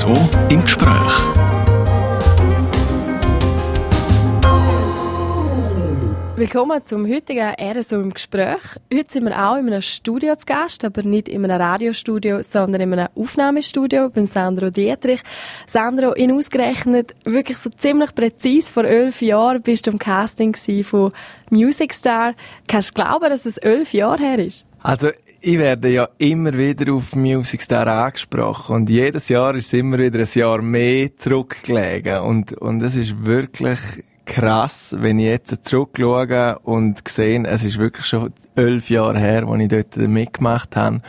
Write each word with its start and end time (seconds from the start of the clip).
RSO 0.00 0.16
im 0.48 0.62
Gespräch. 0.62 1.12
Willkommen 6.36 6.86
zum 6.86 7.06
heutigen 7.06 7.52
RSO 7.60 7.96
im 7.96 8.14
Gespräch. 8.14 8.56
Heute 8.90 9.12
sind 9.12 9.24
wir 9.24 9.36
auch 9.36 9.56
in 9.56 9.66
einem 9.66 9.82
Studio 9.82 10.34
zu 10.36 10.46
Gast, 10.46 10.86
aber 10.86 11.02
nicht 11.02 11.28
in 11.28 11.44
einem 11.44 11.60
Radiostudio, 11.60 12.40
sondern 12.40 12.80
in 12.80 12.94
einem 12.94 13.08
Aufnahmestudio 13.14 14.08
beim 14.08 14.24
Sandro 14.24 14.70
Dietrich. 14.70 15.20
Sandro, 15.66 16.14
in 16.14 16.32
ausgerechnet 16.32 17.14
wirklich 17.26 17.58
so 17.58 17.68
ziemlich 17.68 18.14
präzise 18.14 18.72
vor 18.72 18.84
elf 18.84 19.20
Jahren 19.20 19.60
bist 19.60 19.86
du 19.86 19.90
im 19.90 19.98
Casting 19.98 20.56
von 20.82 21.12
Music 21.50 21.92
Star. 21.92 22.32
Kannst 22.66 22.96
du 22.96 23.02
glauben, 23.02 23.28
dass 23.28 23.44
es 23.44 23.58
elf 23.58 23.92
Jahre 23.92 24.22
her 24.22 24.38
ist? 24.38 24.66
Also 24.82 25.10
ich 25.40 25.58
werde 25.58 25.88
ja 25.88 26.08
immer 26.18 26.52
wieder 26.52 26.92
auf 26.92 27.14
Music 27.16 27.62
Star 27.62 27.86
angesprochen 27.86 28.76
und 28.76 28.90
jedes 28.90 29.28
Jahr 29.28 29.54
ist 29.54 29.66
es 29.66 29.72
immer 29.72 29.98
wieder 29.98 30.18
ein 30.18 30.28
Jahr 30.34 30.60
mehr 30.60 31.16
zurückgelegen 31.16 32.20
und 32.20 32.52
und 32.54 32.82
es 32.82 32.94
ist 32.94 33.24
wirklich 33.24 33.78
krass, 34.26 34.94
wenn 34.98 35.18
ich 35.18 35.26
jetzt 35.26 35.64
zurückschaue 35.64 36.58
und 36.60 37.06
sehe, 37.08 37.42
es 37.44 37.64
ist 37.64 37.78
wirklich 37.78 38.06
schon 38.06 38.32
elf 38.54 38.88
Jahre 38.90 39.18
her, 39.18 39.46
als 39.46 39.60
ich 39.62 39.68
dort 39.68 39.96
mitgemacht 39.96 40.76
habe. 40.76 41.00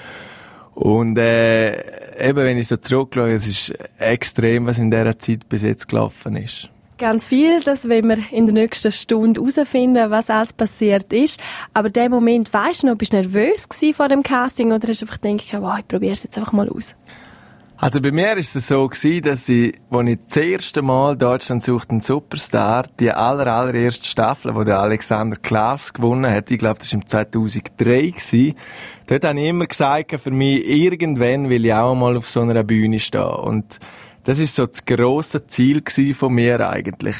Und 0.73 1.17
äh, 1.19 2.27
eben, 2.27 2.37
wenn 2.37 2.57
ich 2.57 2.67
so 2.67 2.77
zurückschaue, 2.77 3.33
es 3.33 3.47
ist 3.47 3.73
extrem, 3.99 4.65
was 4.65 4.79
in 4.79 4.89
dieser 4.89 5.19
Zeit 5.19 5.47
bis 5.47 5.61
jetzt 5.61 5.87
gelaufen 5.87 6.35
ist. 6.35 6.69
Ganz 7.01 7.25
viel, 7.25 7.61
das 7.61 7.89
wollen 7.89 8.09
wir 8.09 8.31
in 8.31 8.45
der 8.45 8.53
nächsten 8.53 8.91
Stunde 8.91 9.41
herausfinden, 9.41 10.11
was 10.11 10.29
alles 10.29 10.53
passiert 10.53 11.11
ist. 11.11 11.41
Aber 11.73 11.87
in 11.87 11.93
dem 11.93 12.11
Moment, 12.11 12.53
weißt 12.53 12.83
du 12.83 12.87
noch, 12.87 12.95
bist 12.95 13.11
du 13.13 13.17
nervös 13.17 13.67
vor 13.95 14.07
dem 14.07 14.21
Casting 14.21 14.71
oder 14.71 14.87
hast 14.87 15.01
du 15.01 15.05
einfach 15.07 15.19
gedacht, 15.19 15.51
wow, 15.59 15.79
ich 15.79 15.87
probiere 15.87 16.13
es 16.13 16.21
jetzt 16.21 16.37
einfach 16.37 16.51
mal 16.51 16.69
aus? 16.69 16.95
Also 17.75 17.99
bei 18.01 18.11
mir 18.11 18.37
ist 18.37 18.55
es 18.55 18.67
so 18.67 18.87
gewesen, 18.87 19.23
dass 19.23 19.49
ich, 19.49 19.79
als 19.89 20.09
ich 20.09 20.19
das 20.27 20.37
erste 20.37 20.83
Mal 20.83 21.17
Deutschland 21.17 21.63
sucht 21.63 21.89
einen 21.89 22.01
Superstar, 22.01 22.85
die 22.99 23.09
aller, 23.09 23.47
allererste 23.47 24.05
Staffel, 24.05 24.53
wo 24.53 24.63
der 24.63 24.77
Alexander 24.77 25.37
Klaas 25.37 25.91
gewonnen 25.93 26.31
hat, 26.31 26.51
ich 26.51 26.59
glaube, 26.59 26.77
das 26.77 26.93
war 26.93 26.99
im 26.99 27.07
2003 27.07 28.11
gewesen, 28.11 28.53
dort 29.07 29.23
habe 29.23 29.39
ich 29.39 29.47
immer 29.47 29.65
gesagt, 29.65 30.21
für 30.21 30.29
mich, 30.29 30.63
irgendwann 30.67 31.49
will 31.49 31.65
ich 31.65 31.73
auch 31.73 31.95
mal 31.95 32.15
auf 32.15 32.29
so 32.29 32.41
einer 32.41 32.63
Bühne 32.63 32.99
stehen. 32.99 33.23
Und 33.23 33.79
das 34.23 34.39
ist 34.39 34.55
so 34.55 34.65
das 34.65 34.85
grosse 34.85 35.47
Ziel 35.47 35.83
von 36.13 36.33
mir 36.33 36.67
eigentlich. 36.69 37.15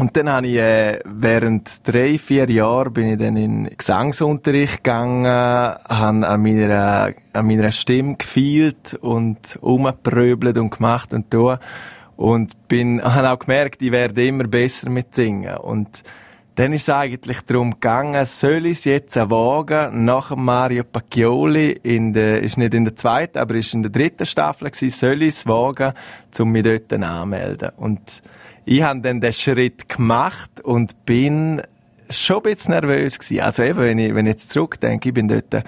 Und 0.00 0.16
dann 0.16 0.30
habe 0.30 0.46
ich 0.46 0.56
äh, 0.56 1.00
während 1.04 1.86
drei, 1.86 2.16
vier 2.16 2.48
Jahren 2.48 2.92
bin 2.94 3.12
ich 3.12 3.18
dann 3.18 3.36
in 3.36 3.68
Gesangsunterricht 3.76 4.82
gegangen, 4.82 5.26
habe 5.26 6.26
an 6.26 6.42
meiner, 6.42 7.12
an 7.34 7.46
meiner 7.46 7.70
Stimme 7.70 8.16
gefühlt 8.16 8.94
und 8.94 9.58
umgepröbelt 9.60 10.56
und 10.56 10.70
gemacht 10.70 11.12
und 11.12 11.30
tun. 11.30 11.58
Und 12.16 12.66
bin, 12.66 13.02
habe 13.04 13.30
auch 13.30 13.38
gemerkt, 13.40 13.82
ich 13.82 13.92
werde 13.92 14.26
immer 14.26 14.44
besser 14.44 14.88
mit 14.88 15.14
Singen. 15.14 15.58
Und 15.58 16.02
dann 16.54 16.72
ist 16.72 16.82
es 16.82 16.90
eigentlich 16.90 17.40
darum 17.42 17.72
gegangen, 17.72 18.24
soll 18.24 18.66
ich 18.66 18.78
es 18.78 18.84
jetzt 18.84 19.16
wagen, 19.16 20.04
nach 20.04 20.34
Mario 20.34 20.84
Pacchioli, 20.84 21.70
in 21.70 22.12
der, 22.12 22.42
ist 22.42 22.58
nicht 22.58 22.74
in 22.74 22.84
der 22.84 22.96
zweiten, 22.96 23.38
aber 23.38 23.54
ist 23.54 23.72
in 23.72 23.82
der 23.82 23.90
dritten 23.90 24.26
Staffel 24.26 24.70
gewesen, 24.70 24.90
soll 24.90 25.22
ich 25.22 25.34
es 25.34 25.46
wagen, 25.46 25.92
um 26.38 26.50
mich 26.50 26.64
dort 26.64 26.92
anzumelden. 26.92 27.70
Und 27.76 28.22
ich 28.64 28.82
habe 28.82 29.00
dann 29.00 29.20
den 29.20 29.32
Schritt 29.32 29.88
gemacht 29.88 30.60
und 30.60 31.06
bin 31.06 31.62
schon 32.10 32.38
ein 32.38 32.54
bisschen 32.54 32.74
nervös 32.74 33.18
gewesen. 33.18 33.40
Also 33.40 33.62
eben, 33.62 33.78
wenn 33.78 33.98
ich, 33.98 34.14
wenn 34.14 34.26
ich 34.26 34.32
jetzt 34.32 34.50
zurückdenke, 34.50 35.08
ich 35.08 35.14
bin 35.14 35.28
dort, 35.28 35.64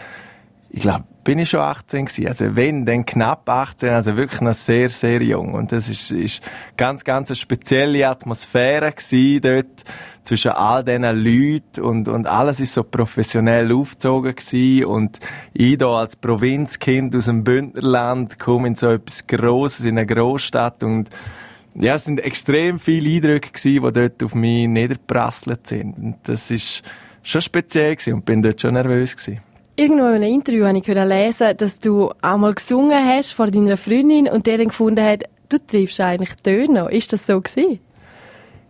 ich 0.71 0.81
glaube, 0.81 1.05
bin 1.25 1.39
ich 1.39 1.51
schon 1.51 1.61
18 1.61 2.07
gewesen. 2.07 2.29
Also 2.29 2.57
wenn, 2.57 2.85
dann 2.85 3.07
knapp 3.07 3.49
18, 3.49 3.91
also 3.91 4.17
wirklich 4.17 4.41
noch 4.41 4.55
sehr, 4.55 4.91
sehr 4.91 5.23
jung. 5.23 5.55
Und 5.55 5.73
das 5.73 5.89
ist, 5.89 6.11
ist 6.11 6.43
ganz, 6.77 7.05
ganz 7.05 7.31
eine 7.31 7.37
spezielle 7.37 8.09
Atmosphäre 8.09 8.93
gewesen 8.93 9.41
dort 9.41 9.85
zwischen 10.23 10.53
all 10.53 10.85
diesen 10.85 11.03
Leuten 11.03 11.83
und, 11.83 12.09
und 12.09 12.27
alles 12.27 12.61
ist 12.61 12.75
so 12.75 12.85
professionell 12.85 13.73
aufgezogen 13.73 14.35
gewesen. 14.35 14.85
Und 14.85 15.19
ich 15.53 15.79
da 15.79 15.89
als 15.89 16.17
Provinzkind 16.17 17.15
aus 17.17 17.27
dem 17.27 17.45
Bündnerland 17.45 18.39
komme 18.39 18.69
in 18.69 18.75
so 18.75 18.91
etwas 18.91 19.27
Grosses, 19.27 19.85
in 19.85 19.99
eine 19.99 20.07
Großstadt 20.07 20.83
und 20.85 21.11
ja, 21.75 21.95
es 21.95 22.05
sind 22.05 22.21
extrem 22.21 22.79
viele 22.79 23.09
Eindrücke 23.09 23.51
gewesen, 23.51 23.83
die 23.83 23.93
dort 23.93 24.23
auf 24.23 24.35
mich 24.35 24.69
niederprasselt 24.69 25.67
sind. 25.67 25.97
Und 25.97 26.17
das 26.25 26.51
ist 26.51 26.83
schon 27.23 27.41
speziell 27.41 27.97
gewesen 27.97 28.15
und 28.15 28.25
bin 28.25 28.43
dort 28.43 28.61
schon 28.61 28.75
nervös 28.75 29.17
gewesen. 29.17 29.41
Irgendwo 29.77 30.05
in 30.05 30.17
einem 30.17 30.35
Interview 30.35 30.67
habe 30.67 30.79
ich 30.79 30.87
lesen, 30.87 31.57
dass 31.57 31.81
du 31.81 32.11
auch 32.21 32.37
mal 32.37 32.53
gesungen 32.53 33.07
hast 33.07 33.33
vor 33.33 33.51
deiner 33.51 33.79
Freundin 33.79 34.29
und 34.29 34.47
der 34.47 34.59
dann 34.59 34.69
gefunden 34.69 35.03
hat, 35.03 35.25
du 35.49 35.59
triffst 35.59 35.99
eigentlich 36.01 36.35
Töne. 36.43 36.91
Ist 36.91 37.13
das 37.15 37.27
so 37.27 37.41
gewesen? 37.41 37.81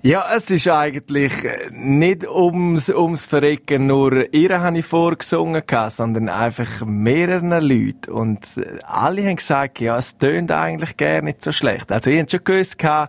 Ja, 0.05 0.35
es 0.35 0.51
ist 0.51 0.67
eigentlich 0.67 1.45
äh, 1.45 1.71
nicht 1.71 2.27
ums, 2.27 2.89
ums 2.89 3.25
Verrecken 3.25 3.87
nur 3.87 4.35
ihr 4.35 4.61
habe 4.61 4.79
ich 4.79 4.85
vorgesungen, 4.85 5.63
sondern 5.91 6.29
einfach 6.29 6.85
mehreren 6.85 7.51
Leuten. 7.51 8.11
Und 8.11 8.45
äh, 8.57 8.81
alle 8.83 9.25
haben 9.25 9.37
gesagt, 9.37 9.79
ja, 9.79 9.97
es 9.97 10.19
tönt 10.19 10.51
eigentlich 10.51 10.97
gar 10.97 11.23
nicht 11.23 11.41
so 11.41 11.53
schlecht. 11.53 11.93
Also 11.93 12.11
ich 12.11 12.19
habe 12.19 12.29
schon 12.29 12.43
gewusst, 12.43 12.85
ein, 12.85 13.09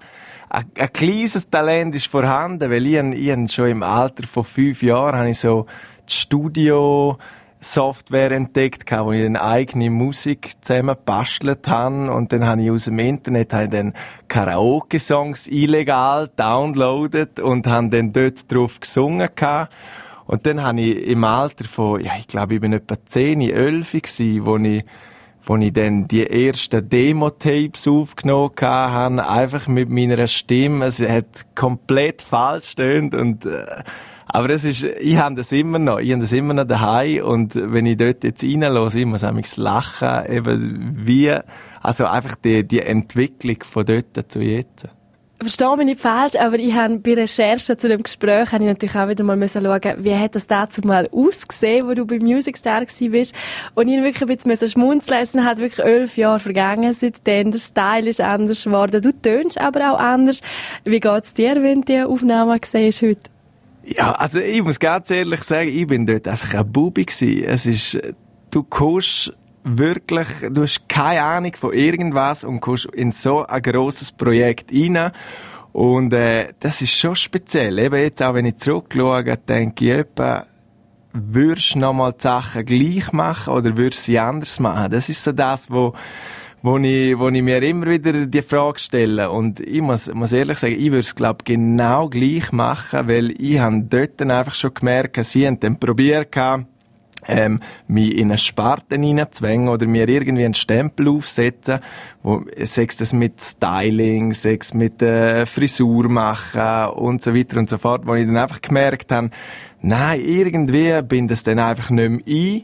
ein 0.49 0.93
kleines 0.93 1.49
Talent 1.49 1.95
ist 1.95 2.05
vorhanden, 2.05 2.69
weil 2.69 2.85
ich, 2.85 2.93
ich 2.95 3.51
schon 3.51 3.69
im 3.69 3.81
Alter 3.81 4.27
von 4.27 4.43
fünf 4.43 4.83
Jahren 4.83 5.17
habe 5.17 5.29
ich 5.31 5.39
so 5.39 5.65
das 6.05 6.13
Studio 6.13 7.17
Software 7.63 8.31
entdeckt, 8.31 8.91
wo 8.91 9.11
ich 9.11 9.23
dann 9.23 9.37
eigene 9.37 9.89
Musik 9.89 10.51
zusammen 10.61 10.95
bastelt 11.05 11.67
habe 11.67 12.11
und 12.11 12.31
dann 12.33 12.45
habe 12.45 12.61
ich 12.61 12.71
aus 12.71 12.85
dem 12.85 12.99
Internet 12.99 13.53
habe 13.53 13.69
dann 13.69 13.93
Karaoke-Songs 14.27 15.47
illegal 15.47 16.29
downloadet 16.35 17.39
und 17.39 17.67
habe 17.67 17.89
dann 17.89 18.11
dort 18.11 18.51
drauf 18.51 18.79
gesungen 18.79 19.29
und 20.25 20.45
dann 20.45 20.63
habe 20.63 20.81
ich 20.81 21.07
im 21.07 21.23
Alter 21.23 21.65
von, 21.65 22.01
ja, 22.01 22.13
ich 22.19 22.27
glaube, 22.27 22.55
ich 22.55 22.61
bin 22.61 22.73
etwa 22.73 22.95
10, 23.03 23.41
11 23.41 23.91
gewesen, 23.91 24.45
wo 24.45 24.57
ich 24.57 24.83
wo 25.45 25.57
ich 25.57 25.73
dann 25.73 26.07
die 26.07 26.25
ersten 26.25 26.87
Demo-Tapes 26.87 27.87
aufgenommen 27.87 28.53
habe, 28.61 29.27
einfach 29.27 29.67
mit 29.67 29.89
meiner 29.89 30.25
Stimme. 30.27 30.85
Es 30.85 31.01
hat 31.01 31.53
komplett 31.53 32.21
falsch 32.21 32.69
stöhnt 32.69 33.13
und 33.13 33.45
äh, 33.45 33.83
aber 34.33 34.49
es 34.49 34.63
ist, 34.63 34.83
ich 34.83 35.15
habe 35.15 35.35
das 35.35 35.51
immer 35.51 35.77
noch, 35.77 35.99
ich 35.99 36.11
habe 36.11 36.21
das 36.21 36.33
immer 36.33 36.55
noch 36.55 36.65
daheim 36.65 37.23
und 37.23 37.53
wenn 37.53 37.85
ich 37.85 37.97
dort 37.97 38.23
jetzt 38.23 38.43
reinlasse, 38.43 38.99
ich 38.99 39.05
muss 39.05 39.21
mich 39.31 39.55
lachen, 39.57 40.25
eben 40.27 41.05
wie, 41.05 41.37
also 41.83 42.05
einfach 42.05 42.33
die, 42.35 42.67
die 42.67 42.79
Entwicklung 42.79 43.57
von 43.63 43.85
dort 43.85 44.31
zu 44.31 44.41
jetzt. 44.41 44.87
Verstehe 45.39 45.77
mich 45.77 45.85
nicht 45.85 45.99
falsch, 45.99 46.35
aber 46.39 46.57
ich 46.57 46.73
habe 46.73 46.97
bei 46.97 47.13
Recherchen 47.13 47.77
zu 47.77 47.87
dem 47.87 48.01
Gespräch 48.01 48.51
habe 48.51 48.63
ich 48.63 48.69
natürlich 48.69 48.95
auch 48.95 49.07
wieder 49.07 49.23
mal 49.23 49.35
müssen 49.35 49.63
schauen, 49.63 50.03
wie 50.03 50.15
hat 50.15 50.33
das 50.33 50.47
dazu 50.47 50.81
mal 50.81 51.07
ausgesehen, 51.11 51.87
wo 51.87 51.93
du 51.93 52.05
bei 52.05 52.17
Music 52.17 52.57
Star 52.57 52.85
bist. 52.85 53.35
Und 53.75 53.87
ich 53.87 54.01
wirklich 54.01 54.21
ein 54.21 54.27
bisschen 54.29 54.69
schmunzeln 54.69 55.21
Es 55.21 55.35
hat 55.35 55.57
wirklich 55.59 55.85
elf 55.85 56.17
Jahre 56.17 56.39
vergangen 56.39 56.93
seitdem. 56.93 57.51
Der 57.51 57.59
Style 57.59 58.09
ist 58.09 58.21
anders 58.21 58.63
geworden. 58.63 59.01
Du 59.01 59.11
tönst 59.11 59.59
aber 59.59 59.91
auch 59.91 59.99
anders. 59.99 60.41
Wie 60.85 60.99
geht 60.99 61.23
es 61.23 61.33
dir, 61.33 61.61
wenn 61.61 61.81
du 61.81 61.93
die 61.93 62.01
Aufnahme 62.01 62.57
siehst 62.63 63.01
heute? 63.01 63.32
Ja, 63.85 64.13
also 64.13 64.39
ich 64.39 64.63
muss 64.63 64.79
ganz 64.79 65.11
ehrlich 65.11 65.43
sagen, 65.43 65.69
ich 65.69 65.85
bin 65.85 66.05
dort 66.05 66.27
einfach 66.27 66.53
ein 66.53 66.71
Bubi 66.71 67.05
gewesen. 67.05 67.43
Es 67.43 67.65
ist, 67.65 67.99
du 68.51 68.63
kommst 68.63 69.33
wirklich, 69.63 70.27
du 70.51 70.61
hast 70.61 70.87
keine 70.87 71.21
Ahnung 71.21 71.53
von 71.55 71.73
irgendwas 71.73 72.43
und 72.43 72.61
kommst 72.61 72.85
in 72.85 73.11
so 73.11 73.45
ein 73.45 73.61
grosses 73.61 74.11
Projekt 74.11 74.71
rein. 74.71 75.11
Und 75.73 76.13
äh, 76.13 76.53
das 76.59 76.81
ist 76.81 76.95
schon 76.95 77.15
speziell. 77.15 77.77
Eben 77.79 77.99
jetzt 77.99 78.21
auch, 78.21 78.35
wenn 78.35 78.45
ich 78.45 78.57
zurückschaue, 78.57 79.23
denke 79.37 79.85
ich 79.85 79.91
etwa, 79.91 80.45
würdest 81.13 81.75
du 81.75 81.79
nochmal 81.79 82.13
die 82.13 82.23
Sachen 82.23 82.65
gleich 82.65 83.11
machen 83.11 83.53
oder 83.53 83.75
würdest 83.75 84.07
du 84.07 84.11
sie 84.11 84.19
anders 84.19 84.59
machen? 84.59 84.91
Das 84.91 85.09
ist 85.09 85.23
so 85.23 85.31
das, 85.31 85.69
wo 85.69 85.93
wo 86.63 86.77
ich, 86.77 87.19
wo 87.19 87.27
ich 87.27 87.43
mir 87.43 87.61
immer 87.61 87.87
wieder 87.87 88.25
die 88.25 88.41
Frage 88.41 88.79
stelle. 88.79 89.29
Und 89.29 89.59
ich 89.59 89.81
muss, 89.81 90.11
muss 90.13 90.31
ehrlich 90.31 90.57
sagen, 90.57 90.75
ich 90.79 90.91
würde 90.91 90.99
es, 90.99 91.13
glaube 91.13 91.43
genau 91.43 92.07
gleich 92.07 92.53
machen, 92.53 93.07
weil 93.07 93.31
ich 93.39 93.59
habe 93.59 93.83
dort 93.87 94.21
dann 94.21 94.31
einfach 94.31 94.55
schon 94.55 94.73
gemerkt, 94.73 95.23
sie 95.25 95.45
haben 95.45 95.59
dann 95.59 95.77
probiert, 95.77 96.31
ähm, 97.27 97.59
mich 97.87 98.17
in 98.17 98.29
eine 98.29 98.37
Sparte 98.37 98.95
hineinzwängen 98.95 99.67
oder 99.67 99.85
mir 99.87 100.07
irgendwie 100.07 100.45
einen 100.45 100.53
Stempel 100.53 101.09
aufsetzen, 101.09 101.79
wo, 102.21 102.43
sechs 102.61 102.97
das 102.97 103.13
mit 103.13 103.41
Styling, 103.41 104.33
sechs 104.33 104.73
mit 104.73 105.01
äh, 105.01 105.45
Frisur 105.45 106.07
machen 106.09 106.93
und 106.95 107.21
so 107.21 107.35
weiter 107.35 107.57
und 107.57 107.69
so 107.69 107.77
fort, 107.77 108.05
wo 108.05 108.15
ich 108.15 108.25
dann 108.25 108.37
einfach 108.37 108.61
gemerkt 108.61 109.11
habe, 109.11 109.29
nein, 109.81 110.21
irgendwie 110.21 111.01
bin 111.01 111.27
das 111.27 111.43
dann 111.43 111.59
einfach 111.59 111.89
nicht 111.89 112.09
mehr 112.09 112.19
ein 112.25 112.63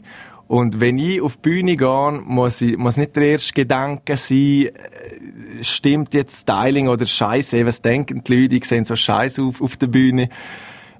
und 0.50 0.80
wenn 0.80 0.98
ich 0.98 1.20
auf 1.20 1.36
die 1.36 1.42
Bühne 1.42 1.76
gehe, 1.76 2.20
muss, 2.24 2.60
ich, 2.60 2.76
muss 2.76 2.96
nicht 2.96 3.14
der 3.14 3.22
erste 3.22 3.52
Gedanke 3.52 4.16
sein, 4.16 4.66
äh, 4.66 5.62
stimmt 5.62 6.12
jetzt 6.12 6.40
Styling 6.40 6.88
oder 6.88 7.06
Scheiße, 7.06 7.64
was 7.64 7.82
denken 7.82 8.24
die 8.24 8.34
Leute, 8.34 8.56
ich 8.56 8.64
sehe 8.64 8.84
so 8.84 8.96
Scheiße 8.96 9.44
auf, 9.44 9.62
auf 9.62 9.76
der 9.76 9.86
Bühne. 9.86 10.28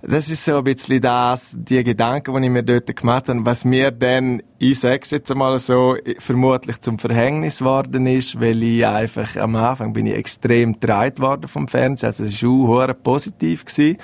das 0.02 0.30
ist 0.30 0.44
so 0.44 0.58
ein 0.58 0.62
bisschen 0.62 1.00
das, 1.00 1.56
die 1.58 1.82
Gedanken, 1.82 2.32
die 2.32 2.44
ich 2.46 2.52
mir 2.52 2.62
dort 2.62 2.94
gemacht 2.94 3.28
habe, 3.28 3.44
was 3.44 3.64
mir 3.64 3.90
dann, 3.90 4.40
ich 4.60 4.78
sag's 4.78 5.10
jetzt 5.10 5.32
einmal 5.32 5.58
so, 5.58 5.96
vermutlich 6.20 6.80
zum 6.80 7.00
Verhängnis 7.00 7.58
geworden 7.58 8.06
ist, 8.06 8.40
weil 8.40 8.62
ich 8.62 8.86
einfach, 8.86 9.34
am 9.34 9.56
Anfang 9.56 9.92
bin 9.92 10.06
ich 10.06 10.14
extrem 10.14 10.74
getragen 10.74 11.18
worden 11.18 11.48
vom 11.48 11.66
Fernsehen, 11.66 12.06
also 12.06 12.22
es 12.22 12.40
war 12.40 12.88
auch 12.88 13.02
positiv 13.02 13.64
gewesen. 13.64 13.98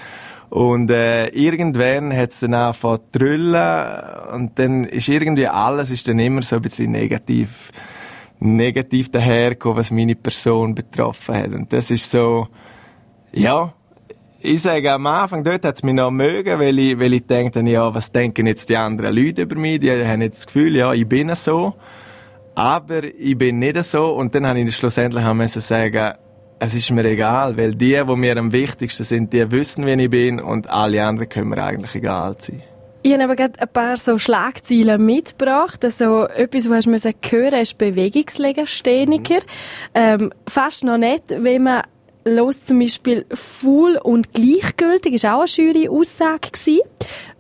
Und 0.51 0.91
äh, 0.91 1.27
irgendwann 1.29 2.17
hat 2.17 2.31
es 2.31 2.41
dann 2.41 2.55
angefangen 2.55 3.01
zu 3.13 3.19
drüllen 3.19 3.95
und 4.33 4.59
dann 4.59 4.85
ist 4.85 5.09
irgendwie 5.09 5.49
alles 5.49 5.91
ist 5.91 6.07
dann 6.09 6.19
immer 6.19 6.43
so 6.43 6.57
ein 6.57 6.63
bisschen 6.63 6.93
negativ, 6.93 7.73
negativ 8.39 9.11
dahergekommen, 9.11 9.79
was 9.79 9.91
meine 9.91 10.15
Person 10.15 10.75
betroffen 10.75 11.35
hat. 11.35 11.53
Und 11.53 11.73
das 11.73 11.91
ist 11.91 12.11
so, 12.11 12.47
ja, 13.33 13.73
ich 14.41 14.63
sage 14.63 14.93
am 14.93 15.07
Anfang, 15.07 15.43
dort 15.43 15.65
hat 15.65 15.77
es 15.77 15.83
mich 15.83 15.95
noch 15.95 16.11
mögen, 16.11 16.59
weil 16.61 16.79
ich, 16.79 16.99
weil 16.99 17.15
ich 17.15 17.27
denke, 17.27 17.61
ja, 17.69 17.93
was 17.93 18.13
denken 18.13 18.47
jetzt 18.47 18.69
die 18.69 18.77
anderen 18.77 19.17
Leute 19.17 19.43
über 19.43 19.57
mich? 19.57 19.81
Die 19.81 19.91
haben 19.91 20.23
jetzt 20.23 20.39
das 20.39 20.47
Gefühl, 20.47 20.77
ja, 20.77 20.93
ich 20.93 21.09
bin 21.09 21.35
so. 21.35 21.75
Aber 22.55 23.03
ich 23.03 23.37
bin 23.37 23.59
nicht 23.59 23.83
so. 23.83 24.15
Und 24.15 24.35
dann 24.35 24.47
habe 24.47 24.61
ich 24.61 24.77
schlussendlich 24.77 25.25
müssen 25.35 25.61
sagen, 25.61 26.15
es 26.59 26.75
ist 26.75 26.91
mir 26.91 27.05
egal, 27.05 27.57
weil 27.57 27.75
die, 27.75 28.03
die 28.07 28.17
mir 28.17 28.37
am 28.37 28.53
wichtigsten 28.53 29.05
sind, 29.05 29.33
die 29.33 29.51
wissen, 29.51 29.85
wer 29.85 29.99
ich 29.99 30.11
bin 30.11 30.41
und 30.41 30.69
alle 30.71 31.05
anderen 31.05 31.29
können 31.29 31.51
mir 31.51 31.63
eigentlich 31.63 31.95
egal 31.95 32.37
sein. 32.39 32.63
Ich 33.03 33.13
habe 33.13 33.25
aber 33.25 33.37
gerade 33.37 33.61
ein 33.61 33.69
paar 33.69 33.97
so 33.97 34.19
Schlagzeilen 34.19 35.05
mitgebracht. 35.05 35.85
Also, 35.85 36.27
etwas, 36.27 36.69
was 36.69 36.87
du 36.87 37.13
hören 37.31 37.61
ist 37.61 37.79
Bewegungslegastheniker. 37.79 39.35
Mhm. 39.35 39.41
Ähm, 39.95 40.33
fast 40.49 40.83
noch 40.83 40.99
nicht, 40.99 41.23
wenn 41.29 41.63
man 41.63 41.83
los 42.25 42.65
zum 42.65 42.81
Beispiel 42.81 43.25
«Full 43.33 44.01
und 44.03 44.33
gleichgültig» 44.33 45.15
ist 45.15 45.25
auch 45.25 45.41
eine 45.41 45.47
Jury-Aussage 45.47 46.51
gewesen. 46.51 46.81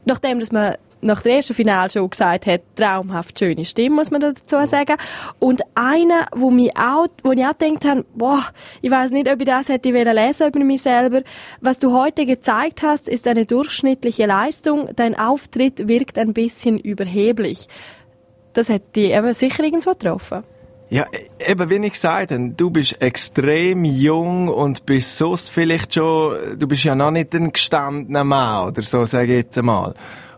Nachdem, 0.04 0.38
dass 0.38 0.52
man 0.52 0.76
nach 1.06 1.22
der 1.22 1.36
ersten 1.36 1.54
Finalshow 1.54 2.06
gesagt 2.08 2.46
hat, 2.46 2.62
traumhaft 2.74 3.38
schöne 3.38 3.64
Stimme, 3.64 3.96
muss 3.96 4.10
man 4.10 4.20
dazu 4.20 4.56
sagen. 4.66 4.96
Und 5.38 5.62
einer, 5.74 6.26
wo 6.34 6.50
mich 6.50 6.76
auch, 6.76 7.08
wo 7.22 7.32
ich 7.32 7.44
auch 7.44 7.56
gedacht 7.56 7.84
habe, 7.84 8.04
boah, 8.14 8.44
ich 8.82 8.90
weiß 8.90 9.10
nicht, 9.12 9.30
ob 9.30 9.40
ich 9.40 9.46
das 9.46 9.68
hätte 9.68 9.90
lesen 9.90 10.48
über 10.48 10.60
mich 10.60 10.82
selber. 10.82 11.22
Was 11.60 11.78
du 11.78 11.92
heute 11.92 12.26
gezeigt 12.26 12.82
hast, 12.82 13.08
ist 13.08 13.26
eine 13.26 13.46
durchschnittliche 13.46 14.26
Leistung. 14.26 14.90
Dein 14.94 15.18
Auftritt 15.18 15.88
wirkt 15.88 16.18
ein 16.18 16.32
bisschen 16.32 16.78
überheblich. 16.78 17.68
Das 18.52 18.68
hätte 18.68 18.92
dich 18.94 19.10
eben 19.12 19.32
sicher 19.32 19.64
irgendwo 19.64 19.90
getroffen. 19.90 20.42
Ja, 20.88 21.04
eben 21.44 21.68
wie 21.68 21.84
ich 21.84 21.92
gesagt 21.94 22.30
habe, 22.30 22.50
du 22.56 22.70
bist 22.70 23.02
extrem 23.02 23.84
jung 23.84 24.48
und 24.48 24.86
bist 24.86 25.18
sonst 25.18 25.50
vielleicht 25.50 25.94
schon, 25.94 26.56
du 26.56 26.68
bist 26.68 26.84
ja 26.84 26.94
noch 26.94 27.10
nicht 27.10 27.34
ein 27.34 27.52
gestandener 27.52 28.22
Mann 28.22 28.68
oder 28.68 28.82
so, 28.82 29.04
sage 29.04 29.32
ich 29.32 29.44
jetzt 29.44 29.58
einmal. 29.58 29.94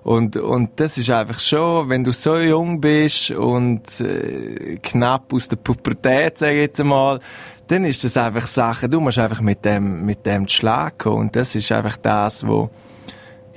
Und, 0.08 0.38
und 0.38 0.81
das 0.81 0.96
ist 0.96 1.10
einfach 1.10 1.38
schon, 1.38 1.90
wenn 1.90 2.02
du 2.02 2.12
so 2.12 2.38
jung 2.38 2.81
bist 2.81 3.31
und 3.31 4.00
äh, 4.00 4.78
knapp 4.82 5.31
aus 5.34 5.49
der 5.49 5.56
Pubertät, 5.56 6.38
sage 6.38 6.55
ich 6.55 6.60
jetzt 6.60 6.81
einmal, 6.81 7.20
dann 7.66 7.84
ist 7.84 8.05
das 8.05 8.16
einfach 8.16 8.46
Sache, 8.46 8.88
du 8.88 9.00
musst 9.00 9.19
einfach 9.19 9.43
mit 9.43 9.66
dem, 9.66 10.06
mit 10.06 10.25
dem 10.25 10.49
Schlag 10.49 10.96
kommen. 10.96 11.19
Und 11.19 11.37
das 11.37 11.55
ist 11.55 11.70
einfach 11.72 11.99
das, 11.99 12.46
wo, 12.46 12.70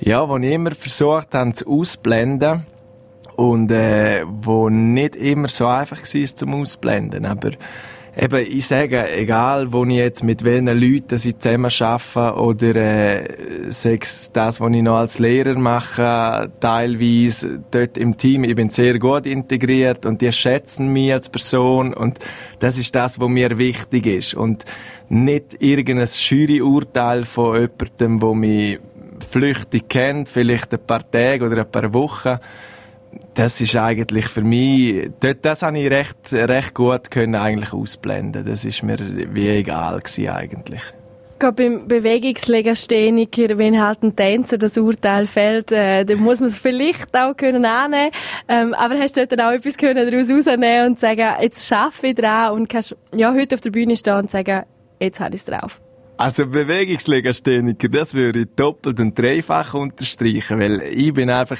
ja, 0.01 0.27
wo 0.27 0.35
ich 0.39 0.51
immer 0.51 0.71
versucht 0.71 1.33
habe 1.35 1.53
zu 1.53 1.65
ausblenden 1.67 2.65
und 3.37 3.71
äh, 3.71 4.25
wo 4.27 4.67
nicht 4.67 5.15
immer 5.15 5.47
so 5.47 5.67
einfach 5.67 6.01
war 6.01 6.35
zum 6.35 6.53
Ausblenden. 6.55 7.27
Aber 7.27 7.51
eben, 8.17 8.45
ich 8.45 8.67
sage, 8.67 9.09
egal, 9.11 9.71
wo 9.71 9.85
ich 9.85 9.93
jetzt 9.93 10.23
mit 10.23 10.43
welchen 10.43 10.67
Leuten 10.67 11.15
ich 11.15 11.37
zusammen 11.39 11.71
arbeite 11.79 12.39
oder 12.39 12.75
äh, 12.75 13.71
sechs 13.71 14.31
das, 14.31 14.59
was 14.59 14.73
ich 14.73 14.81
noch 14.81 14.97
als 14.97 15.19
Lehrer 15.19 15.57
mache, 15.57 16.51
teilweise 16.59 17.63
dort 17.71 17.97
im 17.97 18.17
Team, 18.17 18.43
ich 18.43 18.55
bin 18.55 18.69
sehr 18.69 18.99
gut 18.99 19.25
integriert 19.25 20.05
und 20.05 20.21
die 20.21 20.31
schätzen 20.31 20.91
mich 20.91 21.13
als 21.13 21.29
Person 21.29 21.93
und 21.93 22.19
das 22.59 22.77
ist 22.77 22.93
das, 22.95 23.19
was 23.19 23.29
mir 23.29 23.57
wichtig 23.57 24.05
ist 24.05 24.33
und 24.33 24.65
nicht 25.09 25.57
irgendein 25.59 26.07
Juryurteil 26.07 27.25
von 27.25 27.53
jemandem, 27.55 28.19
der 28.19 28.33
mich 28.33 28.79
flüchtig 29.29 29.87
kennt, 29.89 30.29
vielleicht 30.29 30.73
ein 30.73 30.79
paar 30.85 31.09
Tage 31.09 31.45
oder 31.45 31.59
ein 31.61 31.71
paar 31.71 31.93
Wochen, 31.93 32.39
das 33.33 33.61
ist 33.61 33.75
eigentlich 33.75 34.27
für 34.27 34.41
mich, 34.41 35.09
dort, 35.19 35.43
das 35.43 35.61
habe 35.61 35.79
ich 35.79 35.89
recht, 35.89 36.31
recht 36.31 36.73
gut 36.73 37.11
können 37.11 37.35
eigentlich 37.35 37.73
ausblenden. 37.73 38.45
Das 38.45 38.65
ist 38.65 38.83
mir 38.83 38.97
wie 38.99 39.49
egal 39.49 39.99
gewesen 39.99 40.29
eigentlich. 40.29 40.81
Gerade 41.39 41.55
beim 41.55 41.87
Bewegungslegastheniker, 41.87 43.57
wenn 43.57 43.81
halt 43.81 44.03
ein 44.03 44.15
Tänzer 44.15 44.59
das 44.59 44.77
Urteil 44.77 45.25
fällt, 45.25 45.71
äh, 45.71 46.05
dann 46.05 46.19
muss 46.19 46.39
man 46.39 46.49
es 46.49 46.57
vielleicht 46.57 47.17
auch 47.17 47.35
können 47.35 47.65
annehmen. 47.65 48.11
Ähm, 48.47 48.75
aber 48.75 48.99
hast 48.99 49.17
du 49.17 49.25
dann 49.25 49.41
auch 49.41 49.51
etwas 49.51 49.77
können 49.77 50.09
daraus 50.09 50.29
rausnehmen 50.29 50.85
und 50.85 50.99
sagen, 50.99 51.27
jetzt 51.41 51.65
schaffe 51.65 52.07
ich 52.07 52.15
dran 52.15 52.53
und 52.53 52.69
kannst 52.69 52.95
ja 53.15 53.33
heute 53.33 53.55
auf 53.55 53.61
der 53.61 53.71
Bühne 53.71 53.97
stehen 53.97 54.17
und 54.17 54.29
sagen, 54.29 54.63
jetzt 54.99 55.19
habe 55.19 55.33
ich 55.33 55.41
es 55.41 55.45
drauf. 55.45 55.81
Also 56.21 56.45
Bewegungslegastheniker, 56.45 57.89
das 57.89 58.13
würde 58.13 58.41
ich 58.41 58.49
doppelt 58.55 58.99
und 58.99 59.17
dreifach 59.17 59.73
unterstreichen, 59.73 60.59
weil 60.59 60.83
ich 60.83 61.11
bin 61.15 61.31
einfach, 61.31 61.57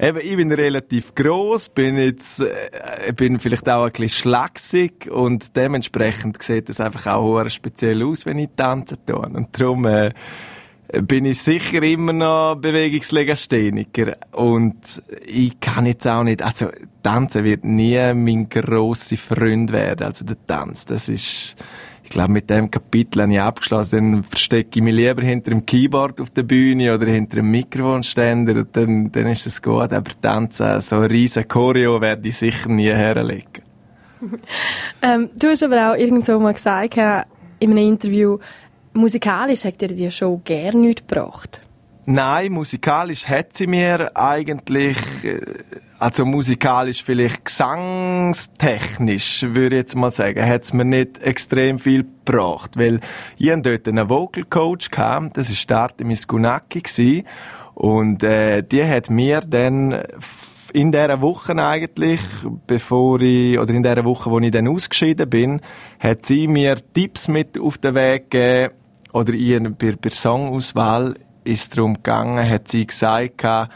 eben, 0.00 0.18
ich 0.18 0.34
bin 0.34 0.50
relativ 0.50 1.14
groß, 1.14 1.68
bin 1.68 1.96
jetzt, 1.96 2.40
äh, 2.40 3.12
bin 3.12 3.38
vielleicht 3.38 3.68
auch 3.68 3.84
ein 3.84 3.92
bisschen 3.92 4.08
schlaksig 4.08 5.08
und 5.08 5.54
dementsprechend 5.54 6.42
sieht 6.42 6.68
es 6.70 6.80
einfach 6.80 7.06
auch 7.06 7.48
speziell 7.50 8.02
aus, 8.02 8.26
wenn 8.26 8.40
ich 8.40 8.48
tanzen 8.56 8.98
tue. 9.06 9.16
Und 9.16 9.48
darum, 9.56 9.86
äh, 9.86 10.10
bin 11.02 11.24
ich 11.24 11.40
sicher 11.40 11.80
immer 11.84 12.12
noch 12.12 12.56
Bewegungslegastheniker. 12.56 14.16
Und 14.32 15.04
ich 15.24 15.60
kann 15.60 15.86
jetzt 15.86 16.08
auch 16.08 16.24
nicht, 16.24 16.42
also, 16.42 16.66
Tanzen 17.04 17.44
wird 17.44 17.64
nie 17.64 18.12
mein 18.14 18.48
grosser 18.48 19.16
Freund 19.16 19.70
werden. 19.70 20.04
Also, 20.04 20.24
der 20.24 20.44
Tanz, 20.48 20.84
das 20.84 21.08
ist, 21.08 21.54
ich 22.10 22.14
glaube, 22.14 22.32
mit 22.32 22.50
dem 22.50 22.68
Kapitel 22.72 23.22
habe 23.22 23.32
ich 23.32 23.40
abgeschlossen. 23.40 24.12
Dann 24.12 24.24
verstecke 24.24 24.80
ich 24.80 24.82
mich 24.82 24.92
lieber 24.92 25.22
hinter 25.22 25.52
dem 25.52 25.64
Keyboard 25.64 26.20
auf 26.20 26.30
der 26.30 26.42
Bühne 26.42 26.92
oder 26.92 27.06
hinter 27.06 27.38
einem 27.38 27.52
Mikrofonständer 27.52 28.56
und 28.56 28.76
dann, 28.76 29.12
dann 29.12 29.28
ist 29.28 29.46
es 29.46 29.62
gut. 29.62 29.92
Aber 29.92 30.10
tanzen, 30.20 30.80
so 30.80 30.96
ein 30.96 31.02
riesen 31.04 31.46
Choreo 31.46 32.00
werde 32.00 32.26
ich 32.26 32.36
sicher 32.36 32.68
nie 32.68 32.90
herlegen. 32.90 33.62
ähm, 35.02 35.30
du 35.38 35.50
hast 35.50 35.62
aber 35.62 35.92
auch 35.92 35.96
irgendwo 35.96 36.40
mal 36.40 36.52
gesagt, 36.52 36.96
in 36.96 37.70
einem 37.70 37.78
Interview, 37.78 38.38
musikalisch 38.92 39.64
hat 39.64 39.80
dir 39.80 39.86
die 39.86 40.10
Show 40.10 40.40
gerne 40.44 40.78
nichts 40.78 41.06
gebracht. 41.06 41.62
Nein, 42.06 42.50
musikalisch 42.50 43.28
hat 43.28 43.56
sie 43.56 43.68
mir 43.68 44.16
eigentlich, 44.16 44.96
äh, 45.22 45.40
also 46.00 46.24
musikalisch 46.24 47.04
vielleicht 47.04 47.44
gesangstechnisch, 47.44 49.42
würde 49.42 49.76
ich 49.76 49.82
jetzt 49.82 49.94
mal 49.96 50.10
sagen, 50.10 50.44
hat 50.44 50.62
es 50.62 50.72
mir 50.72 50.86
nicht 50.86 51.22
extrem 51.22 51.78
viel 51.78 52.04
gebracht, 52.04 52.76
weil 52.76 53.00
ich 53.36 53.50
hatte 53.50 53.62
dort 53.62 53.86
einen 53.86 54.08
Vocal 54.08 54.44
Coach, 54.44 54.90
gehabt, 54.90 55.36
das 55.36 55.50
war 55.68 55.76
Artemis 55.78 56.26
Gunaki, 56.26 57.24
und 57.74 58.22
äh, 58.22 58.62
die 58.62 58.84
hat 58.84 59.10
mir 59.10 59.40
dann 59.42 60.02
in 60.72 60.92
dieser 60.92 61.20
Woche 61.20 61.54
eigentlich, 61.56 62.20
bevor 62.66 63.20
ich, 63.20 63.58
oder 63.58 63.74
in 63.74 63.82
dieser 63.82 64.04
Woche, 64.04 64.30
wo 64.30 64.38
ich 64.38 64.50
dann 64.50 64.68
ausgeschieden 64.68 65.28
bin, 65.28 65.60
hat 65.98 66.24
sie 66.24 66.48
mir 66.48 66.76
Tipps 66.94 67.28
mit 67.28 67.58
auf 67.58 67.76
den 67.78 67.94
Weg 67.94 68.30
gegeben, 68.30 68.74
oder 69.12 69.34
in, 69.34 69.76
bei, 69.76 69.96
bei 70.00 70.10
Songauswahl 70.10 71.16
ist 71.44 71.76
darum 71.76 71.94
gegangen, 71.94 72.48
hat 72.48 72.68
sie 72.68 72.86
gesagt, 72.86 73.44
ah, 73.44 73.68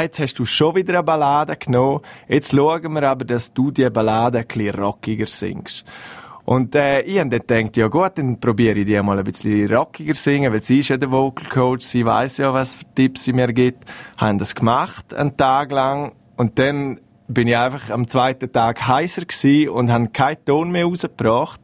jetzt 0.00 0.20
hast 0.20 0.38
du 0.38 0.44
schon 0.44 0.74
wieder 0.74 0.94
eine 0.94 1.02
Ballade 1.02 1.56
genommen, 1.56 2.00
jetzt 2.28 2.52
schauen 2.52 2.92
wir 2.92 3.02
aber, 3.02 3.24
dass 3.24 3.52
du 3.52 3.70
die 3.70 3.88
Ballade 3.90 4.38
ein 4.38 4.46
bisschen 4.46 4.74
rockiger 4.78 5.26
singst. 5.26 5.84
Und 6.44 6.76
äh, 6.76 7.00
ich 7.00 7.18
habe 7.18 7.28
dann 7.28 7.40
gedacht, 7.40 7.76
ja 7.76 7.88
gut, 7.88 8.12
dann 8.14 8.38
probiere 8.38 8.78
ich 8.78 8.86
die 8.86 9.02
mal 9.02 9.18
ein 9.18 9.24
bisschen 9.24 9.72
rockiger 9.72 10.14
singen, 10.14 10.52
weil 10.52 10.62
sie 10.62 10.78
ist 10.78 10.88
ja 10.88 10.96
der 10.96 11.10
Vocal 11.10 11.48
Coach, 11.48 11.84
sie 11.84 12.06
weiß 12.06 12.38
ja, 12.38 12.54
was 12.54 12.76
für 12.76 12.84
Tipps 12.94 13.24
sie 13.24 13.32
mir 13.32 13.52
gibt. 13.52 13.84
Haben 14.16 14.38
das 14.38 14.54
gemacht, 14.54 15.12
einen 15.12 15.36
Tag 15.36 15.72
lang, 15.72 16.12
und 16.36 16.58
dann 16.58 17.00
bin 17.28 17.48
ich 17.48 17.56
einfach 17.56 17.90
am 17.90 18.06
zweiten 18.06 18.52
Tag 18.52 18.86
heiser 18.86 19.22
gewesen 19.22 19.70
und 19.70 19.90
habe 19.90 20.08
keinen 20.08 20.44
Ton 20.44 20.70
mehr 20.70 20.84
rausgebracht. 20.84 21.60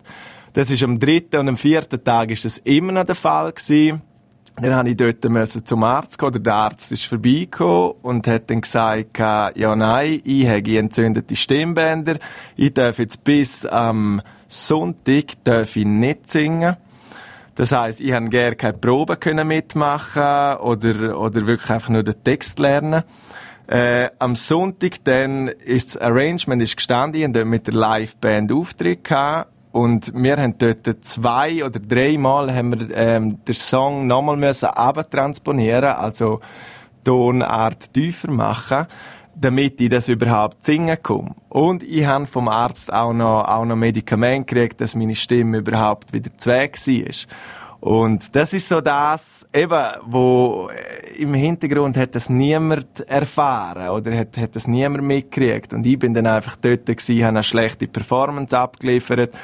Das 0.54 0.70
ist 0.70 0.82
am 0.82 0.98
dritten 0.98 1.38
und 1.38 1.48
am 1.48 1.56
vierten 1.56 2.02
Tag 2.02 2.30
ist 2.30 2.44
das 2.44 2.58
immer 2.58 2.92
noch 2.92 3.04
der 3.04 3.14
Fall 3.14 3.52
gewesen. 3.52 4.02
Dann 4.56 4.74
habe 4.74 4.90
ich 4.90 4.96
dort 4.96 5.24
zum 5.64 5.82
Arzt 5.82 6.18
gehen. 6.18 6.42
Der 6.42 6.54
Arzt 6.54 6.92
ist 6.92 7.06
vorbeigekommen 7.06 7.94
und 8.02 8.26
hat 8.26 8.50
dann 8.50 8.60
gesagt, 8.60 9.18
ja, 9.18 9.76
nein, 9.76 10.20
ich 10.24 10.46
habe 10.46 10.78
entzündete 10.78 11.34
Stimmbänder. 11.34 12.18
Ich 12.56 12.74
darf 12.74 12.98
jetzt 12.98 13.24
bis 13.24 13.64
am 13.64 14.20
Sonntag 14.48 15.42
darf 15.44 15.76
ich 15.76 15.86
nicht 15.86 16.30
singen. 16.30 16.76
Das 17.54 17.72
heisst, 17.72 18.00
ich 18.00 18.12
habe 18.12 18.28
gerne 18.28 18.56
keine 18.56 18.78
Proben 18.78 19.18
können 19.18 19.48
mitmachen 19.48 20.58
oder, 20.60 21.18
oder 21.18 21.46
wirklich 21.46 21.70
einfach 21.70 21.90
nur 21.90 22.02
den 22.02 22.22
Text 22.22 22.58
lernen. 22.58 23.02
Äh, 23.66 24.10
am 24.18 24.36
Sonntag 24.36 25.04
dann 25.04 25.48
ist 25.48 25.94
das 25.94 25.96
Arrangement 25.96 26.60
ist 26.62 26.76
gestanden, 26.76 27.20
ich 27.20 27.28
hatte 27.28 27.44
mit 27.44 27.66
der 27.66 27.74
Liveband 27.74 28.52
Auftritt 28.52 29.04
gehabt 29.04 29.48
und 29.72 30.12
wir 30.14 30.36
haben 30.36 30.56
dort 30.58 30.86
zwei 31.00 31.64
oder 31.64 31.80
dreimal 31.80 32.54
haben 32.54 32.78
wir 32.78 32.96
ähm, 32.96 33.42
den 33.44 33.54
Song 33.54 34.06
nochmal 34.06 34.36
müssen 34.36 34.66
abtransponieren, 34.66 35.92
also 35.92 36.40
Tonart 37.04 37.92
tiefer 37.94 38.30
machen, 38.30 38.86
damit 39.34 39.80
ich 39.80 39.88
das 39.88 40.08
überhaupt 40.08 40.64
singen 40.64 41.02
kann. 41.02 41.34
Und 41.48 41.82
ich 41.82 42.04
habe 42.04 42.26
vom 42.26 42.48
Arzt 42.48 42.92
auch 42.92 43.14
noch, 43.14 43.44
auch 43.44 43.64
noch 43.64 43.76
Medikamente 43.76 44.54
gekriegt, 44.54 44.80
dass 44.82 44.94
meine 44.94 45.14
Stimme 45.14 45.58
überhaupt 45.58 46.12
wieder 46.12 46.30
zweck 46.36 46.76
war. 46.76 47.14
Und 47.82 48.36
das 48.36 48.52
ist 48.52 48.68
so 48.68 48.80
das, 48.80 49.44
eben, 49.52 49.84
wo 50.06 50.70
äh, 50.70 51.20
im 51.20 51.34
Hintergrund 51.34 51.96
hat 51.96 52.14
das 52.14 52.30
niemand 52.30 53.00
erfahren 53.08 53.88
oder 53.88 54.16
hat, 54.16 54.36
hat 54.36 54.54
das 54.54 54.68
niemand 54.68 55.02
mitgekriegt. 55.02 55.72
Und 55.72 55.84
ich 55.84 55.98
bin 55.98 56.14
dann 56.14 56.28
einfach 56.28 56.54
dort 56.54 56.86
gewesen, 56.86 57.22
habe 57.22 57.30
eine 57.30 57.42
schlechte 57.42 57.88
Performance 57.88 58.56
abgeliefert, 58.56 59.34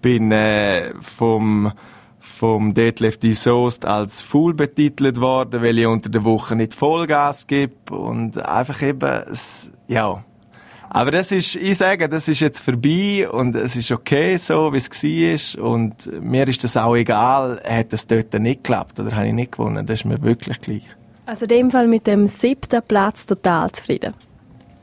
bin 0.00 0.30
äh, 0.30 0.94
vom 1.00 1.72
vom 2.20 2.72
Detlef 2.72 3.18
die 3.18 3.32
Soest 3.32 3.84
als 3.84 4.22
Fool 4.22 4.54
betitelt 4.54 5.20
worden, 5.20 5.60
weil 5.60 5.76
ich 5.76 5.86
unter 5.86 6.08
der 6.08 6.22
Woche 6.22 6.54
nicht 6.54 6.74
Vollgas 6.74 7.48
gebe 7.48 7.92
und 7.92 8.38
einfach 8.38 8.80
eben, 8.82 9.24
ja, 9.88 10.22
aber 10.90 11.10
das 11.10 11.32
ist, 11.32 11.56
ich 11.56 11.76
sage, 11.76 12.08
das 12.08 12.28
ist 12.28 12.40
jetzt 12.40 12.60
vorbei 12.60 13.28
und 13.28 13.54
es 13.54 13.76
ist 13.76 13.90
okay 13.90 14.36
so, 14.36 14.72
wie 14.72 15.32
es 15.32 15.56
war 15.56 15.64
und 15.64 16.22
mir 16.22 16.48
ist 16.48 16.64
das 16.64 16.76
auch 16.76 16.96
egal, 16.96 17.60
hat 17.64 17.92
es 17.92 18.06
dort 18.06 18.32
nicht 18.34 18.64
geklappt 18.64 18.98
oder 19.00 19.14
habe 19.14 19.26
ich 19.26 19.34
nicht 19.34 19.52
gewonnen, 19.52 19.86
das 19.86 20.00
ist 20.00 20.04
mir 20.04 20.22
wirklich 20.22 20.60
gleich. 20.60 20.84
Also 21.26 21.44
in 21.44 21.48
dem 21.48 21.70
Fall 21.70 21.86
mit 21.86 22.06
dem 22.06 22.26
siebten 22.26 22.80
Platz 22.82 23.26
total 23.26 23.70
zufrieden? 23.72 24.14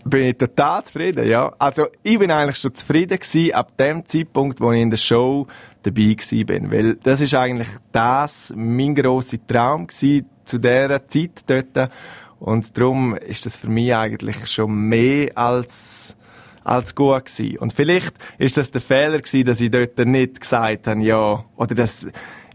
Bin 0.04 0.26
ich 0.26 0.38
total 0.38 0.84
zufrieden, 0.84 1.28
ja. 1.28 1.52
Also 1.58 1.88
ich 2.04 2.20
bin 2.20 2.30
eigentlich 2.30 2.58
schon 2.58 2.76
zufrieden 2.76 3.18
gewesen 3.18 3.56
ab 3.56 3.76
dem 3.78 4.06
Zeitpunkt, 4.06 4.62
wo 4.62 4.72
ich 4.72 4.82
in 4.82 4.92
der 4.92 4.98
Show 4.98 5.48
dabei 5.82 6.14
gewesen 6.14 6.46
bin, 6.46 6.72
weil 6.72 6.96
das 6.98 7.22
ist 7.22 7.34
eigentlich 7.34 7.70
das 7.92 8.54
mein 8.56 8.94
grosser 8.94 9.38
Traum 9.48 9.88
gewesen, 9.88 10.30
zu 10.46 10.60
dieser 10.60 11.08
Zeit 11.08 11.42
dort 11.48 11.90
und 12.40 12.78
darum 12.78 13.16
ist 13.16 13.46
das 13.46 13.58
für 13.58 13.70
mich 13.70 13.96
eigentlich 13.96 14.48
schon 14.48 14.74
mehr 14.74 15.38
als, 15.38 16.16
als 16.64 16.96
gut 16.96 17.26
gewesen. 17.26 17.58
Und 17.58 17.74
vielleicht 17.74 18.16
ist 18.38 18.58
das 18.58 18.72
der 18.72 18.82
Fehler 18.82 19.20
gewesen, 19.20 19.46
dass 19.46 19.62
ich 19.62 19.72
dort 19.72 19.98
nicht 20.00 20.42
gesagt 20.42 20.88
habe, 20.88 21.02
ja, 21.02 21.44
oder 21.56 21.76
das, 21.76 22.08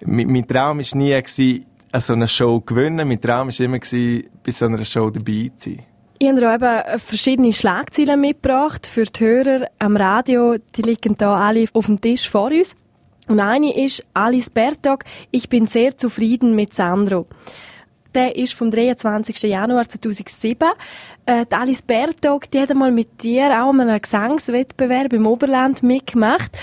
mein, 0.05 0.29
mein 0.29 0.47
Traum 0.47 0.81
ist 0.81 0.95
nie 0.95 1.15
gewesen, 1.15 1.67
so 1.99 2.13
eine 2.13 2.29
Show 2.29 2.61
gewinnen. 2.61 3.09
Mein 3.09 3.21
Traum 3.21 3.49
ist 3.49 3.61
immer 3.61 3.79
gewesen, 3.79 4.29
bei 4.45 4.53
so 4.53 4.67
einer 4.67 4.85
Show 4.85 5.11
dabei 5.11 5.51
zu 5.57 5.71
sein. 5.71 5.83
Ich 6.19 6.29
habe 6.29 6.55
eben 6.55 6.99
verschiedene 7.01 7.53
Schlagzeilen 7.53 8.21
mitgebracht 8.21 8.87
für 8.87 9.05
die 9.05 9.25
Hörer 9.25 9.69
am 9.79 9.97
Radio. 9.97 10.57
Die 10.77 10.83
liegen 10.83 11.17
da 11.17 11.37
alle 11.37 11.65
auf 11.73 11.87
dem 11.87 12.01
Tisch 12.01 12.29
vor 12.29 12.51
uns. 12.51 12.77
Und 13.27 13.41
eine 13.41 13.75
ist 13.75 14.05
Alice 14.13 14.51
Bertog, 14.51 15.05
ich 15.31 15.49
bin 15.49 15.67
sehr 15.67 15.97
zufrieden 15.97 16.55
mit 16.55 16.75
Sandro 16.75 17.27
der 18.15 18.37
ist 18.37 18.55
vom 18.55 18.71
23. 18.71 19.43
Januar 19.43 19.89
2007. 19.89 20.69
Äh, 21.27 21.47
Alice 21.51 21.83
Bertog, 21.83 22.51
die 22.51 22.61
hat 22.61 22.71
einmal 22.71 22.93
mit 22.93 23.23
dir 23.23 23.63
auch 23.63 23.71
einen 23.71 24.01
Gesangswettbewerb 24.01 25.13
im 25.13 25.27
Oberland 25.27 25.83
mitgemacht. 25.83 26.59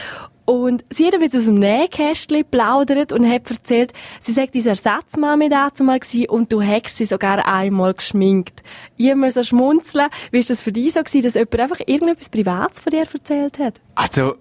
Und 0.48 0.86
sie 0.90 1.08
hat 1.08 1.20
bisschen 1.20 1.40
aus 1.40 1.46
dem 1.48 1.56
Nähkästchen 1.56 2.46
plaudert 2.50 3.12
und 3.12 3.30
hat 3.30 3.52
erzählt, 3.52 3.92
sie 4.22 4.32
sagt, 4.32 4.56
diese 4.56 4.70
Ersatzmami 4.70 5.50
dazu 5.50 5.84
mal 5.84 6.00
gewesen 6.00 6.30
und 6.30 6.54
du 6.54 6.62
hättest 6.62 6.96
sie 6.96 7.06
sogar 7.06 7.46
einmal 7.46 7.94
geschminkt. 7.94 8.64
Ich 8.96 9.14
musste 9.14 9.44
so 9.44 9.50
schmunzeln. 9.50 10.08
Wie 10.32 10.38
war 10.38 10.46
das 10.48 10.62
für 10.62 10.72
dich 10.72 10.94
so 10.94 11.02
gewesen, 11.02 11.24
dass 11.24 11.34
jemand 11.34 11.60
einfach 11.60 11.82
irgendetwas 11.86 12.30
Privates 12.30 12.80
von 12.80 12.92
dir 12.92 13.02
erzählt 13.02 13.60
hat? 13.60 13.82
Also, 13.96 14.36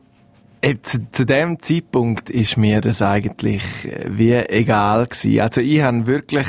äh, 0.60 0.76
zu, 0.80 1.10
zu 1.10 1.26
dem 1.26 1.60
Zeitpunkt 1.60 2.30
ist 2.30 2.56
mir 2.56 2.80
das 2.80 3.02
eigentlich 3.02 3.62
äh, 3.84 4.06
wie 4.08 4.34
egal 4.34 5.06
gewesen. 5.06 5.40
Also 5.40 5.60
ich 5.60 5.80
habe 5.80 6.06
wirklich 6.06 6.46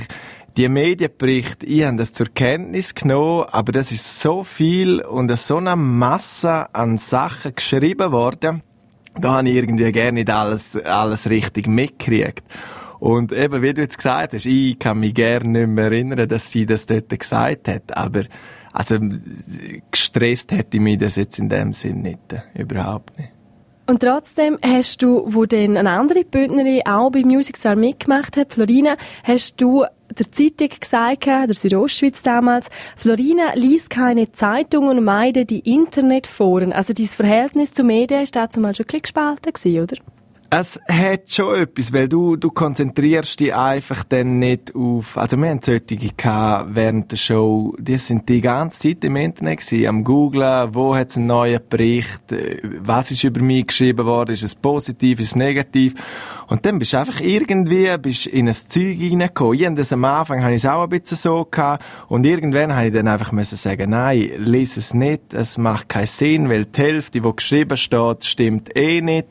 die 0.57 0.69
Medienberichte, 0.69 1.67
ich 1.67 1.83
habe 1.83 1.97
das 1.97 2.13
zur 2.13 2.27
Kenntnis 2.33 2.95
genommen, 2.95 3.45
aber 3.51 3.71
das 3.71 3.91
ist 3.91 4.19
so 4.19 4.43
viel 4.43 5.01
und 5.01 5.31
so 5.37 5.57
eine 5.57 5.75
Masse 5.75 6.73
an 6.73 6.97
Sachen 6.97 7.53
geschrieben 7.53 8.11
worden, 8.11 8.63
da 9.19 9.37
habe 9.37 9.49
ich 9.49 9.55
irgendwie 9.55 9.91
gerne 9.91 10.13
nicht 10.13 10.29
alles, 10.29 10.75
alles 10.75 11.29
richtig 11.29 11.67
mitgekriegt. 11.67 12.43
Und 12.99 13.31
eben, 13.31 13.61
wie 13.61 13.73
du 13.73 13.81
jetzt 13.81 13.97
gesagt 13.97 14.33
hast, 14.33 14.47
ich 14.47 14.79
kann 14.79 14.99
mich 14.99 15.13
gerne 15.13 15.47
nicht 15.47 15.69
mehr 15.69 15.85
erinnern, 15.85 16.27
dass 16.27 16.49
sie 16.49 16.65
das 16.65 16.87
dort 16.87 17.09
gesagt 17.09 17.67
hat, 17.67 17.95
aber 17.95 18.23
also 18.73 18.97
gestresst 19.91 20.51
hätte 20.51 20.77
ich 20.77 20.81
mich 20.81 20.97
das 20.97 21.15
jetzt 21.15 21.37
in 21.37 21.49
dem 21.49 21.71
Sinn 21.71 22.01
nicht, 22.01 22.19
überhaupt 22.55 23.17
nicht. 23.19 23.29
Und 23.89 24.01
trotzdem 24.01 24.57
hast 24.65 25.01
du, 25.01 25.23
wo 25.27 25.45
dann 25.45 25.77
eine 25.77 25.91
andere 25.91 26.25
Bündnerin 26.25 26.81
auch 26.85 27.09
bei 27.09 27.21
Music 27.21 27.55
Star 27.55 27.75
mitgemacht 27.75 28.35
hat, 28.35 28.53
Florina, 28.53 28.97
hast 29.23 29.61
du 29.61 29.85
der 30.17 30.31
Zeitung 30.31 30.69
gesagt, 30.79 31.25
der 31.25 31.53
Südostschweiz 31.53 32.21
damals, 32.21 32.69
Florina 32.95 33.53
liest 33.55 33.89
keine 33.89 34.31
Zeitungen 34.31 34.97
und 34.97 35.03
meide 35.03 35.45
die 35.45 35.59
Internetforen. 35.59 36.73
Also 36.73 36.93
dein 36.93 37.07
Verhältnis 37.07 37.73
zu 37.73 37.83
Medien 37.83 38.25
dazu 38.31 38.59
mal 38.59 38.75
schon 38.75 38.85
ein 38.85 38.87
bisschen 38.87 39.01
gespalten 39.01 39.81
oder? 39.81 39.97
Es 40.49 40.79
hat 40.87 41.29
schon 41.29 41.59
etwas, 41.59 41.91
weil 41.91 42.07
du, 42.07 42.37
du 42.37 42.51
konzentrierst 42.51 43.37
dich 43.41 43.53
einfach 43.53 44.05
dann 44.05 44.39
nicht 44.39 44.73
auf, 44.73 45.17
also 45.17 45.35
wir 45.35 45.49
haben 45.49 45.59
solche 45.61 45.97
gehabt 45.97 46.69
während 46.73 47.11
der 47.11 47.17
Show, 47.17 47.75
die 47.77 47.97
sind 47.97 48.29
die 48.29 48.39
ganze 48.39 48.79
Zeit 48.79 49.03
im 49.03 49.17
Internet 49.17 49.59
gewesen, 49.59 49.87
am 49.87 50.05
googlen, 50.05 50.73
wo 50.73 50.95
hat 50.95 51.09
es 51.09 51.17
einen 51.17 51.27
neuen 51.27 51.59
Bericht, 51.69 52.31
äh, 52.31 52.61
was 52.79 53.11
ist 53.11 53.25
über 53.25 53.41
mich 53.41 53.67
geschrieben 53.67 54.05
worden, 54.05 54.31
ist 54.31 54.43
es 54.43 54.55
positiv, 54.55 55.19
ist 55.19 55.31
es 55.31 55.35
negativ? 55.35 55.95
Und 56.47 56.65
dann 56.65 56.79
bist 56.79 56.93
du 56.93 56.99
einfach 56.99 57.19
irgendwie 57.19 57.97
bist 57.97 58.27
in 58.27 58.47
ein 58.47 58.53
Zeug 58.53 58.97
reingekommen. 59.01 59.77
Ich 59.77 59.91
am 59.91 60.05
Anfang 60.05 60.41
habe 60.43 60.53
ich 60.53 60.63
es 60.63 60.65
auch 60.65 60.83
ein 60.83 60.89
bisschen 60.89 61.17
so 61.17 61.43
gehabt. 61.43 61.83
Und 62.07 62.25
irgendwann 62.25 62.73
habe 62.73 62.87
ich 62.87 62.93
dann 62.93 63.09
einfach 63.09 63.33
müssen 63.33 63.57
sagen, 63.57 63.89
nein, 63.89 64.31
lese 64.37 64.79
es 64.79 64.93
nicht, 64.93 65.33
es 65.33 65.57
macht 65.57 65.89
keinen 65.89 66.07
Sinn, 66.07 66.47
weil 66.47 66.63
die 66.63 66.81
Hälfte, 66.81 67.19
die 67.19 67.35
geschrieben 67.35 67.75
steht, 67.75 68.23
stimmt 68.23 68.77
eh 68.77 69.01
nicht 69.01 69.27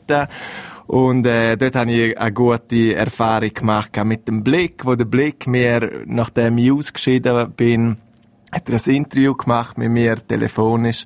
und 0.87 1.25
äh, 1.25 1.57
dort 1.57 1.75
habe 1.75 1.91
ich 1.91 2.17
eine 2.17 2.31
gute 2.31 2.95
Erfahrung 2.95 3.53
gemacht 3.53 3.91
mit 4.05 4.27
dem 4.27 4.43
Blick, 4.43 4.85
wo 4.85 4.95
der 4.95 5.05
Blick 5.05 5.45
mir, 5.45 6.03
nachdem 6.05 6.57
ich 6.57 6.71
ausgeschieden 6.71 7.51
bin, 7.51 7.97
hat 8.51 8.69
er 8.69 8.75
ein 8.75 8.95
Interview 8.95 9.35
gemacht 9.35 9.77
mit 9.77 9.91
mir, 9.91 10.15
telefonisch. 10.15 11.05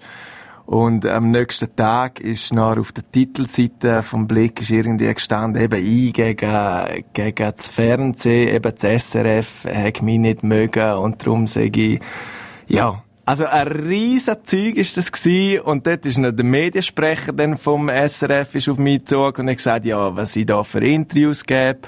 Und 0.68 1.06
am 1.08 1.32
nächsten 1.32 1.76
Tag 1.76 2.20
ist 2.20 2.54
noch 2.54 2.78
auf 2.78 2.92
der 2.92 3.10
Titelseite 3.12 4.04
vom 4.04 4.28
Blick 4.28 4.62
ist 4.62 4.70
irgendwie 4.70 5.14
gestanden, 5.14 5.62
eben 5.62 5.84
ich 5.84 6.14
gegen, 6.14 7.04
gegen 7.14 7.52
das 7.58 7.68
Fernsehen, 7.68 8.56
eben 8.56 8.74
das 8.74 9.10
SRF, 9.10 9.66
hat 9.66 10.02
mich 10.02 10.20
nicht 10.20 10.44
mögen 10.44 10.94
und 10.94 11.26
darum 11.26 11.48
sage 11.48 11.82
ich, 11.82 12.00
ja, 12.68 13.04
also 13.26 13.46
ein 13.46 13.68
riesen 13.68 14.36
Zeug 14.44 14.76
ist 14.76 14.98
das 14.98 15.12
gewesen. 15.12 15.62
und 15.62 15.86
dort 15.86 16.06
ist 16.06 16.18
noch 16.18 16.32
der 16.32 16.46
Mediensprecher 16.46 17.34
dann 17.34 17.58
vom 17.58 17.90
SRF 17.90 18.56
ist 18.56 18.70
auf 18.70 18.78
mich 18.78 19.00
gezogen 19.00 19.42
und 19.42 19.50
hat 19.50 19.58
gesagt, 19.58 19.86
ja, 19.86 20.16
was 20.16 20.36
ich 20.36 20.46
da 20.46 20.64
für 20.64 20.84
Interviews 20.84 21.46
gebe. 21.46 21.80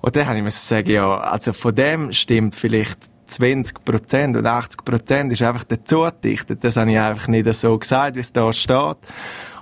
Und 0.00 0.14
dann 0.14 0.26
habe 0.26 0.38
ich 0.38 0.44
mir 0.44 0.50
sagen, 0.50 0.90
ja, 0.90 1.18
also 1.18 1.52
von 1.52 1.74
dem 1.74 2.12
stimmt 2.12 2.54
vielleicht 2.54 2.98
20 3.26 3.84
Prozent 3.84 4.36
und 4.36 4.46
80 4.46 4.84
Prozent 4.84 5.32
ist 5.32 5.42
einfach 5.42 5.64
dazu 5.64 6.02
gedichtet. 6.02 6.64
Das 6.64 6.76
habe 6.76 6.90
ich 6.90 6.98
einfach 6.98 7.28
nicht 7.28 7.52
so 7.54 7.78
gesagt, 7.78 8.16
wie 8.16 8.20
es 8.20 8.32
da 8.32 8.52
steht. 8.52 8.96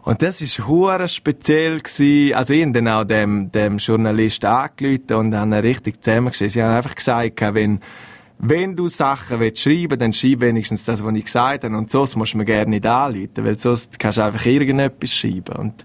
Und 0.02 0.22
das 0.22 0.40
ist 0.40 0.66
hure 0.66 1.08
speziell 1.08 1.80
gewesen. 1.80 2.34
Also 2.34 2.54
ich 2.54 2.62
habe 2.62 2.72
dann 2.72 2.88
auch 2.88 3.04
dem, 3.04 3.50
dem 3.50 3.78
Journalist 3.78 4.44
angerufen 4.44 5.14
und 5.14 5.34
habe 5.34 5.62
richtig 5.62 6.02
zusammengeschrieben. 6.02 6.50
Sie 6.50 6.62
haben 6.62 6.76
einfach 6.76 6.94
gesagt, 6.94 7.40
wenn 7.40 7.80
wenn 8.38 8.76
du 8.76 8.88
Sachen 8.88 9.40
willst 9.40 9.62
schreiben 9.62 9.98
dann 9.98 10.12
schreib 10.12 10.40
wenigstens 10.40 10.84
das, 10.84 11.04
was 11.04 11.14
ich 11.14 11.24
gesagt 11.24 11.64
habe. 11.64 11.76
Und 11.76 11.90
sonst 11.90 12.16
musst 12.16 12.34
du 12.34 12.38
mir 12.38 12.44
gerne 12.44 12.70
nicht 12.70 12.86
anrufen, 12.86 13.44
weil 13.44 13.58
sonst 13.58 13.98
kannst 13.98 14.18
du 14.18 14.22
einfach 14.22 14.44
irgendetwas 14.44 15.10
schreiben. 15.12 15.56
Und 15.56 15.84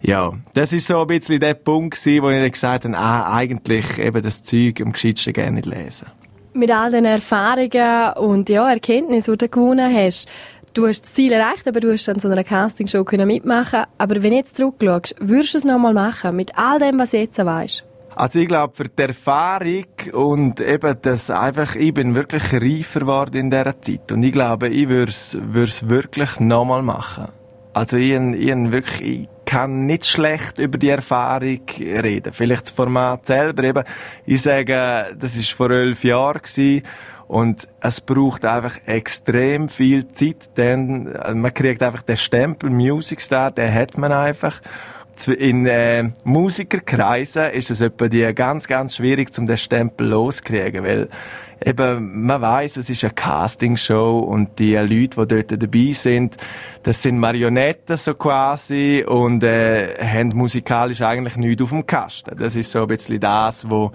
ja, 0.00 0.32
das 0.54 0.72
ist 0.72 0.86
so 0.86 1.00
ein 1.00 1.06
bisschen 1.06 1.40
der 1.40 1.54
Punkt 1.54 1.96
wo 1.96 2.30
ich 2.30 2.40
dann 2.40 2.50
gesagt 2.50 2.84
habe, 2.84 2.96
ah, 2.96 3.34
eigentlich 3.36 3.98
eben 3.98 4.22
das 4.22 4.42
Zeug 4.42 4.80
am 4.80 4.92
gescheitsten 4.92 5.32
gerne 5.32 5.52
nicht 5.52 5.66
lesen. 5.66 6.06
Mit 6.54 6.70
all 6.70 6.90
den 6.90 7.04
Erfahrungen 7.04 8.12
und 8.16 8.48
ja, 8.48 8.68
Erkenntnissen, 8.68 9.32
die 9.32 9.38
du 9.38 9.48
gewonnen 9.48 9.94
hast, 9.94 10.28
du 10.74 10.86
hast 10.86 11.02
das 11.02 11.14
Ziel 11.14 11.32
erreicht, 11.32 11.66
aber 11.66 11.80
du 11.80 11.92
hast 11.92 12.08
an 12.08 12.20
so 12.20 12.28
einer 12.28 12.44
Castingshow 12.44 13.04
mitmachen 13.26 13.84
Aber 13.98 14.22
wenn 14.22 14.30
du 14.30 14.36
jetzt 14.36 14.56
zurückschaust, 14.56 15.16
würdest 15.20 15.54
du 15.54 15.58
es 15.58 15.64
nochmal 15.64 15.94
machen, 15.94 16.36
mit 16.36 16.56
all 16.56 16.78
dem, 16.78 16.98
was 16.98 17.10
du 17.10 17.18
jetzt 17.18 17.44
weißt? 17.44 17.87
Also 18.18 18.40
ich 18.40 18.48
glaube, 18.48 18.74
für 18.74 18.88
die 18.88 19.00
Erfahrung 19.00 19.86
und 20.12 20.60
eben 20.60 20.96
das 21.02 21.30
einfach, 21.30 21.76
ich 21.76 21.94
bin 21.94 22.16
wirklich 22.16 22.52
reifer 22.52 22.98
geworden 22.98 23.36
in 23.36 23.50
dieser 23.50 23.80
Zeit. 23.80 24.10
Und 24.10 24.24
ich 24.24 24.32
glaube, 24.32 24.66
ich 24.66 24.88
würde 24.88 25.12
es 25.12 25.88
wirklich 25.88 26.40
nochmal 26.40 26.82
machen. 26.82 27.28
Also 27.74 27.96
ich, 27.96 28.10
ich, 28.10 28.72
wirklich, 28.72 29.02
ich 29.02 29.28
kann 29.44 29.86
nicht 29.86 30.04
schlecht 30.04 30.58
über 30.58 30.78
die 30.78 30.88
Erfahrung 30.88 31.60
reden. 31.78 32.32
Vielleicht 32.32 32.62
das 32.62 32.70
Format 32.72 33.24
selber 33.24 33.62
eben. 33.62 33.84
Ich 34.26 34.42
sage, 34.42 35.14
das 35.16 35.36
ist 35.36 35.52
vor 35.52 35.70
elf 35.70 36.02
Jahren 36.02 36.42
gewesen. 36.42 36.82
Und 37.28 37.68
es 37.80 38.00
braucht 38.00 38.44
einfach 38.44 38.78
extrem 38.86 39.68
viel 39.68 40.08
Zeit, 40.08 40.56
denn 40.56 41.04
man 41.34 41.54
kriegt 41.54 41.84
einfach 41.84 42.02
den 42.02 42.16
Stempel 42.16 42.68
Music 42.70 43.20
Star, 43.20 43.52
den 43.52 43.72
hat 43.72 43.96
man 43.96 44.10
einfach. 44.10 44.60
In 45.26 45.66
äh, 45.66 46.10
Musikerkreisen 46.24 47.50
ist 47.50 47.70
es 47.70 47.80
etwa 47.80 48.08
die 48.08 48.32
ganz, 48.34 48.68
ganz 48.68 48.96
schwierig, 48.96 49.30
um 49.38 49.46
den 49.46 49.56
Stempel 49.56 50.08
loszukriegen, 50.08 50.84
weil 50.84 51.08
eben, 51.64 52.24
man 52.24 52.40
weiß, 52.40 52.76
es 52.76 52.90
ist 52.90 53.04
eine 53.04 53.14
Castingshow 53.14 54.20
und 54.20 54.58
die 54.58 54.74
Leute, 54.76 55.26
die 55.26 55.44
dort 55.46 55.62
dabei 55.62 55.92
sind, 55.92 56.36
das 56.82 57.02
sind 57.02 57.18
Marionetten 57.18 57.96
so 57.96 58.14
quasi 58.14 59.04
und 59.06 59.42
äh, 59.42 59.96
haben 60.00 60.28
musikalisch 60.36 61.00
eigentlich 61.00 61.36
nichts 61.36 61.62
auf 61.62 61.70
dem 61.70 61.86
Kasten. 61.86 62.36
Das 62.36 62.54
ist 62.54 62.70
so 62.70 62.82
ein 62.82 62.88
bisschen 62.88 63.20
das, 63.20 63.68
wo, 63.68 63.92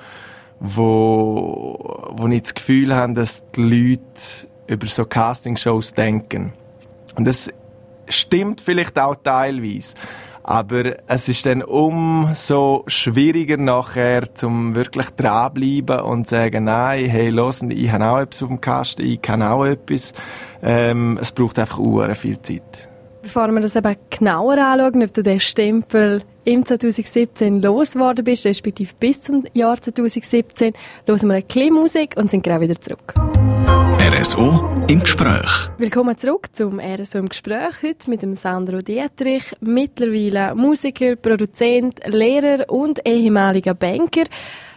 wo, 0.60 2.12
wo 2.12 2.28
ich 2.28 2.42
das 2.42 2.54
Gefühl 2.54 2.94
habe, 2.94 3.14
dass 3.14 3.50
die 3.52 3.62
Leute 3.62 4.02
über 4.68 4.88
so 4.88 5.06
Castingshows 5.06 5.94
denken. 5.94 6.54
Und 7.16 7.26
das 7.26 7.50
stimmt 8.08 8.62
vielleicht 8.62 8.98
auch 9.00 9.16
teilweise. 9.16 9.96
Aber 10.44 10.96
es 11.08 11.30
ist 11.30 11.46
dann 11.46 11.64
umso 11.64 12.84
schwieriger 12.88 13.56
nachher, 13.56 14.36
zum 14.36 14.76
wirklich 14.76 15.10
dranbleiben 15.12 16.02
und 16.02 16.28
sagen, 16.28 16.66
nein, 16.66 17.06
hey, 17.06 17.30
los, 17.30 17.62
ich 17.62 17.92
habe 17.92 18.06
auch 18.06 18.20
etwas 18.20 18.44
auf 18.44 18.50
dem 18.50 18.60
Kasten, 18.60 19.06
ich 19.06 19.22
kann 19.22 19.42
auch 19.42 19.64
etwas. 19.64 20.14
Ähm, 20.62 21.18
es 21.20 21.32
braucht 21.32 21.58
einfach 21.60 21.80
uhren 21.80 22.16
viel 22.16 22.42
Zeit. 22.42 22.93
Bevor 23.24 23.48
wir 23.54 23.62
das 23.62 23.78
eben 23.78 23.96
genauer 24.10 24.58
anschauen, 24.58 25.02
ob 25.02 25.14
du 25.14 25.24
den 25.24 25.40
Stempel 25.40 26.24
im 26.44 26.66
2017 26.66 27.62
losgeworden 27.62 28.26
bist, 28.26 28.46
respektive 28.46 28.94
bis 29.00 29.22
zum 29.22 29.46
Jahr 29.54 29.82
2017, 29.82 30.74
hören 31.06 31.30
wir 31.30 31.36
ein 31.36 31.44
bisschen 31.46 31.74
Musik 31.74 32.16
und 32.18 32.30
sind 32.30 32.44
gerade 32.44 32.68
wieder 32.68 32.80
zurück. 32.82 33.14
RSO 34.02 34.86
im 34.90 35.00
Gespräch. 35.00 35.70
Willkommen 35.78 36.18
zurück 36.18 36.48
zum 36.52 36.82
RSO 36.82 37.20
im 37.20 37.30
Gespräch. 37.30 37.82
Heute 37.82 38.10
mit 38.10 38.24
dem 38.24 38.36
Sandro 38.36 38.80
Dietrich, 38.80 39.56
mittlerweile 39.62 40.54
Musiker, 40.54 41.16
Produzent, 41.16 42.02
Lehrer 42.06 42.70
und 42.70 43.08
ehemaliger 43.08 43.74
Banker. 43.74 44.26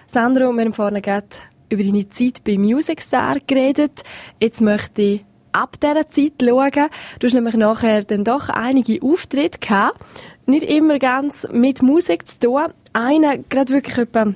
Sandro, 0.06 0.52
wir 0.52 0.64
haben 0.64 0.72
vorhin 0.72 1.02
gerade 1.02 1.26
über 1.68 1.82
deine 1.82 2.08
Zeit 2.10 2.44
bei 2.44 2.56
Music 2.58 3.02
Star 3.02 3.38
geredet. 3.44 4.04
Jetzt 4.40 4.60
möchte 4.60 5.02
ich 5.02 5.25
ab 5.62 5.80
dieser 5.80 6.08
Zeit 6.08 6.34
schauen. 6.40 6.88
Du 7.18 7.26
hast 7.26 7.34
nämlich 7.34 7.54
nachher 7.54 8.04
dann 8.04 8.24
doch 8.24 8.48
einige 8.48 9.02
Auftritte 9.02 9.58
gehabt. 9.58 10.00
Nicht 10.46 10.62
immer 10.64 10.98
ganz 10.98 11.46
mit 11.52 11.82
Musik 11.82 12.26
zu 12.28 12.38
tun. 12.38 12.66
Einer 12.92 13.38
gerade 13.38 13.72
wirklich 13.72 13.98
etwa 13.98 14.34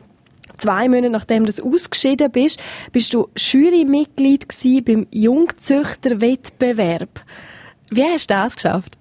zwei 0.59 0.89
Monate 0.89 1.11
nachdem 1.11 1.47
du 1.47 1.53
ausgeschieden 1.63 2.29
bist, 2.31 2.61
bist 2.93 3.15
du 3.15 3.29
Jurymitglied 3.37 4.47
beim 4.85 5.07
Jungzüchterwettbewerb. 5.11 7.25
Wie 7.91 8.05
hast 8.05 8.31
du 8.31 8.35
das 8.35 8.57
geschafft? 8.57 8.97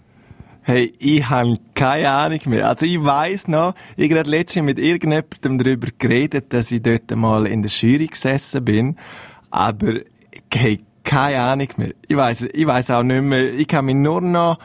Hey, 0.62 0.92
ich 1.00 1.30
habe 1.30 1.56
keine 1.74 2.12
Ahnung 2.12 2.42
mehr. 2.46 2.70
Also 2.70 2.86
ich 2.86 3.04
weiss 3.04 3.48
noch, 3.48 3.74
ich 3.98 4.12
habe 4.12 4.30
letztens 4.30 4.66
mit 4.66 4.78
irgendjemandem 4.78 5.58
darüber 5.58 5.88
geredet, 5.98 6.54
dass 6.54 6.72
ich 6.72 6.82
dort 6.82 7.10
mal 7.16 7.48
in 7.48 7.64
der 7.64 7.72
Jury 7.72 8.08
gesessen 8.08 8.66
bin, 8.66 8.98
aber 9.50 10.02
hey, 10.54 10.82
keine 11.04 11.42
Ahnung 11.42 11.68
mehr. 11.78 11.94
Ich 12.08 12.16
weiss, 12.16 12.42
ich 12.42 12.68
weiss 12.68 12.92
auch 12.92 13.04
nicht 13.04 13.22
mehr. 13.22 13.54
Ich 13.54 13.68
kann 13.68 13.86
mich 13.86 13.96
nur 13.96 14.22
noch 14.22 14.60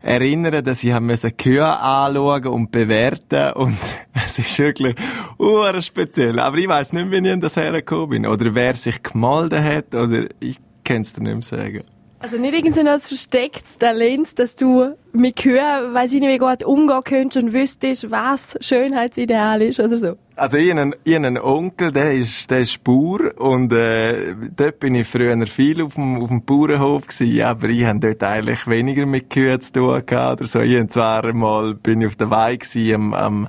erinnern, 0.00 0.64
dass 0.64 0.84
ich 0.84 0.98
müssen 1.00 1.36
Kühe 1.36 1.66
anschauen 1.66 2.46
und 2.46 2.70
bewerten 2.70 3.52
und 3.54 3.78
es 4.14 4.38
ist 4.38 4.58
wirklich 4.58 4.96
uh, 5.38 5.80
speziell. 5.80 6.38
Aber 6.38 6.56
ich 6.56 6.68
weiss 6.68 6.92
nicht, 6.92 7.10
wie 7.10 7.18
ich 7.18 7.32
an 7.32 7.40
das 7.40 7.56
hergekommen 7.56 8.10
bin 8.10 8.26
oder 8.26 8.54
wer 8.54 8.74
sich 8.74 9.02
gemeldet 9.02 9.62
hat 9.62 9.94
oder 9.94 10.28
ich 10.40 10.58
kann 10.84 11.02
es 11.02 11.12
dir 11.12 11.22
nicht 11.22 11.34
mehr 11.34 11.42
sagen. 11.42 11.84
Also 12.20 12.36
nicht 12.36 12.52
irgendwie 12.52 12.82
noch 12.82 12.92
ein 12.92 13.00
verstecktes 13.00 13.78
Talent, 13.78 14.38
dass 14.40 14.56
du 14.56 14.94
mit 15.12 15.36
Kühen, 15.36 15.94
weiss 15.94 16.12
ich 16.12 16.20
nicht, 16.20 16.30
wie 16.30 16.38
gut 16.38 16.64
umgehen 16.64 17.00
könntest 17.04 17.44
und 17.44 17.52
wüsstest, 17.52 18.10
was 18.10 18.58
Schönheitsideal 18.60 19.62
ist 19.62 19.78
oder 19.78 19.96
so? 19.96 20.16
Also 20.34 20.58
ich 20.58 20.70
habe 20.70 20.80
einen, 20.80 20.94
einen 21.06 21.38
Onkel, 21.38 21.92
der 21.92 22.14
ist, 22.14 22.50
der 22.50 22.60
ist 22.60 22.82
Bauer 22.82 23.38
und 23.38 23.72
äh, 23.72 24.34
dort 24.56 24.80
bin 24.80 24.96
ich 24.96 25.06
früher 25.06 25.46
viel 25.46 25.80
auf 25.82 25.94
dem, 25.94 26.20
auf 26.20 26.28
dem 26.28 26.44
Bauernhof 26.44 27.06
gewesen, 27.06 27.42
aber 27.42 27.68
ich 27.68 27.84
habe 27.84 28.00
dort 28.00 28.22
eigentlich 28.24 28.66
weniger 28.66 29.06
mit 29.06 29.30
Kühen 29.30 29.60
zu 29.60 29.72
tun 29.74 30.02
gehabt 30.04 30.40
oder 30.40 30.48
so. 30.48 30.60
Ich 30.60 30.76
habe 30.76 30.88
zwar 30.88 31.24
einmal, 31.24 31.74
bin 31.74 32.00
ich 32.00 32.08
auf 32.08 32.16
der 32.16 32.30
Weide 32.30 32.58
gewesen, 32.58 32.94
am, 32.94 33.14
am 33.14 33.48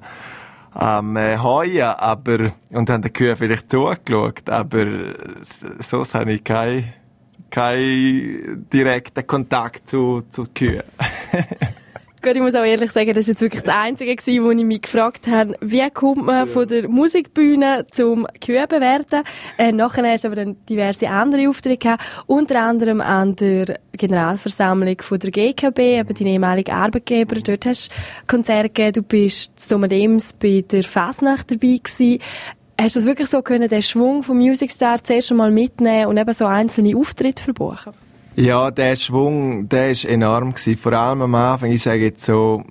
am 0.72 1.18
äh, 1.18 1.38
Heuen, 1.38 1.82
aber, 1.82 2.52
und 2.70 2.90
haben 2.90 3.02
den 3.02 3.12
Kühen 3.12 3.36
vielleicht 3.36 3.72
zugeschaut, 3.72 4.48
aber 4.50 4.86
sonst 5.80 6.14
habe 6.14 6.34
ich 6.34 6.44
keine 6.44 6.94
keinen 7.50 8.68
direkten 8.72 9.26
Kontakt 9.26 9.88
zu, 9.90 10.22
zu 10.30 10.46
Kühen. 10.54 10.84
Gut, 12.22 12.36
ich 12.36 12.42
muss 12.42 12.54
auch 12.54 12.66
ehrlich 12.66 12.92
sagen, 12.92 13.14
das 13.14 13.28
war 13.28 13.32
jetzt 13.32 13.42
wirklich 13.42 13.64
das 13.64 13.74
Einzige, 13.74 14.14
gewesen, 14.14 14.44
wo 14.44 14.52
ich 14.52 14.66
mich 14.66 14.82
gefragt 14.82 15.28
habe, 15.28 15.56
wie 15.62 15.90
kommt 15.90 16.26
man 16.26 16.48
von 16.48 16.68
der 16.68 16.90
Musikbühne 16.90 17.88
zum 17.92 18.28
Kühe 18.44 18.68
bewerten. 18.68 19.24
Äh, 19.58 19.72
nachher 19.72 20.04
hast 20.12 20.26
du 20.26 20.28
aber 20.28 20.36
dann 20.36 20.58
diverse 20.68 21.10
andere 21.10 21.48
Aufträge 21.48 21.78
gehabt, 21.78 22.04
unter 22.28 22.62
anderem 22.62 23.00
an 23.00 23.38
der 23.38 23.80
Generalversammlung 23.94 25.02
von 25.02 25.20
der 25.20 25.32
GKB, 25.32 25.80
eben 25.80 26.14
dein 26.14 26.28
ehemaliger 26.28 26.74
Arbeitgeber. 26.74 27.36
Dort 27.36 27.66
hast 27.66 27.90
du 27.90 27.96
Konzerte 28.28 28.68
gegeben, 28.68 28.94
du 28.94 29.04
bist 29.04 29.58
zu 29.58 29.80
Dems 29.88 30.34
bei 30.34 30.66
der 30.70 30.84
Fasnacht 30.84 31.52
dabei 31.52 31.80
gewesen. 31.82 32.20
Hast 32.82 32.96
du 32.96 33.00
das 33.00 33.08
wirklich 33.08 33.28
so 33.28 33.42
können, 33.42 33.68
den 33.68 33.82
Schwung 33.82 34.24
vom 34.24 34.38
Music 34.38 34.72
Star 34.72 35.04
zuerst 35.04 35.32
einmal 35.32 35.52
mitnehmen 35.52 36.06
und 36.06 36.18
eben 36.18 36.32
so 36.32 36.46
einzelne 36.46 36.96
Auftritte 36.96 37.44
verbuchen? 37.44 37.92
Ja, 38.38 38.72
der 38.72 38.96
Schwung, 38.96 39.68
der 39.68 39.92
ist 39.92 40.06
enorm 40.06 40.54
gewesen. 40.54 40.78
Vor 40.78 40.94
allem 40.94 41.22
am 41.24 41.36
Anfang, 41.36 41.72
ich 41.72 41.84
sage 41.84 42.06
jetzt 42.06 42.24
so 42.24 42.64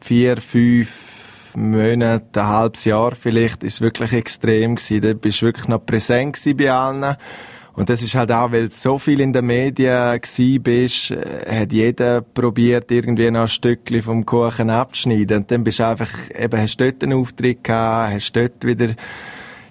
vier, 0.00 0.36
fünf 0.36 1.56
Monate, 1.56 2.40
ein 2.40 2.46
halbes 2.46 2.84
Jahr 2.84 3.16
vielleicht, 3.16 3.64
ist 3.64 3.80
wirklich 3.80 4.12
extrem 4.12 4.76
gewesen. 4.76 5.00
Da 5.00 5.12
bist 5.14 5.42
du 5.42 5.46
wirklich 5.46 5.66
noch 5.66 5.84
präsent 5.84 6.38
bei 6.56 6.70
allen. 6.70 7.16
Und 7.74 7.88
das 7.88 8.00
ist 8.00 8.14
halt 8.14 8.30
auch, 8.30 8.52
weil 8.52 8.68
du 8.68 8.74
so 8.74 8.96
viel 8.96 9.20
in 9.20 9.32
den 9.32 9.44
Medien 9.44 10.20
bist, 10.62 11.10
äh, 11.10 11.62
hat 11.62 11.72
jeder 11.72 12.20
probiert, 12.20 12.92
irgendwie 12.92 13.30
noch 13.32 13.42
ein 13.42 13.48
Stückchen 13.48 14.02
vom 14.02 14.24
Kuchen 14.24 14.70
abzuschneiden. 14.70 15.38
Und 15.38 15.50
dann 15.50 15.64
bist 15.64 15.80
du 15.80 15.86
einfach, 15.86 16.10
eben, 16.36 16.60
hast 16.60 16.76
dort 16.76 17.02
einen 17.02 17.18
Auftritt 17.18 17.64
gehabt, 17.64 18.14
hast 18.14 18.36
dort 18.36 18.64
wieder 18.64 18.94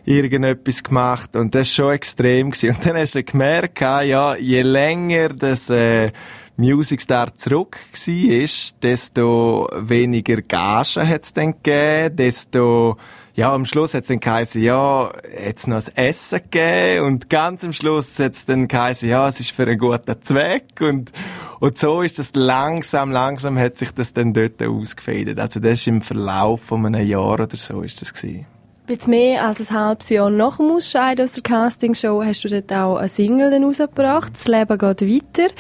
irgendetwas 0.08 0.84
gemacht 0.84 1.36
und 1.36 1.54
das 1.54 1.67
ist 1.67 1.74
schon 1.74 1.91
extrem 1.91 2.52
gewesen. 2.52 2.76
Und 2.76 2.86
dann 2.86 2.96
hast 2.96 3.15
du 3.15 3.24
gemerkt, 3.24 3.82
ja, 3.82 4.36
je 4.36 4.62
länger 4.62 5.30
das 5.30 5.70
äh, 5.70 6.12
Music 6.56 7.02
Star 7.02 7.36
zurück 7.36 7.78
war, 7.91 8.72
desto 8.82 9.70
weniger 9.76 10.41
Gagen 10.41 11.08
hat 11.08 11.24
es 11.24 11.34
dann 11.34 11.62
gegeben, 11.62 12.15
desto 12.15 12.98
ja, 13.36 13.54
am 13.54 13.65
Schluss 13.65 13.93
hat 13.93 14.04
es 14.04 14.08
dann 14.08 14.20
geheißen, 14.20 14.63
ja, 14.63 15.12
jetzt 15.46 15.67
noch 15.67 15.76
ein 15.76 15.96
Essen 15.96 16.39
gegeben 16.50 17.06
und 17.06 17.30
ganz 17.30 17.63
am 17.63 17.74
Schluss 17.74 18.17
hat 18.17 18.32
es 18.32 18.46
dann 18.48 18.67
geheißen, 18.67 19.08
ja, 19.08 19.28
es 19.28 19.39
ist 19.39 19.52
für 19.52 19.63
einen 19.63 19.78
guten 19.78 20.20
Zweck 20.24 20.80
und, 20.80 21.12
und 21.60 21.78
so 21.78 22.02
ist 22.02 22.17
das 22.17 22.34
langsam, 22.34 23.12
langsam 23.12 23.60
hat 23.60 23.78
sich 23.78 23.91
das 23.91 24.13
dann 24.13 24.34
dort 24.34 24.63
ausgefädelt. 24.63 25.39
Also 25.39 25.60
das 25.60 25.74
ist 25.74 25.88
im 25.88 26.02
Verlauf 26.02 26.63
von 26.63 26.84
einem 26.88 27.06
Jahr 27.06 27.41
oder 27.41 27.58
so 27.58 27.82
ist 27.82 28.02
das 28.02 28.12
gewesen. 28.13 28.48
Jetzt 28.89 29.10
mehr 29.10 29.45
als 29.45 29.69
ein 29.69 29.78
halbes 29.78 30.08
Jahr 30.08 30.30
nach 30.30 30.58
dem 30.58 30.71
Ausscheiden 30.71 31.26
aus 31.26 31.34
der 31.34 31.43
Castingshow 31.43 32.23
hast 32.23 32.45
du 32.45 32.47
dort 32.47 32.71
auch 32.71 32.95
eine 32.95 33.10
Single 33.10 33.62
rausgebracht. 33.62 34.34
Das 34.34 34.47
Leben 34.47 34.78
geht 34.78 35.02
weiter. 35.02 35.54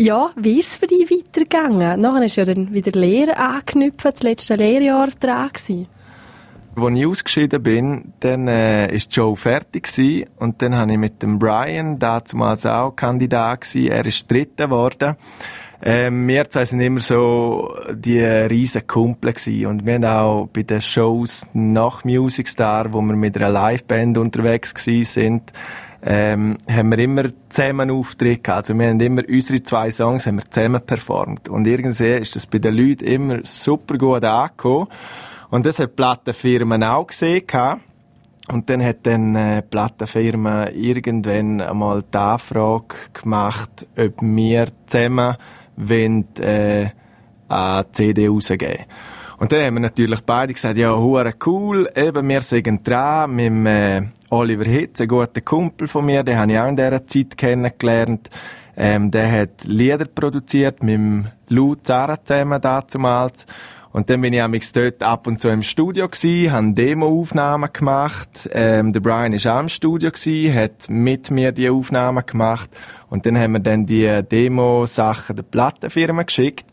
Ja, 0.00 0.30
wie 0.34 0.58
ist 0.58 0.70
es 0.72 0.76
für 0.76 0.88
dich 0.88 1.08
weitergegangen? 1.08 2.00
Nachher 2.00 2.24
ist 2.24 2.34
ja 2.34 2.44
dann 2.44 2.72
wieder 2.72 2.90
Lehre 2.90 3.36
angeknüpft, 3.36 4.04
das 4.04 4.24
letzte 4.24 4.56
Lehrjahr 4.56 5.08
dran 5.20 5.48
gewesen. 5.48 5.86
Als 6.74 6.96
ich 6.96 7.06
ausgeschieden 7.06 7.62
bin, 7.62 8.12
dann 8.18 8.48
äh, 8.48 8.92
ist 8.92 9.14
Joe 9.14 9.36
fertig 9.36 9.84
gewesen, 9.84 10.28
und 10.38 10.60
dann 10.60 10.74
habe 10.74 10.90
ich 10.90 10.98
mit 10.98 11.22
dem 11.22 11.38
Brian, 11.38 12.00
damals 12.00 12.66
auch 12.66 12.96
Kandidat 12.96 13.60
gewesen, 13.60 13.92
er 13.92 14.06
ist 14.06 14.28
Dritter 14.28 14.66
geworden. 14.66 15.16
Ähm, 15.80 16.26
wir 16.26 16.50
zwei 16.50 16.64
sind 16.64 16.80
immer 16.80 17.00
so 17.00 17.72
die 17.92 18.20
riesen 18.20 18.86
Kumpel 18.86 19.32
gewesen. 19.32 19.66
Und 19.66 19.86
wir 19.86 19.94
haben 19.94 20.04
auch 20.04 20.48
bei 20.52 20.62
den 20.62 20.80
Shows 20.80 21.48
nach 21.52 22.04
Music 22.04 22.48
Star, 22.48 22.92
wo 22.92 23.00
wir 23.00 23.14
mit 23.14 23.36
einer 23.36 23.50
Liveband 23.50 24.18
unterwegs 24.18 24.74
gewesen 24.74 25.04
sind, 25.04 25.52
ähm, 26.02 26.56
haben 26.68 26.90
wir 26.90 26.98
immer 26.98 27.24
zusammen 27.48 27.90
Auftritte 27.90 28.40
gehabt. 28.40 28.70
Also 28.70 28.78
wir 28.78 28.88
haben 28.88 29.00
immer 29.00 29.22
unsere 29.28 29.62
zwei 29.62 29.90
Songs 29.90 30.26
haben 30.26 30.36
wir 30.36 30.50
zusammen 30.50 30.80
performt. 30.84 31.48
Und 31.48 31.66
irgendwie 31.66 32.14
ist 32.14 32.36
das 32.36 32.46
bei 32.46 32.58
den 32.58 32.74
Leuten 32.74 33.04
immer 33.04 33.38
super 33.44 33.98
gut 33.98 34.24
angekommen. 34.24 34.88
Und 35.50 35.64
das 35.64 35.78
hat 35.78 35.96
Plattenfirmen 35.96 36.82
auch 36.82 37.06
gesehen 37.06 37.46
gehabt. 37.46 37.82
Und 38.48 38.70
dann 38.70 38.82
hat 38.82 38.98
dann 39.02 39.34
äh, 39.36 39.62
Plattenfirma 39.62 40.68
irgendwann 40.68 41.60
einmal 41.60 42.02
die 42.02 42.16
Anfrage 42.16 42.94
gemacht, 43.12 43.86
ob 43.96 44.22
wir 44.22 44.68
zusammen 44.86 45.36
wollen, 45.78 46.26
äh, 46.38 46.90
eine 47.48 47.86
CD 47.92 48.28
rausgeben. 48.28 48.84
Und 49.38 49.52
dann 49.52 49.62
haben 49.62 49.74
wir 49.74 49.80
natürlich 49.80 50.20
beide 50.22 50.52
gesagt, 50.52 50.76
ja, 50.76 50.94
hure 50.94 51.32
cool, 51.46 51.88
eben, 51.94 52.28
wir 52.28 52.40
sind 52.40 52.86
dran 52.86 53.30
mit 53.34 53.46
dem, 53.46 53.66
äh, 53.66 54.02
Oliver 54.30 54.64
Hitz, 54.64 55.00
ein 55.00 55.08
guter 55.08 55.40
Kumpel 55.40 55.88
von 55.88 56.04
mir, 56.04 56.22
den 56.22 56.36
habe 56.36 56.52
ich 56.52 56.58
auch 56.58 56.68
in 56.68 56.76
dieser 56.76 57.06
Zeit 57.06 57.38
kennengelernt. 57.38 58.28
Ähm, 58.76 59.10
der 59.10 59.30
hat 59.30 59.64
Lieder 59.64 60.04
produziert 60.04 60.82
mit 60.82 60.94
dem 60.94 61.26
Lou 61.48 61.74
Zara 61.76 62.22
zusammen 62.22 62.60
damals. 62.60 63.46
Und 63.98 64.08
dann 64.10 64.20
bin 64.20 64.32
ich 64.32 64.72
dort 64.72 65.02
ab 65.02 65.26
und 65.26 65.40
zu 65.40 65.48
im 65.48 65.64
Studio 65.64 66.08
gsi, 66.08 66.50
habe 66.52 66.72
Demo-Aufnahmen 66.72 67.72
gemacht. 67.72 68.48
Ähm, 68.52 68.92
der 68.92 69.00
Brian 69.00 69.32
ist 69.32 69.48
auch 69.48 69.58
im 69.58 69.68
Studio 69.68 70.12
gsi, 70.12 70.52
hat 70.54 70.88
mit 70.88 71.32
mir 71.32 71.50
die 71.50 71.68
Aufnahmen 71.68 72.24
gemacht. 72.24 72.70
Und 73.10 73.26
dann 73.26 73.36
haben 73.36 73.54
wir 73.54 73.58
dann 73.58 73.86
die 73.86 74.22
Demo-Sachen 74.22 75.34
der 75.34 75.42
Plattenfirma 75.42 76.22
geschickt. 76.22 76.64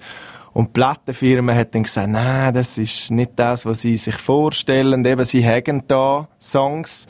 Und 0.54 0.68
die 0.68 0.72
Plattenfirma 0.74 1.56
hat 1.56 1.74
dann 1.74 1.82
gesagt, 1.82 2.10
nein, 2.10 2.54
das 2.54 2.78
ist 2.78 3.10
nicht 3.10 3.32
das, 3.38 3.66
was 3.66 3.82
sie 3.82 3.98
sich 3.98 4.18
vorstellen. 4.18 4.94
Und 4.94 5.08
eben, 5.08 5.26
sie 5.26 5.44
haben 5.44 5.82
da 5.88 6.28
Songs. 6.40 7.08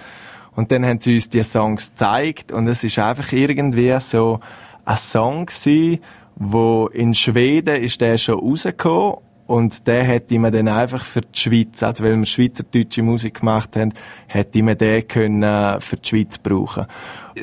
Und 0.55 0.71
dann 0.71 0.85
haben 0.85 1.01
sie 1.01 1.15
uns 1.15 1.29
die 1.29 1.43
Songs 1.43 1.89
gezeigt. 1.89 2.53
Und 2.53 2.69
es 2.69 2.85
ist 2.85 2.97
einfach 2.99 3.33
irgendwie 3.33 3.93
so 3.99 4.39
ein 4.85 4.95
Song 4.95 5.47
gewesen, 5.47 5.99
wo 6.37 6.87
in 6.87 7.13
Schweden 7.13 7.83
ist 7.83 7.99
der 7.99 8.17
schon 8.17 8.39
rausgekommen 8.39 9.24
und 9.47 9.85
der 9.85 10.03
hätte 10.03 10.39
man 10.39 10.51
dann 10.51 10.67
einfach 10.67 11.05
für 11.05 11.21
die 11.21 11.37
Schweiz, 11.37 11.83
also 11.83 12.03
weil 12.03 12.17
wir 12.17 12.25
schweizerdeutsche 12.25 13.03
Musik 13.03 13.41
gemacht 13.41 13.75
haben, 13.75 13.93
hätte 14.27 14.63
man 14.63 14.77
den 14.77 15.07
können 15.07 15.43
äh, 15.43 15.79
für 15.79 15.97
die 15.97 16.09
Schweiz 16.09 16.37
brauchen. 16.39 16.87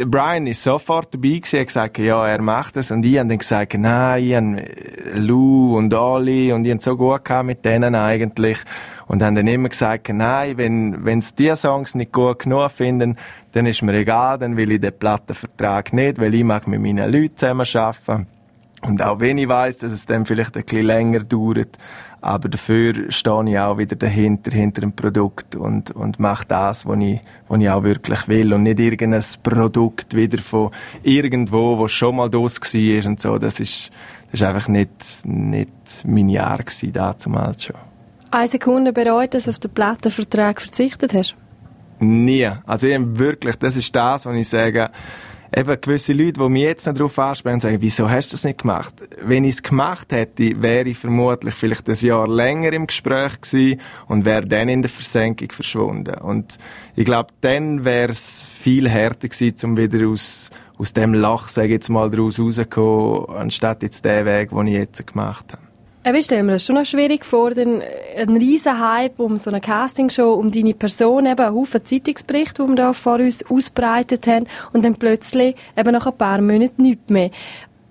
Brian 0.06 0.46
ist 0.46 0.64
sofort 0.64 1.14
dabei 1.14 1.28
gewesen, 1.28 1.60
hat 1.60 1.66
gesagt, 1.66 1.98
ja, 1.98 2.26
er 2.26 2.42
macht 2.42 2.76
es. 2.76 2.90
Und 2.90 3.04
ich 3.04 3.18
habe 3.18 3.28
dann 3.28 3.38
gesagt, 3.38 3.74
nein, 3.74 4.24
ich 4.24 4.34
habe 4.34 4.64
Lou 5.14 5.76
und 5.76 5.92
Ali 5.94 6.52
und 6.52 6.64
ich 6.64 6.72
habe 6.72 6.82
so 6.82 6.96
gut 6.96 7.28
mit 7.44 7.64
denen 7.64 7.94
eigentlich. 7.94 8.58
Und 9.06 9.22
haben 9.22 9.34
dann 9.34 9.46
immer 9.46 9.68
gesagt, 9.68 10.08
nein, 10.08 10.56
wenn, 10.56 11.04
wenn 11.04 11.20
sie 11.20 11.34
diese 11.36 11.56
Songs 11.56 11.94
nicht 11.94 12.12
gut 12.12 12.40
genug 12.40 12.70
finden, 12.70 13.18
dann 13.52 13.66
ist 13.66 13.82
mir 13.82 13.94
egal, 13.94 14.38
dann 14.38 14.56
will 14.56 14.72
ich 14.72 14.80
den 14.80 14.98
Plattenvertrag 14.98 15.92
nicht, 15.92 16.18
weil 16.18 16.34
ich 16.34 16.44
mag 16.44 16.66
mit 16.66 16.80
meinen 16.80 17.12
Leuten 17.12 17.36
zusammen 17.36 17.66
arbeiten. 17.74 18.26
Und 18.82 19.00
auch 19.02 19.20
wenn 19.20 19.38
ich 19.38 19.48
weiss, 19.48 19.76
dass 19.76 19.92
es 19.92 20.06
dann 20.06 20.26
vielleicht 20.26 20.56
ein 20.56 20.64
bisschen 20.64 20.86
länger 20.86 21.20
dauert, 21.20 21.78
aber 22.20 22.48
dafür 22.48 23.10
stehe 23.10 23.44
ich 23.48 23.58
auch 23.58 23.78
wieder 23.78 23.96
dahinter, 23.96 24.50
hinter 24.52 24.80
dem 24.80 24.92
Produkt 24.92 25.56
und, 25.56 25.90
und 25.92 26.20
mache 26.20 26.44
das, 26.46 26.86
was 26.86 26.98
ich, 27.00 27.20
was 27.48 27.60
ich 27.60 27.70
auch 27.70 27.82
wirklich 27.84 28.28
will 28.28 28.52
und 28.52 28.64
nicht 28.64 28.80
irgendein 28.80 29.24
Produkt 29.42 30.14
wieder 30.14 30.38
von 30.38 30.70
irgendwo, 31.02 31.78
wo 31.78 31.88
schon 31.88 32.16
mal 32.16 32.30
das 32.30 32.60
war 32.60 33.06
und 33.06 33.20
so. 33.20 33.38
Das 33.38 33.60
ist, 33.60 33.90
das 34.30 34.40
ist 34.40 34.42
einfach 34.46 34.68
nicht, 34.68 34.90
nicht 35.24 35.70
mein 36.04 36.28
Jahr 36.28 36.58
gewesen, 36.58 36.92
damals 36.92 37.64
schon. 37.64 37.76
Eine 38.30 38.48
Sekunde 38.48 38.92
bereut, 38.92 39.34
dass 39.34 39.44
du 39.44 39.50
auf 39.50 39.58
den 39.58 39.72
Plattenvertrag 39.72 40.60
verzichtet 40.60 41.12
hast? 41.14 41.34
Nie. 41.98 42.50
Also 42.66 42.86
ich 42.86 42.98
wirklich, 43.00 43.56
das 43.56 43.76
ist 43.76 43.94
das, 43.94 44.26
was 44.26 44.34
ich 44.34 44.48
sage, 44.48 44.90
eben 45.54 45.80
gewisse 45.80 46.12
Leute, 46.12 46.40
die 46.40 46.48
mich 46.48 46.62
jetzt 46.62 46.86
noch 46.86 46.94
darauf 46.94 47.18
ansprechen, 47.18 47.60
sagen, 47.60 47.76
wieso 47.80 48.08
hast 48.08 48.28
du 48.28 48.34
das 48.34 48.44
nicht 48.44 48.60
gemacht? 48.60 48.94
Wenn 49.22 49.44
ich 49.44 49.54
es 49.54 49.62
gemacht 49.62 50.12
hätte, 50.12 50.62
wäre 50.62 50.88
ich 50.88 50.98
vermutlich 50.98 51.54
vielleicht 51.54 51.88
ein 51.88 51.94
Jahr 51.94 52.28
länger 52.28 52.72
im 52.72 52.86
Gespräch 52.86 53.40
gewesen 53.40 53.80
und 54.08 54.24
wäre 54.24 54.46
dann 54.46 54.68
in 54.68 54.82
der 54.82 54.90
Versenkung 54.90 55.50
verschwunden. 55.50 56.14
Und 56.18 56.58
ich 56.96 57.04
glaube, 57.04 57.32
dann 57.40 57.84
wäre 57.84 58.12
es 58.12 58.42
viel 58.42 58.88
härter 58.88 59.28
gewesen, 59.28 59.70
um 59.70 59.76
wieder 59.76 60.08
aus, 60.08 60.50
aus 60.78 60.92
dem 60.92 61.14
Lach, 61.14 61.48
sage 61.48 61.68
ich 61.68 61.74
jetzt 61.74 61.90
mal, 61.90 62.10
daraus 62.10 62.38
rauszukommen, 62.38 63.36
anstatt 63.36 63.82
jetzt 63.82 64.04
den 64.04 64.24
Weg, 64.24 64.50
den 64.50 64.66
ich 64.66 64.74
jetzt 64.74 65.06
gemacht 65.06 65.52
habe. 65.52 65.71
Eben, 66.04 66.16
ich 66.16 66.24
stelle 66.24 66.42
mir 66.42 66.52
das 66.52 66.64
schon 66.64 66.74
noch 66.74 66.84
schwierig 66.84 67.24
vor, 67.24 67.50
denn 67.52 67.80
ein 68.16 68.36
riesen 68.36 68.80
Hype 68.80 69.20
um 69.20 69.38
so 69.38 69.50
eine 69.50 69.60
Castingshow, 69.60 70.34
um 70.34 70.50
deine 70.50 70.74
Person, 70.74 71.26
eben 71.26 71.38
ein 71.38 71.54
Haufen 71.54 71.84
Zeitungsberichte, 71.84 72.64
die 72.64 72.68
wir 72.70 72.74
da 72.74 72.92
vor 72.92 73.20
uns 73.20 73.44
ausbreitet 73.48 74.26
haben, 74.26 74.46
und 74.72 74.84
dann 74.84 74.96
plötzlich 74.96 75.54
eben 75.76 75.92
nach 75.92 76.06
ein 76.06 76.16
paar 76.16 76.40
Monaten 76.40 76.82
nichts 76.82 77.08
mehr. 77.08 77.30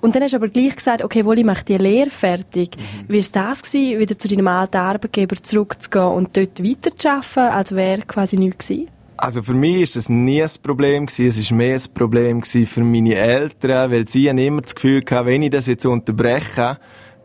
Und 0.02 0.13
dann 0.13 0.24
hast 0.24 0.34
du 0.34 0.38
aber 0.38 0.50
gleich 0.50 0.76
gesagt, 0.76 1.04
okay, 1.04 1.24
wohl, 1.24 1.39
ich 1.39 1.45
mache 1.45 1.63
die 1.63 1.78
Lehre 1.78 2.10
fertig. 2.10 2.76
Mhm. 2.76 3.13
Wie 3.13 3.21
war 3.21 3.47
das 3.47 3.63
gewesen, 3.63 4.00
wieder 4.00 4.19
zu 4.19 4.28
deinem 4.28 4.47
alten 4.47 4.78
Arbeitgeber 4.78 5.38
zurückzugehen 5.41 6.08
und 6.08 6.36
dort 6.36 6.62
weiterzuarbeiten, 6.62 7.56
als 7.56 7.74
wäre 7.74 8.02
quasi 8.02 8.36
nichts 8.36 8.67
gewesen? 8.67 8.89
Also 9.15 9.41
für 9.41 9.54
mich 9.54 9.82
ist 9.84 9.95
das 9.95 10.10
nie 10.10 10.41
ein 10.41 10.50
Problem 10.62 11.06
gewesen. 11.06 11.28
Es 11.28 11.38
ist 11.38 11.52
mehr 11.52 11.76
ein 11.76 11.93
Problem 11.93 12.41
gewesen 12.41 12.65
für 12.65 12.82
meine 12.82 13.15
Eltern, 13.15 13.91
weil 13.91 14.08
sie 14.08 14.28
haben 14.28 14.39
immer 14.39 14.62
das 14.62 14.76
Gefühl 14.76 15.00
gehabt, 15.00 15.28
wenn 15.28 15.43
ich 15.43 15.52
das 15.52 15.67
jetzt 15.67 15.86
unterbreche, 15.86 16.80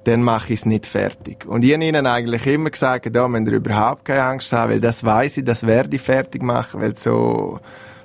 dann 0.06 0.22
mache 0.22 0.52
ich 0.52 0.60
es 0.60 0.66
nicht 0.66 0.86
fertig. 0.86 1.46
Und 1.46 1.64
ich 1.64 1.72
habe 1.72 1.84
ihnen 1.84 2.06
eigentlich 2.06 2.46
immer 2.46 2.70
gesagt, 2.70 3.08
da 3.14 3.26
müsst 3.26 3.48
ihr 3.48 3.56
überhaupt 3.56 4.04
keine 4.04 4.22
Angst 4.22 4.52
haben, 4.52 4.72
weil 4.72 4.80
das 4.80 5.04
weiß 5.04 5.38
ich, 5.38 5.44
das 5.44 5.66
werde 5.66 5.96
ich 5.96 6.02
fertig 6.02 6.42
machen, 6.42 6.80
weil 6.80 6.96
so, 6.96 7.58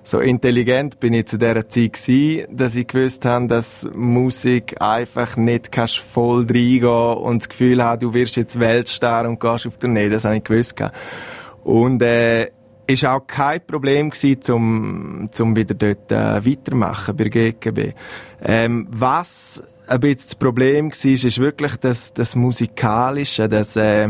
so 0.03 0.19
intelligent 0.19 0.99
bin 0.99 1.13
ich 1.13 1.27
zu 1.27 1.37
dieser 1.37 1.67
Zeit 1.69 1.93
gewesen, 1.93 2.57
dass 2.57 2.75
ich 2.75 2.87
gewusst 2.87 3.25
habe, 3.25 3.47
dass 3.47 3.89
Musik 3.93 4.81
einfach 4.81 5.37
nicht 5.37 5.71
kannst 5.71 5.99
voll 5.99 6.47
reingehen 6.47 7.17
und 7.17 7.43
das 7.43 7.49
Gefühl 7.49 7.83
haben, 7.83 7.99
du 7.99 8.13
wirst 8.13 8.35
jetzt 8.35 8.59
Weltstar 8.59 9.27
und 9.27 9.39
gehst 9.39 9.67
auf 9.67 9.77
Tournee. 9.77 10.09
Das 10.09 10.25
habe 10.25 10.37
ich 10.37 10.43
gewusst. 10.43 10.81
Und, 11.63 12.01
äh, 12.01 12.47
ist 12.87 13.05
auch 13.05 13.25
kein 13.25 13.65
Problem 13.65 14.09
gewesen, 14.09 14.41
zum, 14.41 15.29
zum 15.31 15.55
wieder 15.55 15.75
dort 15.75 16.11
äh, 16.11 16.45
weitermachen 16.45 17.15
bei 17.15 17.25
GGB. 17.25 17.93
Ähm, 18.43 18.87
was 18.89 19.63
ein 19.87 19.99
bisschen 19.99 20.17
das 20.17 20.35
Problem 20.35 20.91
war, 20.91 21.11
ist 21.11 21.39
wirklich 21.39 21.75
das, 21.77 22.13
das 22.13 22.35
Musikalische, 22.35 23.49
das, 23.49 23.75
äh, 23.75 24.09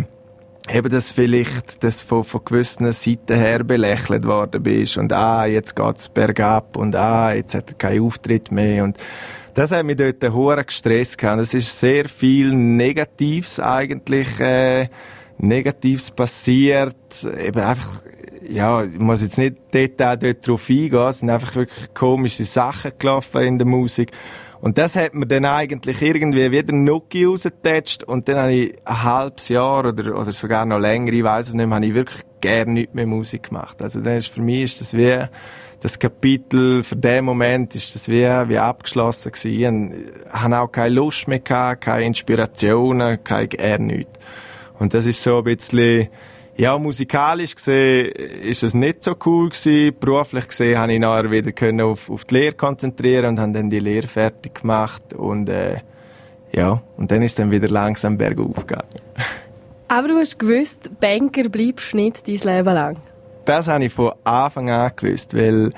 eben 0.69 0.89
das 0.89 1.09
vielleicht, 1.09 1.83
das 1.83 2.01
von, 2.01 2.23
von 2.23 2.41
gewissen 2.45 2.91
Seiten 2.91 3.35
her 3.35 3.63
belächelt 3.63 4.25
worden 4.25 4.63
bist 4.63 4.97
und 4.97 5.11
ah, 5.13 5.45
jetzt 5.45 5.75
geht's 5.75 6.09
bergab 6.09 6.77
und 6.77 6.95
ah, 6.95 7.33
jetzt 7.33 7.55
hat 7.55 7.71
er 7.71 7.77
keinen 7.77 8.03
Auftritt 8.03 8.51
mehr 8.51 8.83
und 8.83 8.97
das 9.53 9.71
hat 9.71 9.85
mich 9.85 9.97
dort 9.97 10.23
einen 10.23 10.33
hohen 10.33 10.63
Stress 10.69 11.17
gehabt. 11.17 11.41
Es 11.41 11.53
ist 11.53 11.77
sehr 11.77 12.07
viel 12.07 12.53
Negatives 12.53 13.59
eigentlich, 13.59 14.39
äh, 14.39 14.87
Negatives 15.39 16.11
passiert, 16.11 16.95
eben 17.23 17.59
einfach, 17.59 18.03
ja, 18.47 18.83
ich 18.83 18.97
muss 18.97 19.21
jetzt 19.21 19.37
nicht 19.37 19.57
detail 19.73 20.17
dort 20.17 20.47
drauf 20.47 20.69
eingehen, 20.69 20.99
es 20.99 21.19
sind 21.19 21.29
einfach 21.29 21.55
wirklich 21.55 21.93
komische 21.93 22.45
Sachen 22.45 22.91
gelaufen 22.97 23.41
in 23.41 23.57
der 23.57 23.67
Musik. 23.67 24.11
Und 24.61 24.77
das 24.77 24.95
hat 24.95 25.15
mir 25.15 25.25
dann 25.25 25.45
eigentlich 25.45 26.01
irgendwie 26.01 26.51
wieder 26.51 26.71
Nuki 26.71 27.25
rausgetatscht 27.25 28.03
und 28.03 28.27
dann 28.27 28.37
habe 28.37 28.53
ich 28.53 28.75
ein 28.85 29.03
halbes 29.03 29.49
Jahr 29.49 29.85
oder, 29.85 30.15
oder 30.15 30.31
sogar 30.31 30.67
noch 30.67 30.77
länger, 30.77 31.11
ich 31.13 31.23
weiß 31.23 31.49
es 31.49 31.53
nicht 31.55 31.65
mehr, 31.65 31.75
habe 31.75 31.85
ich 31.87 31.95
wirklich 31.95 32.21
gerne 32.41 32.71
nicht 32.71 32.93
mehr 32.93 33.07
Musik 33.07 33.49
gemacht. 33.49 33.81
Also 33.81 34.01
dann 34.01 34.17
ist, 34.17 34.27
für 34.27 34.41
mich 34.41 34.61
ist 34.61 34.81
das 34.81 34.93
wie, 34.93 35.17
das 35.79 35.97
Kapitel 35.97 36.83
für 36.83 36.95
den 36.95 37.25
Moment 37.25 37.73
ist 37.73 37.95
das 37.95 38.07
wie, 38.07 38.23
wie 38.23 38.59
abgeschlossen 38.59 39.31
gewesen. 39.31 40.11
Ich 40.25 40.31
habe 40.31 40.59
auch 40.59 40.71
keine 40.71 40.93
Lust 40.93 41.27
mehr 41.27 41.39
gehabt, 41.39 41.81
keine 41.81 42.05
Inspirationen, 42.05 43.23
kein 43.23 43.49
eher 43.49 43.79
nichts. 43.79 44.19
Und 44.77 44.93
das 44.93 45.07
ist 45.07 45.23
so 45.23 45.39
ein 45.39 45.43
bisschen, 45.43 46.07
ja, 46.61 46.77
musikalisch 46.77 47.55
gesehen 47.55 48.11
ist 48.11 48.61
es 48.61 48.75
nicht 48.75 49.03
so 49.03 49.15
cool 49.25 49.49
gewesen. 49.49 49.95
Beruflich 49.99 50.47
gesehen 50.47 50.77
habe 50.77 50.93
ich 50.93 50.99
nachher 50.99 51.31
wieder 51.31 51.51
können 51.53 51.81
auf, 51.81 52.07
auf 52.07 52.23
die 52.25 52.35
Lehre 52.35 52.53
konzentrieren 52.53 53.29
und 53.29 53.39
habe 53.39 53.53
dann 53.53 53.71
die 53.71 53.79
Lehre 53.79 54.05
fertig 54.05 54.61
gemacht 54.61 55.11
und 55.15 55.49
äh, 55.49 55.77
ja, 56.53 56.79
und 56.97 57.09
dann 57.09 57.23
ist 57.23 57.39
dann 57.39 57.49
wieder 57.49 57.67
langsam 57.67 58.15
bergauf 58.15 58.67
gegangen. 58.67 58.89
Aber 59.87 60.07
du 60.07 60.19
hast 60.19 60.37
gewusst, 60.37 60.91
Banker 60.99 61.49
bleibst 61.49 61.95
nicht 61.95 62.27
dein 62.27 62.35
Leben 62.35 62.75
lang. 62.75 62.97
Das 63.45 63.67
habe 63.67 63.85
ich 63.85 63.93
von 63.93 64.11
Anfang 64.23 64.69
an 64.69 64.91
gewusst, 64.95 65.35
weil 65.35 65.71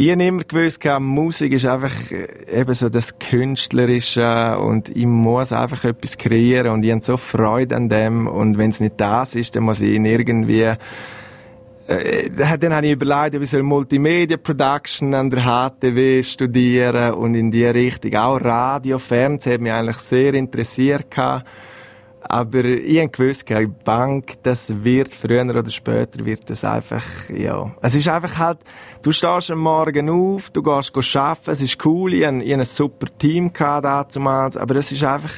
ich 0.00 0.10
habe 0.10 0.24
immer 0.24 0.44
gewusst, 0.44 0.82
Musik 0.98 1.52
ist 1.52 1.66
einfach 1.66 1.92
äh, 2.10 2.60
eben 2.60 2.72
so 2.72 2.88
das 2.88 3.18
Künstlerische 3.18 4.58
und 4.58 4.88
ich 4.96 5.04
muss 5.04 5.52
einfach 5.52 5.84
etwas 5.84 6.16
kreieren 6.16 6.72
und 6.72 6.82
ich 6.82 6.90
habe 6.90 7.02
so 7.02 7.18
Freude 7.18 7.76
an 7.76 7.90
dem 7.90 8.26
und 8.26 8.56
wenn 8.56 8.70
es 8.70 8.80
nicht 8.80 8.98
das 8.98 9.34
ist, 9.34 9.56
dann 9.56 9.64
muss 9.64 9.82
ich 9.82 9.92
ihn 9.92 10.06
irgendwie 10.06 10.72
äh, 11.86 12.30
dann 12.30 12.74
habe 12.74 12.86
ich 12.86 12.92
überlegt, 12.92 13.36
ob 13.36 13.42
ich 13.42 13.52
Multimedia 13.62 14.38
Production 14.38 15.12
an 15.12 15.28
der 15.28 15.42
HTW 15.42 16.22
studieren 16.22 17.12
und 17.12 17.34
in 17.34 17.50
die 17.50 17.66
Richtung. 17.66 18.14
Auch 18.14 18.40
Radio, 18.40 18.98
Fernsehen 18.98 19.52
hat 19.52 19.60
mich 19.60 19.72
eigentlich 19.72 19.98
sehr 19.98 20.32
interessiert 20.32 21.10
gehabt. 21.10 21.46
Aber 22.22 22.64
ich 22.64 22.98
habe 22.98 23.08
gewusst, 23.08 23.48
die 23.48 23.66
Bank, 23.66 24.42
das 24.42 24.84
wird 24.84 25.14
früher 25.14 25.44
oder 25.44 25.70
später 25.70 26.24
wird 26.24 26.48
das 26.50 26.64
einfach, 26.64 27.04
ja. 27.30 27.74
Es 27.80 27.94
ist 27.94 28.08
einfach 28.08 28.36
halt, 28.38 28.58
du 29.02 29.10
stehst 29.10 29.50
am 29.50 29.60
Morgen 29.60 30.10
auf, 30.10 30.50
du 30.50 30.62
gehst 30.62 31.16
arbeiten, 31.16 31.50
es 31.50 31.62
ist 31.62 31.84
cool, 31.84 32.14
ich 32.14 32.26
hatte, 32.26 32.44
ein 32.44 32.64
super 32.64 33.06
Team 33.18 33.52
gehabt 33.52 34.16
damals, 34.16 34.56
aber 34.56 34.76
es 34.76 34.92
ist 34.92 35.02
einfach, 35.02 35.32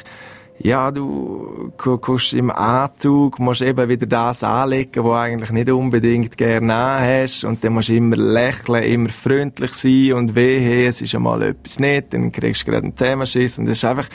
ja, 0.59 0.91
du 0.91 1.73
kommst 1.77 2.35
im 2.35 2.51
Anzug, 2.51 3.39
musst 3.39 3.63
eben 3.63 3.89
wieder 3.89 4.07
das 4.07 4.45
anlegen, 4.45 5.03
was 5.05 5.11
du 5.11 5.13
eigentlich 5.13 5.51
nicht 5.51 5.71
unbedingt 5.71 6.37
gerne 6.37 6.73
hast 6.73 7.45
und 7.45 7.65
dann 7.65 7.73
musst 7.73 7.89
du 7.89 7.95
immer 7.95 8.17
lächeln, 8.17 8.85
immer 8.85 9.09
freundlich 9.09 9.73
sein 9.73 10.13
und 10.13 10.35
wehe, 10.35 10.87
es 10.87 11.01
ist 11.01 11.15
einmal 11.15 11.43
etwas 11.43 11.81
nicht, 11.81 12.13
dann 12.13 12.31
kriegst 12.31 12.63
du 12.63 12.71
gerade 12.71 12.85
einen 12.85 12.97
Zusammenschiss 12.97 13.59
und 13.59 13.67
es 13.67 13.79
ist 13.79 13.85
einfach, 13.85 14.09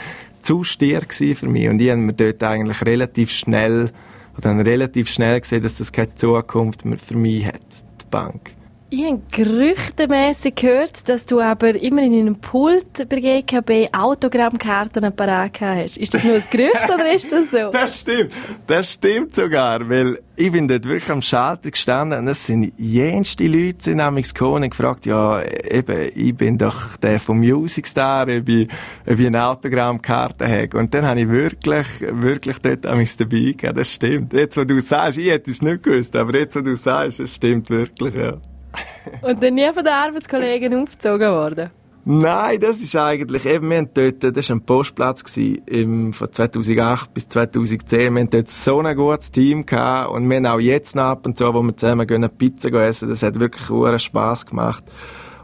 zu 0.47 0.63
stier 0.63 1.01
für 1.09 1.49
mich. 1.49 1.67
Und 1.67 1.81
ich 1.81 1.89
habe 1.89 1.99
mir 1.99 2.13
dort 2.13 2.41
eigentlich 2.41 2.81
relativ 2.85 3.31
schnell, 3.31 3.91
oder 4.33 4.41
dann 4.43 4.61
relativ 4.61 5.09
schnell 5.09 5.41
gesehen, 5.41 5.61
dass 5.61 5.77
das 5.77 5.91
keine 5.91 6.15
Zukunft 6.15 6.85
mehr 6.85 6.97
für 6.97 7.17
mich 7.17 7.45
hat, 7.45 7.59
die 8.01 8.05
Bank. 8.09 8.56
Ich 8.89 9.03
habe 9.03 9.21
gerüchtemässig 9.33 10.55
gehört, 10.55 11.09
dass 11.09 11.25
du 11.25 11.41
aber 11.41 11.75
immer 11.75 12.01
in 12.03 12.21
einem 12.21 12.39
Pult 12.39 13.09
bei 13.09 13.19
GKB 13.19 13.89
Autogrammkarten 13.91 15.13
parat 15.13 15.59
hast. 15.59 15.97
Ist 15.97 16.13
das 16.13 16.23
nur 16.23 16.35
ein 16.35 16.43
Gerücht 16.49 16.89
oder 16.89 17.13
ist 17.13 17.29
das 17.29 17.51
so? 17.51 17.69
Das 17.73 17.99
stimmt. 17.99 18.31
Das 18.65 18.93
stimmt 18.93 19.35
sogar, 19.35 19.89
weil 19.89 20.19
ich 20.37 20.53
bin 20.53 20.69
dort 20.69 20.85
wirklich 20.85 21.11
am 21.11 21.21
Schalter 21.21 21.69
gestanden 21.69 22.19
und 22.19 22.29
es 22.29 22.45
sind 22.45 22.71
jenste 22.77 23.45
Leute 23.45 23.75
sind 23.83 23.97
nämlich 23.97 24.33
gekommen 24.33 24.63
und 24.63 24.69
gefragt, 24.69 25.05
ja, 25.05 25.43
eben, 25.43 26.09
ich 26.15 26.33
bin 26.33 26.57
doch 26.57 26.95
der 26.95 27.19
vom 27.19 27.39
Music 27.39 27.87
Star, 27.87 28.21
ob 28.29 28.47
ich, 28.47 28.69
ob 29.05 29.19
ich 29.19 29.27
eine 29.27 29.47
Autogrammkarte 29.47 30.47
habe. 30.47 30.77
Und 30.77 30.93
dann 30.93 31.05
habe 31.05 31.19
ich 31.19 31.27
wirklich, 31.27 31.87
wirklich 31.99 32.59
dort 32.59 32.85
amigs 32.85 33.17
dabei 33.17 33.37
gegeben. 33.37 33.75
Das 33.75 33.93
stimmt. 33.93 34.31
Jetzt, 34.31 34.55
wo 34.55 34.63
du 34.63 34.79
sagst, 34.79 35.17
ich 35.17 35.27
hätte 35.27 35.51
es 35.51 35.61
nicht 35.61 35.83
gewusst, 35.83 36.15
aber 36.15 36.39
jetzt, 36.39 36.55
wo 36.55 36.61
du 36.61 36.73
sagst, 36.77 37.19
es 37.19 37.35
stimmt 37.35 37.69
wirklich, 37.69 38.15
ja. 38.15 38.37
Und 39.21 39.41
dann 39.41 39.55
nie 39.55 39.67
von 39.73 39.83
den 39.83 39.93
Arbeitskollegen 39.93 40.73
aufgezogen 40.81 41.29
worden? 41.29 41.71
Nein, 42.09 42.61
das 42.61 42.79
ist 42.81 42.95
eigentlich 42.95 43.45
eben, 43.45 43.69
wir 43.69 43.77
haben 43.79 43.89
dort, 43.93 44.23
das 44.37 44.49
war 44.49 44.55
ein 44.55 44.61
Postplatz 44.61 45.25
gewesen, 45.25 45.61
im, 45.65 46.13
von 46.13 46.31
2008 46.31 47.13
bis 47.13 47.27
2010. 47.27 48.13
Wir 48.13 48.21
haben 48.21 48.29
dort 48.29 48.47
so 48.47 48.79
ein 48.79 48.95
gutes 48.95 49.29
Team 49.29 49.65
gehabt 49.65 50.13
und 50.13 50.29
wir 50.29 50.37
haben 50.37 50.45
auch 50.45 50.59
jetzt 50.59 50.95
noch 50.95 51.03
ab 51.03 51.25
und 51.25 51.37
zu, 51.37 51.53
wo 51.53 51.61
wir 51.61 51.75
zusammen 51.75 52.07
gehen, 52.07 52.25
Pizza 52.37 52.71
essen, 52.81 53.09
das 53.09 53.23
hat 53.23 53.41
wirklich 53.41 53.69
einen 53.69 53.99
Spass 53.99 54.45
gemacht. 54.45 54.85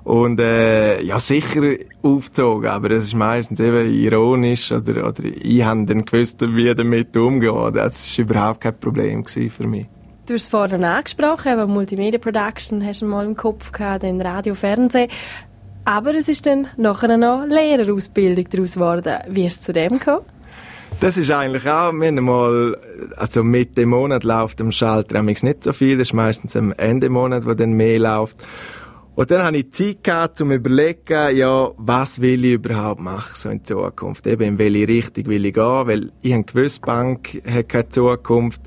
Und, 0.06 0.39
äh, 0.39 1.02
ja, 1.02 1.19
sicher 1.19 1.62
aufgezogen, 2.02 2.69
aber 2.69 2.88
das 2.88 3.04
ist 3.04 3.13
meistens 3.13 3.60
eben 3.60 3.91
ironisch 3.91 4.72
oder, 4.72 5.06
oder 5.06 5.24
ich 5.26 5.63
habe 5.63 5.86
dann 5.86 6.06
gewusst, 6.06 6.39
wie 6.41 6.74
damit 6.74 7.17
umgehen. 7.17 7.74
Das 7.74 8.17
war 8.17 8.26
überhaupt 8.26 8.62
kein 8.62 8.80
Problem 8.80 9.26
für 9.26 9.67
mich. 9.67 9.88
Du 10.26 10.36
hast 10.36 10.50
vorhin 10.50 10.86
angesprochen, 10.86 11.52
eben 11.52 11.74
Multimedia 11.74 12.18
Production 12.18 12.86
hast 12.86 13.02
du 13.02 13.06
mal 13.06 13.26
im 13.26 13.36
Kopf 13.36 13.74
gehabt, 13.74 14.04
dann 14.04 14.22
Radio, 14.22 14.56
Fernsehen. 14.56 15.10
Aber 15.84 16.16
es 16.16 16.30
ist 16.30 16.46
dann 16.46 16.68
nachher 16.78 17.18
noch 17.18 17.46
Lehrerausbildung 17.46 18.48
daraus 18.50 18.76
geworden. 18.76 19.18
Wie 19.28 19.46
ist 19.46 19.58
es 19.58 19.62
zu 19.64 19.74
dem 19.74 20.00
gekommen? 20.00 20.22
Das 21.02 21.18
ist 21.18 21.30
eigentlich 21.30 21.66
auch, 21.66 21.92
wir 21.92 22.08
haben 22.08 22.24
mal, 22.24 22.78
also 23.18 23.44
Mitte 23.44 23.86
Monat 23.86 24.24
läuft 24.24 24.62
am 24.62 24.72
Schalter 24.72 25.22
nicht 25.22 25.62
so 25.62 25.74
viel, 25.74 25.98
das 25.98 26.08
ist 26.08 26.14
meistens 26.14 26.56
am 26.56 26.72
Ende 26.72 27.10
Monat, 27.10 27.46
wo 27.46 27.54
dann 27.54 27.74
mehr 27.74 28.00
läuft. 28.00 28.38
Und 29.16 29.30
dann 29.30 29.44
hatte 29.44 29.58
ich 29.58 29.74
Zeit 29.74 30.06
gehabt, 30.06 30.40
um 30.40 30.54
überlegen, 30.54 31.36
ja, 31.36 31.70
was 31.76 32.22
will 32.22 32.46
ich 32.46 32.54
überhaupt 32.54 33.02
machen, 33.02 33.34
so 33.36 33.50
in 33.50 33.66
Zukunft. 33.66 34.26
Eben, 34.26 34.44
in 34.44 34.58
welche 34.58 34.88
Richtung 34.88 35.26
will 35.26 35.46
ich 35.46 35.54
gehen, 35.54 35.88
weil 35.88 36.12
ich 36.22 36.32
habe 36.32 36.46
gewusst, 36.46 36.82
Bank 36.86 37.42
hat 37.46 37.68
keine 37.68 37.90
Zukunft. 37.90 38.62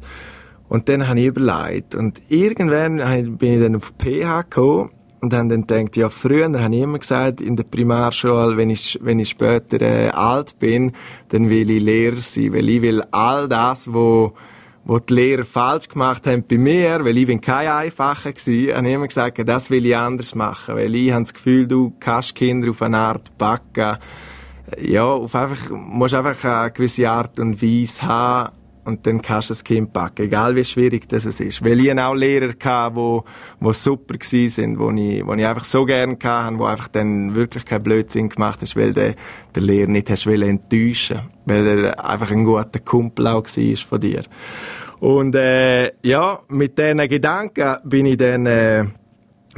Und 0.68 0.88
dann 0.88 1.06
habe 1.08 1.20
ich 1.20 1.26
überlegt. 1.26 1.94
Und 1.94 2.20
irgendwann 2.28 2.96
bin 3.36 3.52
ich 3.54 3.60
dann 3.60 3.76
auf 3.76 3.92
PH 3.98 4.42
gekommen 4.42 4.90
und 5.20 5.32
habe 5.32 5.48
dann 5.48 5.66
gedacht, 5.66 5.96
ja, 5.96 6.08
früher 6.08 6.50
habe 6.52 6.74
ich 6.74 6.82
immer 6.82 6.98
gesagt, 6.98 7.40
in 7.40 7.56
der 7.56 7.64
Primarschule, 7.64 8.56
wenn 8.56 8.70
ich, 8.70 8.98
wenn 9.02 9.18
ich 9.18 9.30
später 9.30 9.80
äh, 9.80 10.08
alt 10.10 10.58
bin, 10.58 10.92
dann 11.28 11.48
will 11.48 11.70
ich 11.70 11.82
Lehrer 11.82 12.20
sein, 12.20 12.52
weil 12.52 12.68
ich 12.68 12.82
will 12.82 13.02
all 13.10 13.48
das, 13.48 13.92
wo 13.92 14.32
wo 14.88 15.00
die 15.00 15.14
Lehrer 15.14 15.44
falsch 15.44 15.88
gemacht 15.88 16.28
haben 16.28 16.44
bei 16.48 16.58
mir, 16.58 17.04
weil 17.04 17.16
ich 17.16 17.26
bin 17.26 17.40
kein 17.40 17.66
Einfacher 17.66 18.32
gewesen, 18.32 18.72
habe 18.72 18.86
ich 18.86 18.94
immer 18.94 19.08
gesagt, 19.08 19.36
das 19.44 19.68
will 19.68 19.84
ich 19.84 19.96
anders 19.96 20.36
machen, 20.36 20.76
weil 20.76 20.94
ich 20.94 21.10
habe 21.10 21.24
das 21.24 21.34
Gefühl, 21.34 21.66
du 21.66 21.92
kannst 21.98 22.36
Kinder 22.36 22.70
auf 22.70 22.80
eine 22.82 22.98
Art 22.98 23.36
backen, 23.36 23.98
ja, 24.78 25.04
auf 25.04 25.34
einfach, 25.34 25.70
musst 25.70 26.14
einfach 26.14 26.62
eine 26.62 26.70
gewisse 26.70 27.10
Art 27.10 27.40
und 27.40 27.60
Weise 27.60 28.02
haben, 28.02 28.52
und 28.86 29.06
dann 29.06 29.20
kannst 29.20 29.50
du 29.50 29.52
das 29.52 29.64
Kind 29.64 29.92
packen, 29.92 30.22
egal 30.22 30.54
wie 30.56 30.64
schwierig 30.64 31.08
das 31.08 31.26
ist. 31.26 31.64
Weil 31.64 31.80
ich 31.80 31.98
auch 31.98 32.14
Lehrer 32.14 32.54
hatte, 32.64 32.96
wo, 32.96 33.24
wo 33.60 33.72
super 33.72 34.14
gewesen 34.14 34.48
sind, 34.48 34.78
wo 34.78 34.90
ich, 34.92 35.26
wo 35.26 35.34
ich 35.34 35.46
einfach 35.46 35.64
so 35.64 35.84
gerne 35.84 36.16
hatte, 36.22 36.58
wo 36.58 36.64
einfach 36.64 36.88
dann 36.88 37.34
wirklich 37.34 37.64
keinen 37.64 37.82
Blödsinn 37.82 38.28
gemacht 38.28 38.62
hast, 38.62 38.76
weil 38.76 38.92
der, 38.92 39.16
der 39.54 39.62
Lehrer 39.62 39.90
nicht 39.90 40.08
hast 40.08 40.26
enttäuschen 40.26 41.20
weil 41.46 41.66
er 41.66 42.04
einfach 42.04 42.30
ein 42.30 42.44
guter 42.44 42.80
Kumpel 42.84 43.26
auch 43.28 43.44
war 43.44 43.76
von 43.76 44.00
dir. 44.00 44.22
Und 44.98 45.34
äh, 45.34 45.92
ja, 46.02 46.40
mit 46.48 46.78
diesen 46.78 47.08
Gedanken 47.08 47.76
bin 47.84 48.06
ich 48.06 48.16
dann 48.16 48.46
äh, 48.46 48.84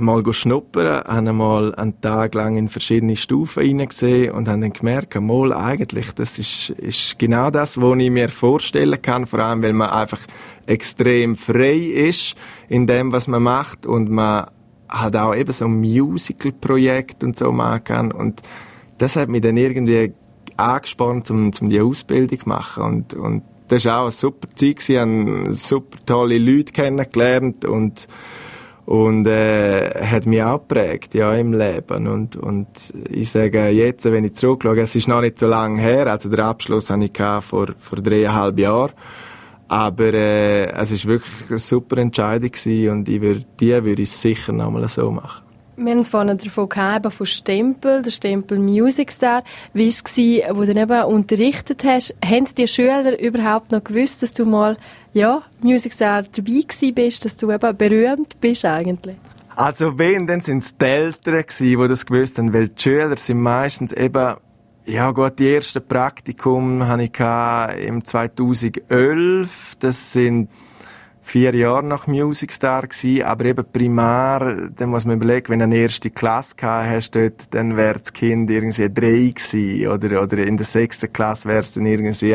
mal 0.00 0.24
schnuppern, 0.32 1.04
habe 1.04 1.32
mal 1.32 1.74
einen 1.74 2.00
Tag 2.00 2.34
lang 2.34 2.56
in 2.56 2.68
verschiedene 2.68 3.16
Stufen 3.16 3.62
hineingesehen 3.62 4.32
und 4.32 4.48
habe 4.48 4.60
dann 4.60 4.72
gemerkt, 4.72 5.20
mal 5.20 5.52
eigentlich, 5.52 6.12
das 6.12 6.38
ist, 6.38 6.70
ist 6.70 7.18
genau 7.18 7.50
das, 7.50 7.80
was 7.80 7.98
ich 7.98 8.10
mir 8.10 8.28
vorstellen 8.28 9.00
kann, 9.02 9.26
vor 9.26 9.40
allem, 9.40 9.62
weil 9.62 9.72
man 9.72 9.90
einfach 9.90 10.20
extrem 10.66 11.36
frei 11.36 11.76
ist 11.76 12.36
in 12.68 12.86
dem, 12.86 13.12
was 13.12 13.28
man 13.28 13.42
macht 13.42 13.86
und 13.86 14.10
man 14.10 14.48
halt 14.88 15.16
auch 15.16 15.34
eben 15.34 15.52
so 15.52 15.66
ein 15.66 15.80
Musical-Projekt 15.80 17.22
und 17.24 17.36
so 17.36 17.52
machen 17.52 17.84
kann 17.84 18.12
und 18.12 18.42
das 18.98 19.16
hat 19.16 19.28
mich 19.28 19.42
dann 19.42 19.56
irgendwie 19.56 20.12
angespannt, 20.56 21.30
um, 21.30 21.50
um 21.60 21.68
die 21.68 21.80
Ausbildung 21.80 22.40
zu 22.40 22.48
machen 22.48 22.84
und, 22.84 23.14
und 23.14 23.42
das 23.68 23.84
war 23.84 23.98
auch 23.98 24.04
eine 24.04 24.12
super 24.12 24.48
Zeit, 24.54 24.88
ich 24.88 24.96
habe 24.96 25.52
super 25.52 25.98
tolle 26.06 26.38
Leute 26.38 26.72
kennengelernt 26.72 27.64
und 27.64 28.08
und 28.88 29.26
äh, 29.26 30.02
hat 30.02 30.24
mich 30.24 30.42
auch 30.42 30.60
geprägt, 30.66 31.12
ja, 31.12 31.34
im 31.34 31.52
Leben. 31.52 32.06
Und, 32.06 32.36
und 32.36 32.68
ich 33.10 33.28
sage 33.28 33.68
jetzt, 33.68 34.06
wenn 34.06 34.24
ich 34.24 34.32
zurückschaue, 34.32 34.80
es 34.80 34.94
ist 34.94 35.08
noch 35.08 35.20
nicht 35.20 35.38
so 35.38 35.46
lange 35.46 35.78
her, 35.78 36.06
also 36.06 36.30
der 36.30 36.46
Abschluss 36.46 36.88
hatte 36.88 37.04
ich 37.04 37.44
vor, 37.44 37.66
vor 37.78 37.98
dreieinhalb 37.98 38.58
Jahren. 38.58 38.92
Aber 39.68 40.14
äh, 40.14 40.72
es 40.72 41.04
war 41.04 41.12
wirklich 41.12 41.50
eine 41.50 41.58
super 41.58 41.98
Entscheidung 41.98 42.50
gewesen 42.50 42.88
und 42.88 43.08
ich 43.10 43.20
würde, 43.20 43.42
die 43.60 43.84
würde 43.84 44.00
ich 44.00 44.10
sicher 44.10 44.54
nochmal 44.54 44.88
so 44.88 45.10
machen. 45.10 45.44
Wir 45.76 45.92
haben 45.92 46.00
es 46.00 46.08
vorhin 46.08 46.36
davon 46.36 46.68
gehabt, 46.70 47.12
von 47.12 47.26
Stempel, 47.26 48.00
der 48.00 48.10
Stempel 48.10 48.58
Music 48.58 49.12
Star. 49.12 49.44
Wie 49.74 49.84
war 49.84 49.88
es, 49.88 50.56
wo 50.56 50.64
du 50.64 50.80
eben 50.80 51.04
unterrichtet 51.04 51.84
hast? 51.84 52.16
Haben 52.24 52.46
die 52.56 52.66
Schüler 52.66 53.20
überhaupt 53.20 53.70
noch 53.70 53.84
gewusst, 53.84 54.22
dass 54.22 54.32
du 54.32 54.46
mal 54.46 54.78
ja, 55.12 55.42
Music 55.62 55.92
Star 55.92 56.22
dabei 56.22 56.92
bist, 56.92 57.24
dass 57.24 57.36
du 57.36 57.50
eben 57.50 57.76
berühmt 57.76 58.40
bist 58.40 58.64
eigentlich? 58.64 59.16
Also 59.56 59.98
wenn, 59.98 60.26
dann 60.26 60.40
sind 60.40 60.62
es 60.62 60.76
die 60.76 60.84
Eltern 60.84 61.42
gewesen, 61.42 61.80
die 61.80 61.88
das 61.88 62.06
gewusst 62.06 62.38
haben, 62.38 62.52
weil 62.52 62.68
die 62.68 62.80
Schüler 62.80 63.16
sind 63.16 63.40
meistens 63.40 63.92
eben 63.92 64.36
ja 64.88 65.10
gut, 65.10 65.38
die 65.38 65.48
erste 65.48 65.82
Praktikum 65.82 66.88
hatte 66.88 67.02
ich 67.02 67.84
im 67.86 68.02
2011. 68.02 69.74
Das 69.80 70.12
sind 70.14 70.48
vier 71.28 71.54
Jahre 71.54 71.84
nach 71.84 72.06
Music 72.06 72.52
Star 72.52 72.86
gewesen, 72.86 73.22
aber 73.22 73.44
eben 73.44 73.64
primär, 73.70 74.70
dann 74.74 74.88
muss 74.88 75.04
man 75.04 75.16
überlegen, 75.16 75.50
wenn 75.50 75.58
du 75.58 75.66
eine 75.66 75.76
erste 75.76 76.10
Klasse 76.10 76.56
gehabt 76.56 76.88
hast 76.88 77.14
dort, 77.14 77.54
dann 77.54 77.76
wäre 77.76 77.98
das 77.98 78.12
Kind 78.12 78.50
irgendwie 78.50 78.88
drei 78.88 79.32
gewesen, 79.34 79.88
oder, 79.88 80.22
oder 80.22 80.38
in 80.38 80.56
der 80.56 80.64
sechsten 80.64 81.12
Klasse 81.12 81.48
wäre 81.48 81.60
es 81.60 81.74
dann 81.74 81.84
irgendwie 81.84 82.34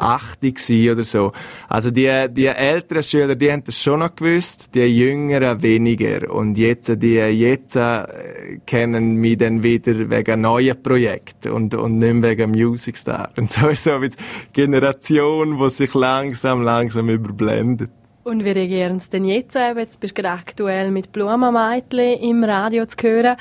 acht 0.00 0.40
gewesen 0.40 0.92
oder 0.92 1.04
so. 1.04 1.32
Also 1.68 1.90
die, 1.90 2.08
die 2.30 2.46
älteren 2.46 3.02
Schüler, 3.02 3.34
die 3.34 3.52
haben 3.52 3.64
das 3.64 3.82
schon 3.82 3.98
noch 3.98 4.14
gewusst, 4.14 4.74
die 4.74 4.84
jüngeren 4.84 5.62
weniger. 5.62 6.32
Und 6.32 6.56
jetzt, 6.56 6.88
die 7.02 7.16
jetzt 7.16 7.76
äh, 7.76 8.58
kennen 8.64 9.16
mich 9.16 9.38
dann 9.38 9.62
wieder 9.62 10.08
wegen 10.08 10.40
neuen 10.40 10.80
Projekten 10.82 11.50
und, 11.50 11.74
und 11.74 11.98
nicht 11.98 12.22
wegen 12.22 12.50
Music 12.52 12.96
Star. 12.96 13.28
Und 13.36 13.52
so 13.52 13.68
ist 13.68 13.84
so 13.84 13.92
eine 13.92 14.08
Generation, 14.52 15.58
die 15.58 15.70
sich 15.70 15.92
langsam, 15.94 16.62
langsam 16.62 17.08
überblendet. 17.10 17.90
Und 18.30 18.44
wie 18.44 18.50
reagieren 18.50 19.00
Sie 19.00 19.10
denn 19.10 19.24
jetzt? 19.24 19.56
Jetzt 19.56 19.98
bist 19.98 20.16
du 20.16 20.24
aktuell 20.24 20.92
mit 20.92 21.10
Blumenmeitli 21.10 22.14
im 22.30 22.44
Radio 22.44 22.86
zu 22.86 22.96
hören. 23.02 23.36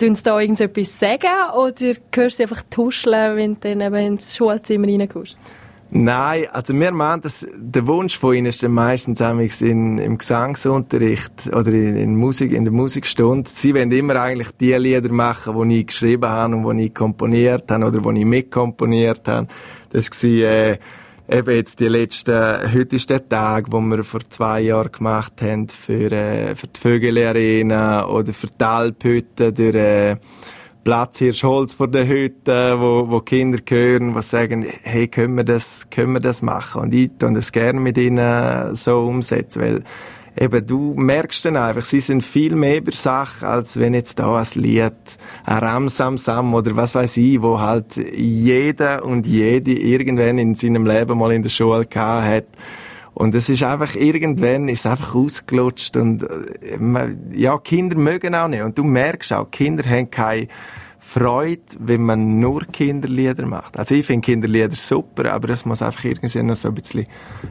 Tun 0.00 0.14
Sie 0.14 0.22
da 0.22 0.40
irgendetwas 0.40 0.98
sagen 0.98 1.28
oder 1.54 1.92
hörst 2.14 2.38
du 2.38 2.44
einfach 2.44 2.62
tuscheln, 2.70 3.36
wenn 3.36 3.54
du 3.60 3.68
dann 3.68 3.82
eben 3.82 4.14
ins 4.14 4.34
Schulzimmer 4.34 4.88
reinkommst? 4.88 5.36
Nein, 5.90 6.46
also 6.50 6.72
wir 6.72 6.92
meinen, 6.92 7.20
dass 7.20 7.46
der 7.54 7.86
Wunsch 7.86 8.16
von 8.16 8.34
ihnen 8.34 8.46
ist 8.46 8.66
meistens 8.66 9.20
in, 9.60 9.98
im 9.98 10.16
Gesangsunterricht 10.16 11.48
oder 11.54 11.68
in, 11.68 11.98
in, 11.98 12.16
Musik, 12.16 12.52
in 12.52 12.64
der 12.64 12.72
Musikstunde. 12.72 13.50
Sie 13.50 13.74
wollen 13.74 13.92
immer 13.92 14.16
eigentlich 14.16 14.50
die 14.52 14.72
Lieder 14.72 15.12
machen, 15.12 15.68
die 15.68 15.80
ich 15.80 15.88
geschrieben 15.88 16.30
habe 16.30 16.56
und 16.56 16.78
die 16.78 16.86
ich 16.86 16.94
komponiert 16.94 17.70
habe 17.70 17.84
oder 17.84 18.00
die 18.00 18.20
ich 18.20 18.26
mitkomponiert 18.26 19.28
habe. 19.28 19.48
Das 19.90 20.10
war, 20.10 20.30
äh, 20.30 20.78
eben 21.28 21.54
jetzt 21.54 21.80
die 21.80 21.88
letzten, 21.88 22.72
heute 22.72 22.96
ist 22.96 23.10
der 23.10 23.28
Tag, 23.28 23.66
wo 23.70 23.80
wir 23.80 24.04
vor 24.04 24.20
zwei 24.28 24.60
Jahren 24.60 24.92
gemacht 24.92 25.42
haben 25.42 25.68
für, 25.68 26.12
äh, 26.12 26.54
für 26.54 26.68
die 26.68 26.80
Vögel-Arena 26.80 28.06
oder 28.06 28.32
für 28.32 28.46
die 28.46 28.64
Alphütte, 28.64 29.52
der, 29.52 29.74
äh, 29.74 30.16
Platz 30.86 31.18
hier 31.18 31.32
Holz 31.32 31.74
vor 31.74 31.88
der 31.88 32.06
Hütte, 32.06 32.76
wo, 32.78 33.10
wo 33.10 33.18
Kinder 33.18 33.58
hören, 33.68 34.14
die 34.14 34.22
sagen, 34.22 34.64
hey, 34.84 35.08
können 35.08 35.36
wir 35.36 35.42
das, 35.42 35.90
können 35.90 36.12
wir 36.12 36.20
das 36.20 36.42
machen? 36.42 36.82
Und 36.82 36.94
ich 36.94 37.10
tue 37.18 37.32
das 37.32 37.50
gerne 37.50 37.80
mit 37.80 37.98
ihnen 37.98 38.72
so 38.76 39.00
umsetzen, 39.00 39.62
weil 39.62 39.84
eben 40.38 40.66
du 40.66 40.94
merkst 40.94 41.44
dann 41.44 41.56
einfach, 41.56 41.84
sie 41.84 42.00
sind 42.00 42.22
viel 42.22 42.54
mehr 42.54 42.78
über 42.78 42.92
Sache, 42.92 43.46
als 43.46 43.78
wenn 43.78 43.94
jetzt 43.94 44.18
da 44.18 44.36
ein 44.36 44.46
Lied, 44.54 44.92
ein 45.44 45.58
Ramsamsam 45.58 46.54
oder 46.54 46.76
was 46.76 46.94
weiß 46.94 47.16
ich, 47.16 47.40
wo 47.42 47.60
halt 47.60 47.96
jeder 47.96 49.04
und 49.04 49.26
jede 49.26 49.72
irgendwann 49.72 50.38
in 50.38 50.54
seinem 50.54 50.86
Leben 50.86 51.18
mal 51.18 51.32
in 51.32 51.42
der 51.42 51.48
Schule 51.48 51.86
gehabt 51.86 52.26
hat. 52.26 52.46
Und 53.14 53.34
es 53.34 53.48
ist 53.48 53.62
einfach, 53.62 53.94
irgendwann 53.94 54.68
ist 54.68 54.80
es 54.80 54.86
einfach 54.86 55.14
ausgelutscht 55.14 55.96
und, 55.96 56.22
äh, 56.24 56.76
ja, 57.32 57.56
Kinder 57.58 57.96
mögen 57.96 58.34
auch 58.34 58.48
nicht. 58.48 58.62
Und 58.62 58.76
du 58.76 58.84
merkst 58.84 59.32
auch, 59.32 59.50
Kinder 59.50 59.88
haben 59.88 60.10
keine 60.10 60.48
Freude, 60.98 61.62
wenn 61.78 62.02
man 62.02 62.40
nur 62.40 62.66
Kinderlieder 62.66 63.46
macht. 63.46 63.78
Also 63.78 63.94
ich 63.94 64.04
finde 64.04 64.26
Kinderlieder 64.26 64.74
super, 64.74 65.32
aber 65.32 65.48
es 65.48 65.64
muss 65.64 65.80
einfach 65.80 66.04
irgendwie 66.04 66.42
noch 66.42 66.56
so 66.56 66.68
ein 66.68 66.74
bisschen 66.74 67.06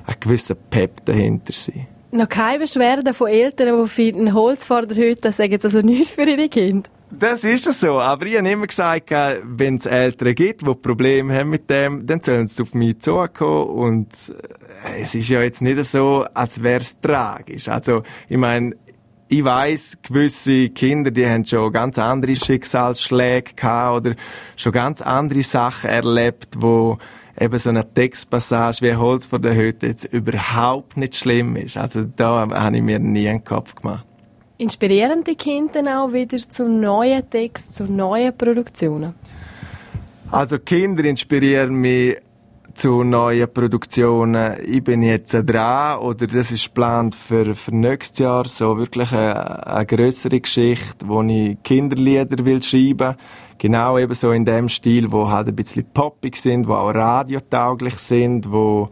ein 0.06 0.16
gewisser 0.20 0.54
Pep 0.54 1.04
dahinter 1.06 1.54
sein. 1.54 1.88
Noch 2.16 2.30
keine 2.30 2.60
Beschwerden 2.60 3.14
von 3.14 3.28
Eltern, 3.28 3.84
die 3.84 3.90
finden, 3.90 4.34
Holz 4.34 4.66
vor 4.66 4.86
der 4.86 4.96
Hütte, 4.96 5.34
sagen 5.34 5.60
also 5.62 5.82
nichts 5.82 6.12
für 6.12 6.24
ihre 6.24 6.48
Kinder. 6.48 6.90
Das 7.12 7.44
ist 7.44 7.68
es 7.68 7.82
so. 7.82 8.00
Aber 8.00 8.26
ich 8.26 8.38
habe 8.38 8.50
immer 8.50 8.68
gesagt, 8.68 9.12
wenn 9.44 9.76
es 9.76 9.86
Eltern 9.86 10.34
gibt, 10.34 10.62
die 10.62 10.74
Probleme 10.76 11.38
haben 11.38 11.50
mit 11.50 11.70
dem, 11.70 12.06
dann 12.06 12.22
sollen 12.22 12.48
sie 12.48 12.64
auf 12.64 12.74
mich 12.74 13.00
zukommen. 13.00 13.68
Und 13.68 14.08
äh, 14.86 15.02
es 15.02 15.14
ist 15.14 15.28
ja 15.28 15.42
jetzt 15.42 15.62
nicht 15.62 15.84
so, 15.84 16.26
als 16.34 16.64
wäre 16.64 16.82
es 16.82 17.00
tragisch. 17.02 17.68
Also, 17.68 18.04
ich 18.30 18.38
meine, 18.38 18.76
ich 19.28 19.44
weiß, 19.44 19.98
gewisse 20.04 20.70
Kinder, 20.70 21.12
die 21.12 21.28
haben 21.28 21.46
schon 21.46 21.74
ganz 21.74 22.00
andere 22.00 22.36
Schicksalsschläge 22.36 23.56
gehabt 23.56 24.06
oder 24.06 24.16
schon 24.56 24.72
ganz 24.72 25.02
andere 25.02 25.44
Sachen 25.44 25.90
erlebt, 25.90 26.56
wo 26.58 26.98
eben 27.40 27.58
so 27.58 27.70
eine 27.70 27.92
Textpassage 27.94 28.82
wie 28.82 28.96
Holz 28.96 29.28
vor 29.28 29.40
der 29.40 29.56
Hütte 29.56 29.88
jetzt 29.88 30.06
überhaupt 30.06 30.98
nicht 30.98 31.16
schlimm 31.16 31.56
ist. 31.56 31.78
Also 31.78 32.04
da 32.04 32.48
habe 32.50 32.78
ich 32.78 32.84
mir 32.84 33.00
nie 33.00 33.28
einen 33.28 33.44
Kopf 33.44 33.76
gemacht. 33.76 34.06
Inspirieren 34.58 35.24
die 35.24 35.36
Kinder 35.36 36.02
auch 36.02 36.14
wieder 36.14 36.38
zu 36.38 36.68
neuen 36.68 37.30
Texten, 37.30 37.74
zu 37.74 37.84
neuen 37.86 38.38
Produktionen? 38.38 39.14
Also 40.32 40.60
Kinder 40.60 41.04
inspirieren 41.04 41.76
mich 41.76 42.18
zu 42.74 43.04
neuen 43.04 43.52
Produktionen. 43.54 44.58
Ich 44.66 44.84
bin 44.84 45.02
jetzt 45.02 45.34
dran, 45.34 46.00
oder 46.00 46.28
das 46.28 46.52
ist 46.52 46.66
geplant 46.66 47.16
für, 47.16 47.56
für 47.56 47.76
nächstes 47.76 48.20
Jahr, 48.20 48.48
so 48.48 48.78
wirklich 48.78 49.12
eine, 49.12 49.66
eine 49.66 49.86
grössere 49.86 50.40
Geschichte, 50.40 51.08
wo 51.08 51.22
ich 51.24 51.58
Kinderlieder 51.64 52.44
will 52.46 52.62
schreiben. 52.62 53.16
Genau 53.58 53.98
eben 53.98 54.14
so 54.14 54.32
in 54.32 54.46
dem 54.46 54.70
Stil, 54.70 55.12
wo 55.12 55.30
halt 55.30 55.48
ein 55.48 55.56
bisschen 55.56 55.86
poppig 55.94 56.36
sind, 56.36 56.68
wo 56.68 56.74
auch 56.74 56.94
radiotauglich 56.94 57.98
sind, 58.00 58.52
wo, 58.52 58.90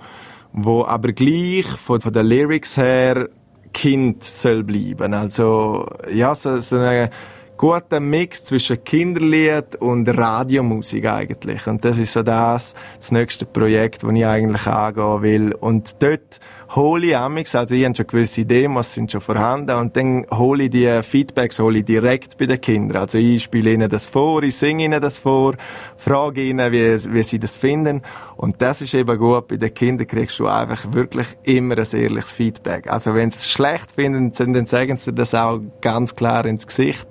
wo 0.53 0.85
aber 0.85 1.11
gleich 1.11 1.67
von, 1.67 1.99
von 2.01 2.13
den 2.13 2.25
Lyrics 2.25 2.77
her 2.77 3.29
Kind 3.73 4.23
soll 4.23 4.63
bleiben. 4.63 5.13
Also, 5.13 5.87
ja, 6.11 6.35
so, 6.35 6.61
so 6.61 6.77
ein 6.77 7.09
guter 7.57 7.99
Mix 7.99 8.45
zwischen 8.45 8.83
Kinderlied 8.83 9.75
und 9.77 10.07
Radiomusik 10.07 11.05
eigentlich. 11.05 11.65
Und 11.67 11.83
das 11.83 11.97
ist 11.97 12.13
so 12.13 12.21
das, 12.21 12.75
das 12.97 13.11
nächste 13.11 13.45
Projekt, 13.45 14.03
das 14.03 14.11
ich 14.11 14.25
eigentlich 14.25 14.67
angehen 14.67 15.21
will. 15.21 15.53
Und 15.53 16.01
dort 16.01 16.39
hole 16.75 17.07
ich 17.07 17.17
amix, 17.17 17.55
also 17.55 17.75
ich 17.75 17.85
habe 17.85 17.95
schon 17.95 18.07
gewisse 18.07 18.45
Demos, 18.45 18.93
sind 18.93 19.11
schon 19.11 19.21
vorhanden, 19.21 19.77
und 19.77 19.95
dann 19.95 20.25
hole 20.31 20.63
ich 20.63 20.69
die 20.71 21.01
Feedbacks 21.03 21.59
hole 21.59 21.79
ich 21.79 21.85
direkt 21.85 22.37
bei 22.37 22.45
den 22.45 22.59
Kindern. 22.59 23.03
Also 23.03 23.17
ich 23.17 23.43
spiele 23.43 23.71
ihnen 23.71 23.89
das 23.89 24.07
vor, 24.07 24.43
ich 24.43 24.55
singe 24.55 24.85
ihnen 24.85 25.01
das 25.01 25.19
vor, 25.19 25.55
frage 25.97 26.41
ihnen, 26.43 26.71
wie, 26.71 27.13
wie 27.13 27.23
sie 27.23 27.39
das 27.39 27.57
finden. 27.57 28.01
Und 28.37 28.61
das 28.61 28.81
ist 28.81 28.93
eben 28.93 29.17
gut, 29.17 29.47
bei 29.47 29.57
den 29.57 29.73
Kindern 29.73 30.07
kriegst 30.07 30.39
du 30.39 30.47
einfach 30.47 30.91
wirklich 30.93 31.27
immer 31.43 31.77
ein 31.77 31.87
ehrliches 31.93 32.31
Feedback. 32.31 32.91
Also 32.91 33.13
wenn 33.13 33.29
sie 33.29 33.37
es 33.37 33.51
schlecht 33.51 33.91
finden, 33.91 34.31
dann 34.31 34.65
sagen 34.65 34.97
sie 34.97 35.13
das 35.13 35.35
auch 35.35 35.59
ganz 35.81 36.15
klar 36.15 36.45
ins 36.45 36.65
Gesicht. 36.65 37.07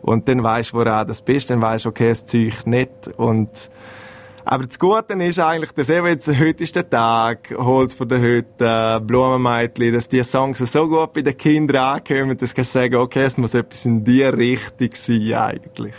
Und 0.00 0.28
dann 0.28 0.42
weisst 0.42 0.72
du, 0.72 0.76
woran 0.76 1.06
das 1.06 1.22
bist, 1.22 1.50
dann 1.50 1.62
weisst 1.62 1.86
du, 1.86 1.88
okay, 1.88 2.08
das 2.08 2.26
Zeug 2.26 2.66
nicht. 2.66 2.90
Und 3.16 3.70
aber 4.44 4.66
das 4.66 4.78
Gute 4.78 5.14
ist 5.14 5.38
eigentlich, 5.38 5.72
dass 5.72 5.88
eben 5.88 6.06
jetzt, 6.06 6.28
heute 6.28 6.62
ist 6.62 6.76
der 6.76 6.88
Tag, 6.88 7.54
Holz 7.56 7.94
von 7.94 8.08
der 8.08 8.20
Hütte, 8.20 9.00
Blumenmeitli, 9.02 9.90
dass 9.90 10.08
die 10.08 10.22
Songs 10.22 10.58
so 10.58 10.88
gut 10.88 11.12
bei 11.14 11.22
den 11.22 11.36
Kindern 11.36 11.96
ankommen, 11.96 12.36
dass 12.36 12.54
du 12.54 12.64
sagen 12.64 12.96
okay, 12.96 13.24
es 13.24 13.36
muss 13.38 13.54
etwas 13.54 13.86
in 13.86 14.04
die 14.04 14.22
Richtung 14.22 14.90
sein, 14.92 15.34
eigentlich. 15.34 15.94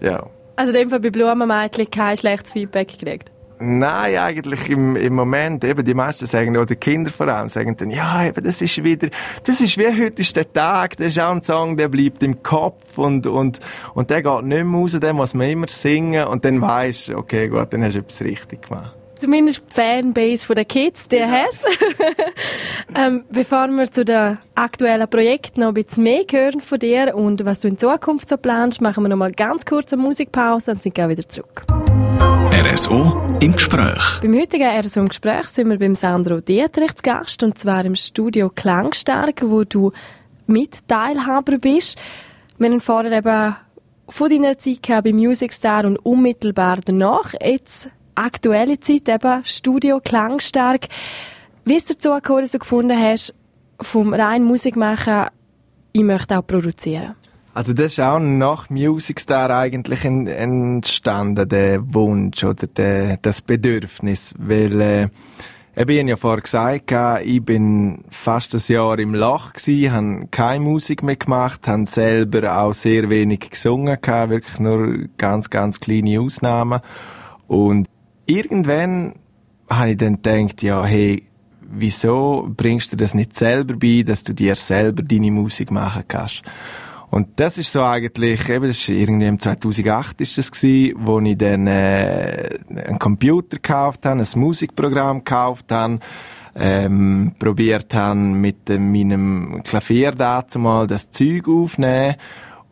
Ja. 0.00 0.26
Also 0.56 0.72
in 0.72 0.78
dem 0.78 0.90
Fall 0.90 1.00
bei 1.00 1.10
Blumenmeitli 1.10 1.86
kein 1.86 2.16
schlechtes 2.16 2.52
Feedback 2.52 2.88
gekriegt? 2.88 3.30
Nein, 3.62 4.16
eigentlich 4.16 4.70
im, 4.70 4.96
im 4.96 5.14
Moment, 5.14 5.64
eben 5.64 5.84
die 5.84 5.92
meisten 5.92 6.24
sagen, 6.24 6.56
oder 6.56 6.74
Kinder 6.76 7.10
vor 7.10 7.28
allem, 7.28 7.50
sagen 7.50 7.76
dann, 7.76 7.90
ja, 7.90 8.24
eben, 8.26 8.42
das 8.42 8.62
ist 8.62 8.82
wieder, 8.82 9.08
das 9.44 9.60
ist 9.60 9.76
wie 9.76 9.86
heute 9.86 10.22
ist 10.22 10.34
der 10.34 10.50
Tag, 10.50 10.96
das 10.96 11.08
ist 11.08 11.20
auch 11.20 11.32
ein 11.32 11.42
Song, 11.42 11.76
der 11.76 11.88
bleibt 11.88 12.22
im 12.22 12.42
Kopf 12.42 12.96
und, 12.96 13.26
und, 13.26 13.60
und 13.92 14.08
der 14.08 14.22
geht 14.22 14.44
nicht 14.44 14.64
mehr 14.64 14.80
raus, 14.80 14.98
den 14.98 15.14
muss 15.14 15.34
man 15.34 15.50
immer 15.50 15.68
singen 15.68 16.26
und 16.26 16.46
dann 16.46 16.62
weisst 16.62 17.08
du, 17.08 17.18
okay, 17.18 17.48
gut, 17.48 17.70
dann 17.72 17.84
hast 17.84 17.96
du 17.96 17.98
etwas 17.98 18.22
richtig 18.22 18.62
gemacht. 18.62 18.94
Zumindest 19.16 19.62
die 19.68 19.74
Fanbase 19.74 20.54
der 20.54 20.64
Kids, 20.64 21.08
die 21.08 21.16
ja. 21.16 21.28
hast. 21.30 21.66
ähm, 22.96 23.24
bevor 23.28 23.68
wir 23.68 23.92
zu 23.92 24.06
den 24.06 24.38
aktuellen 24.54 25.10
Projekten 25.10 25.60
noch 25.60 25.68
ein 25.68 25.74
bisschen 25.74 26.04
mehr 26.04 26.24
hören 26.30 26.62
von 26.62 26.78
dir 26.78 27.14
und 27.14 27.44
was 27.44 27.60
du 27.60 27.68
in 27.68 27.76
Zukunft 27.76 28.30
so 28.30 28.38
planst, 28.38 28.80
machen 28.80 29.04
wir 29.04 29.10
noch 29.10 29.18
mal 29.18 29.32
ganz 29.32 29.66
kurz 29.66 29.92
eine 29.92 30.00
Musikpause 30.00 30.70
und 30.70 30.82
sind 30.82 30.94
gleich 30.94 31.10
wieder 31.10 31.28
zurück. 31.28 31.66
RSO 32.52 33.29
im 33.40 33.52
Gespräch. 33.52 34.20
Beim 34.20 34.38
heutigen 34.38 34.68
RSO 34.68 35.00
im 35.00 35.08
Gespräch 35.08 35.48
sind 35.48 35.70
wir 35.70 35.78
beim 35.78 35.94
Sandro 35.94 36.40
Dietrich 36.40 36.96
zu 36.96 37.02
Gast 37.02 37.42
und 37.42 37.58
zwar 37.58 37.84
im 37.86 37.96
Studio 37.96 38.50
Klangstark, 38.50 39.42
wo 39.42 39.64
du 39.64 39.92
Mitteilhaber 40.46 41.56
bist. 41.58 41.98
Wir 42.58 42.68
haben 42.68 42.80
vorher 42.80 43.12
eben 43.12 43.56
von 44.08 44.28
deiner 44.28 44.58
Zeit 44.58 45.04
bei 45.04 45.12
Music 45.12 45.54
Star 45.54 45.86
und 45.86 45.96
unmittelbar 45.98 46.80
danach 46.84 47.32
jetzt 47.42 47.88
aktuelle 48.14 48.78
Zeit 48.78 49.08
eben 49.08 49.44
Studio 49.44 50.00
Klangstark. 50.00 50.88
Wie 51.64 51.76
es 51.76 51.86
dazu 51.86 52.10
gekommen, 52.10 52.42
dass 52.42 52.52
du 52.52 52.58
gefunden 52.58 52.98
hast, 52.98 53.34
vom 53.80 54.12
rein 54.12 54.44
Musik 54.44 54.76
machen, 54.76 55.28
ich 55.92 56.02
möchte 56.02 56.38
auch 56.38 56.46
produzieren? 56.46 57.14
Also 57.60 57.74
das 57.74 57.92
ist 57.92 58.00
auch 58.00 58.18
nach 58.18 58.70
Music 58.70 59.20
Star 59.20 59.50
eigentlich 59.50 60.02
entstanden, 60.06 61.46
der 61.46 61.94
Wunsch 61.94 62.42
oder 62.42 62.66
der, 62.66 63.18
das 63.18 63.42
Bedürfnis, 63.42 64.34
weil 64.38 64.80
äh, 64.80 65.04
ich 65.74 65.80
habe 65.80 65.92
ja 65.92 66.16
vorher 66.16 66.40
gesagt, 66.40 66.90
ich 67.22 67.44
bin 67.44 68.02
fast 68.08 68.54
ein 68.54 68.62
Jahr 68.66 68.98
im 68.98 69.14
Loch 69.14 69.52
gsi, 69.52 69.90
habe 69.92 70.26
keine 70.30 70.64
Musik 70.64 71.02
mehr 71.02 71.16
gemacht, 71.16 71.68
habe 71.68 71.84
selber 71.84 72.62
auch 72.62 72.72
sehr 72.72 73.10
wenig 73.10 73.50
gesungen, 73.50 73.98
wirklich 74.02 74.58
nur 74.58 75.08
ganz, 75.18 75.50
ganz 75.50 75.80
kleine 75.80 76.18
Ausnahmen. 76.18 76.80
Und 77.46 77.88
irgendwann 78.24 79.16
habe 79.68 79.90
ich 79.90 79.96
dann 79.98 80.16
gedacht, 80.16 80.62
ja, 80.62 80.82
hey, 80.82 81.24
wieso 81.60 82.48
bringst 82.56 82.94
du 82.94 82.96
das 82.96 83.12
nicht 83.12 83.36
selber 83.36 83.74
bei, 83.76 84.02
dass 84.02 84.24
du 84.24 84.32
dir 84.32 84.56
selber 84.56 85.02
deine 85.02 85.30
Musik 85.30 85.70
machen 85.70 86.04
kannst? 86.08 86.42
Und 87.10 87.40
das 87.40 87.58
ist 87.58 87.72
so 87.72 87.82
eigentlich, 87.82 88.48
eben, 88.48 88.66
das 88.66 88.78
ist 88.78 88.88
irgendwie 88.88 89.26
im 89.26 89.40
2008 89.40 90.20
ist 90.20 90.38
das 90.38 90.52
gewesen, 90.52 90.94
wo 90.98 91.18
ich 91.20 91.36
dann 91.36 91.66
äh, 91.66 92.58
einen 92.68 92.98
Computer 92.98 93.56
gekauft 93.56 94.06
habe, 94.06 94.20
ein 94.20 94.40
Musikprogramm 94.40 95.18
gekauft 95.18 95.72
habe, 95.72 95.98
ähm, 96.54 97.32
probiert 97.38 97.94
habe 97.94 98.14
mit 98.14 98.70
äh, 98.70 98.78
meinem 98.78 99.62
Klavier 99.64 100.12
dazu 100.12 100.60
mal 100.60 100.86
das 100.86 101.10
Zeug 101.10 101.48
aufnehmen 101.48 102.14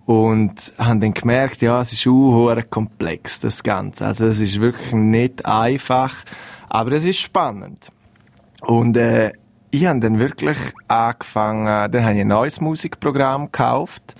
und 0.06 0.72
haben 0.78 1.00
dann 1.00 1.14
gemerkt, 1.14 1.60
ja, 1.60 1.80
es 1.80 1.92
ist 1.92 2.06
auch 2.06 2.56
komplex, 2.70 3.40
das 3.40 3.62
Ganze. 3.62 4.06
Also 4.06 4.26
es 4.26 4.40
ist 4.40 4.60
wirklich 4.60 4.92
nicht 4.92 5.44
einfach, 5.44 6.14
aber 6.68 6.92
es 6.92 7.04
ist 7.04 7.18
spannend. 7.18 7.88
Und 8.62 8.96
äh, 8.96 9.32
ich 9.70 9.86
habe 9.86 10.00
dann 10.00 10.18
wirklich 10.18 10.58
angefangen, 10.88 11.90
dann 11.90 12.04
habe 12.04 12.14
ich 12.14 12.20
ein 12.20 12.28
neues 12.28 12.60
Musikprogramm 12.60 13.46
gekauft, 13.46 14.14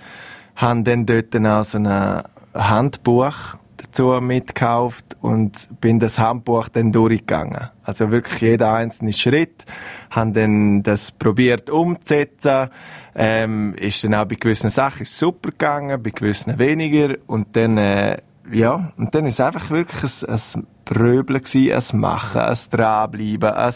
habe 0.55 0.83
dann 0.83 1.05
dort 1.05 1.35
auch 1.35 1.63
so 1.63 1.77
ein 1.79 2.23
Handbuch 2.53 3.55
dazu 3.77 4.19
mitgekauft 4.21 5.17
und 5.21 5.69
bin 5.81 5.99
das 5.99 6.19
Handbuch 6.19 6.69
dann 6.69 6.91
durchgegangen. 6.91 7.69
Also 7.83 8.11
wirklich 8.11 8.41
jeder 8.41 8.73
einzelne 8.73 9.13
Schritt, 9.13 9.65
habe 10.11 10.31
dann 10.31 10.83
das 10.83 11.11
probiert 11.11 11.69
umzusetzen, 11.69 12.69
ähm, 13.15 13.73
ist 13.75 14.03
dann 14.03 14.15
auch 14.15 14.25
bei 14.25 14.35
gewissen 14.35 14.69
Sachen 14.69 15.05
super 15.05 15.51
gegangen, 15.51 16.01
bei 16.01 16.11
gewissen 16.11 16.59
weniger 16.59 17.15
und 17.27 17.55
dann 17.55 17.77
äh, 17.77 18.19
ja, 18.51 18.91
und 18.97 19.13
dann 19.13 19.25
ist 19.25 19.35
es 19.35 19.41
einfach 19.41 19.69
wirklich 19.69 20.23
ein, 20.23 20.33
ein 20.33 20.67
Pröbeln 20.85 21.43
gewesen, 21.43 21.95
ein 21.95 21.99
Machen, 21.99 22.41
ein 22.41 22.57
Dranbleiben, 22.71 23.51
ein 23.51 23.73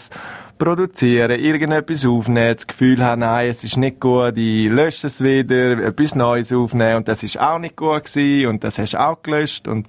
produzieren, 0.64 1.42
irgendetwas 1.42 2.06
aufnehmen, 2.06 2.56
das 2.56 2.66
Gefühl 2.66 3.04
haben, 3.04 3.20
nein, 3.20 3.50
es 3.50 3.66
ist 3.66 3.76
nicht 3.76 4.00
gut, 4.00 4.38
ich 4.38 4.70
lösche 4.70 5.08
es 5.08 5.22
wieder, 5.22 5.78
etwas 5.84 6.16
Neues 6.16 6.54
aufnehmen 6.54 6.98
und 6.98 7.08
das 7.10 7.22
ist 7.22 7.38
auch 7.38 7.60
nicht 7.60 7.76
gut 7.76 8.06
gewesen 8.06 8.48
und 8.48 8.64
das 8.64 8.80
hast 8.80 8.94
du 8.94 9.02
auch 9.02 9.22
gelöscht 9.22 9.68
und 9.68 9.88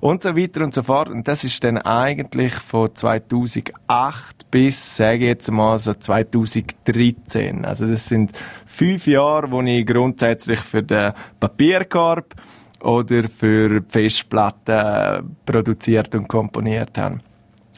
und 0.00 0.22
so 0.22 0.36
weiter 0.36 0.62
und 0.62 0.74
so 0.74 0.82
fort. 0.82 1.10
Und 1.10 1.28
das 1.28 1.44
ist 1.44 1.62
dann 1.62 1.76
eigentlich 1.76 2.54
von 2.54 2.94
2008 2.94 4.50
bis, 4.50 4.96
sage 4.96 5.18
ich 5.18 5.24
jetzt 5.24 5.50
mal, 5.50 5.76
so 5.78 5.92
2013. 5.92 7.66
Also 7.66 7.86
das 7.86 8.06
sind 8.06 8.32
fünf 8.66 9.06
Jahre, 9.06 9.52
wo 9.52 9.60
ich 9.60 9.86
grundsätzlich 9.86 10.60
für 10.60 10.82
den 10.82 11.12
Papierkorb 11.38 12.34
oder 12.80 13.28
für 13.28 13.82
Festplatten 13.88 15.36
produziert 15.44 16.14
und 16.14 16.28
komponiert 16.28 16.96
habe. 16.96 17.20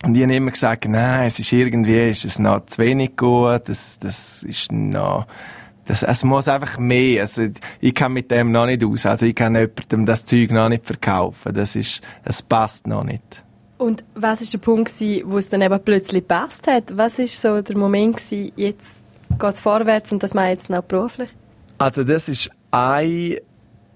Und 0.04 0.16
ich 0.16 0.22
habe 0.22 0.34
immer 0.34 0.50
gesagt, 0.50 0.86
nein, 0.88 1.26
es 1.26 1.38
ist 1.38 1.52
irgendwie, 1.52 2.10
ist 2.10 2.24
es 2.24 2.38
noch 2.38 2.66
zu 2.66 2.78
wenig 2.78 3.16
gut, 3.16 3.68
das, 3.68 3.98
das 4.00 4.42
ist 4.42 4.72
noch, 4.72 5.26
das, 5.84 6.02
es 6.02 6.24
muss 6.24 6.48
einfach 6.48 6.78
mehr. 6.78 7.22
Also, 7.22 7.48
ich 7.80 7.94
kann 7.94 8.12
mit 8.12 8.30
dem 8.30 8.50
noch 8.50 8.66
nicht 8.66 8.84
aus. 8.84 9.06
Also, 9.06 9.26
ich 9.26 9.34
kann 9.34 9.54
jemandem 9.54 10.06
das 10.06 10.24
Zeug 10.24 10.50
noch 10.50 10.68
nicht 10.68 10.86
verkaufen. 10.86 11.54
Das 11.54 11.76
ist, 11.76 12.00
es 12.24 12.42
passt 12.42 12.86
noch 12.86 13.04
nicht. 13.04 13.44
Und 13.78 14.04
was 14.14 14.40
ist 14.40 14.52
der 14.52 14.58
Punkt 14.58 14.92
gewesen, 14.92 15.30
wo 15.30 15.38
es 15.38 15.48
dann 15.48 15.62
eben 15.62 15.80
plötzlich 15.84 16.26
passt 16.26 16.66
hat? 16.66 16.96
Was 16.96 17.18
ist 17.18 17.40
so 17.40 17.62
der 17.62 17.76
Moment 17.76 18.16
gewesen, 18.16 18.52
jetzt 18.56 19.04
geht 19.38 19.50
es 19.50 19.60
vorwärts 19.60 20.12
und 20.12 20.22
das 20.22 20.34
mache 20.34 20.46
ich 20.46 20.52
jetzt 20.52 20.70
noch 20.70 20.82
beruflich? 20.82 21.30
Also, 21.78 22.02
das 22.02 22.28
ist 22.28 22.50
eine 22.70 23.40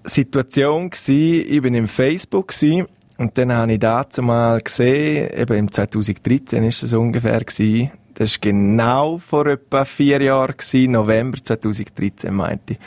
Situation 0.03 0.89
gewesen. 0.89 1.45
Ich 1.49 1.61
bin 1.61 1.73
im 1.73 1.87
Facebook 1.87 2.49
gewesen, 2.49 2.87
und 3.17 3.37
dann 3.37 3.51
habe 3.51 3.73
ich 3.73 3.79
dazu 3.79 4.21
mal 4.21 4.61
gesehen, 4.61 5.29
eben 5.33 5.57
im 5.57 5.71
2013 5.71 6.63
ist 6.63 6.83
das 6.83 6.93
ungefähr 6.93 7.39
gewesen, 7.39 7.91
das 8.13 8.33
war 8.33 8.39
genau 8.41 9.17
vor 9.19 9.45
etwa 9.45 9.85
vier 9.85 10.21
Jahren, 10.21 10.57
gewesen, 10.57 10.91
November 10.91 11.37
2013 11.43 12.33
meinte 12.33 12.73
ich. 12.73 12.79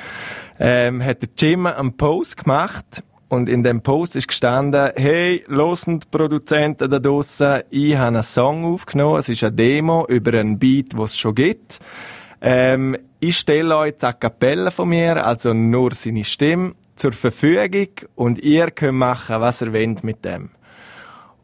Ähm, 0.59 1.05
hat 1.05 1.23
der 1.23 1.29
Jim 1.39 1.67
einen 1.67 1.97
Post 1.97 2.39
gemacht 2.39 3.05
und 3.29 3.49
in 3.49 3.63
dem 3.63 3.81
Post 3.81 4.17
ist 4.17 4.27
gestanden, 4.27 4.91
hey, 4.97 5.45
losend 5.47 6.11
Produzenten 6.11 6.91
da 6.91 6.99
draussen, 6.99 7.63
ich 7.71 7.97
habe 7.97 8.09
einen 8.09 8.23
Song 8.25 8.65
aufgenommen, 8.65 9.21
es 9.21 9.29
ist 9.29 9.45
eine 9.45 9.53
Demo 9.53 10.05
über 10.09 10.37
einen 10.39 10.59
Beat, 10.59 10.95
den 10.95 11.01
es 11.01 11.17
schon 11.17 11.37
gibt. 11.37 11.79
Ähm, 12.41 12.97
ich 13.21 13.39
stelle 13.39 13.77
euch 13.77 14.03
eine 14.03 14.15
Kapelle 14.15 14.71
von 14.73 14.89
mir, 14.89 15.25
also 15.25 15.55
nur 15.55 15.95
seine 15.95 16.25
Stimme, 16.25 16.73
zur 17.01 17.13
Verfügung 17.13 17.89
und 18.15 18.39
ihr 18.41 18.71
könnt 18.71 18.99
machen, 18.99 19.41
was 19.41 19.63
ihr 19.63 19.73
wollt 19.73 20.05
mit 20.05 20.25
dem. 20.25 20.51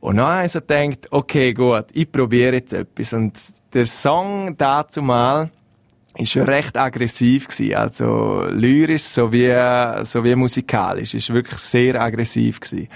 Und 0.01 0.19
dann 0.19 0.27
habe 0.27 0.47
ich 0.47 0.53
gedacht, 0.53 1.09
okay, 1.11 1.55
gut, 1.55 1.87
ich 1.95 2.13
probiere 2.13 2.57
jetzt 2.57 2.75
etwas. 2.75 3.15
Und 3.15 3.33
der 3.73 3.87
Song 3.87 4.55
dazu 4.57 5.01
mal 5.01 5.51
ist 6.19 6.37
recht 6.37 6.77
aggressiv 6.77 7.49
gewesen. 7.49 7.75
Also 7.75 8.45
lyrisch 8.51 9.05
sowie, 9.05 9.55
sowie 10.05 10.37
musikalisch. 10.37 11.15
Ist 11.15 11.33
wirklich 11.33 11.59
sehr 11.59 12.01
aggressiv 12.01 12.61
gewesen. 12.61 12.89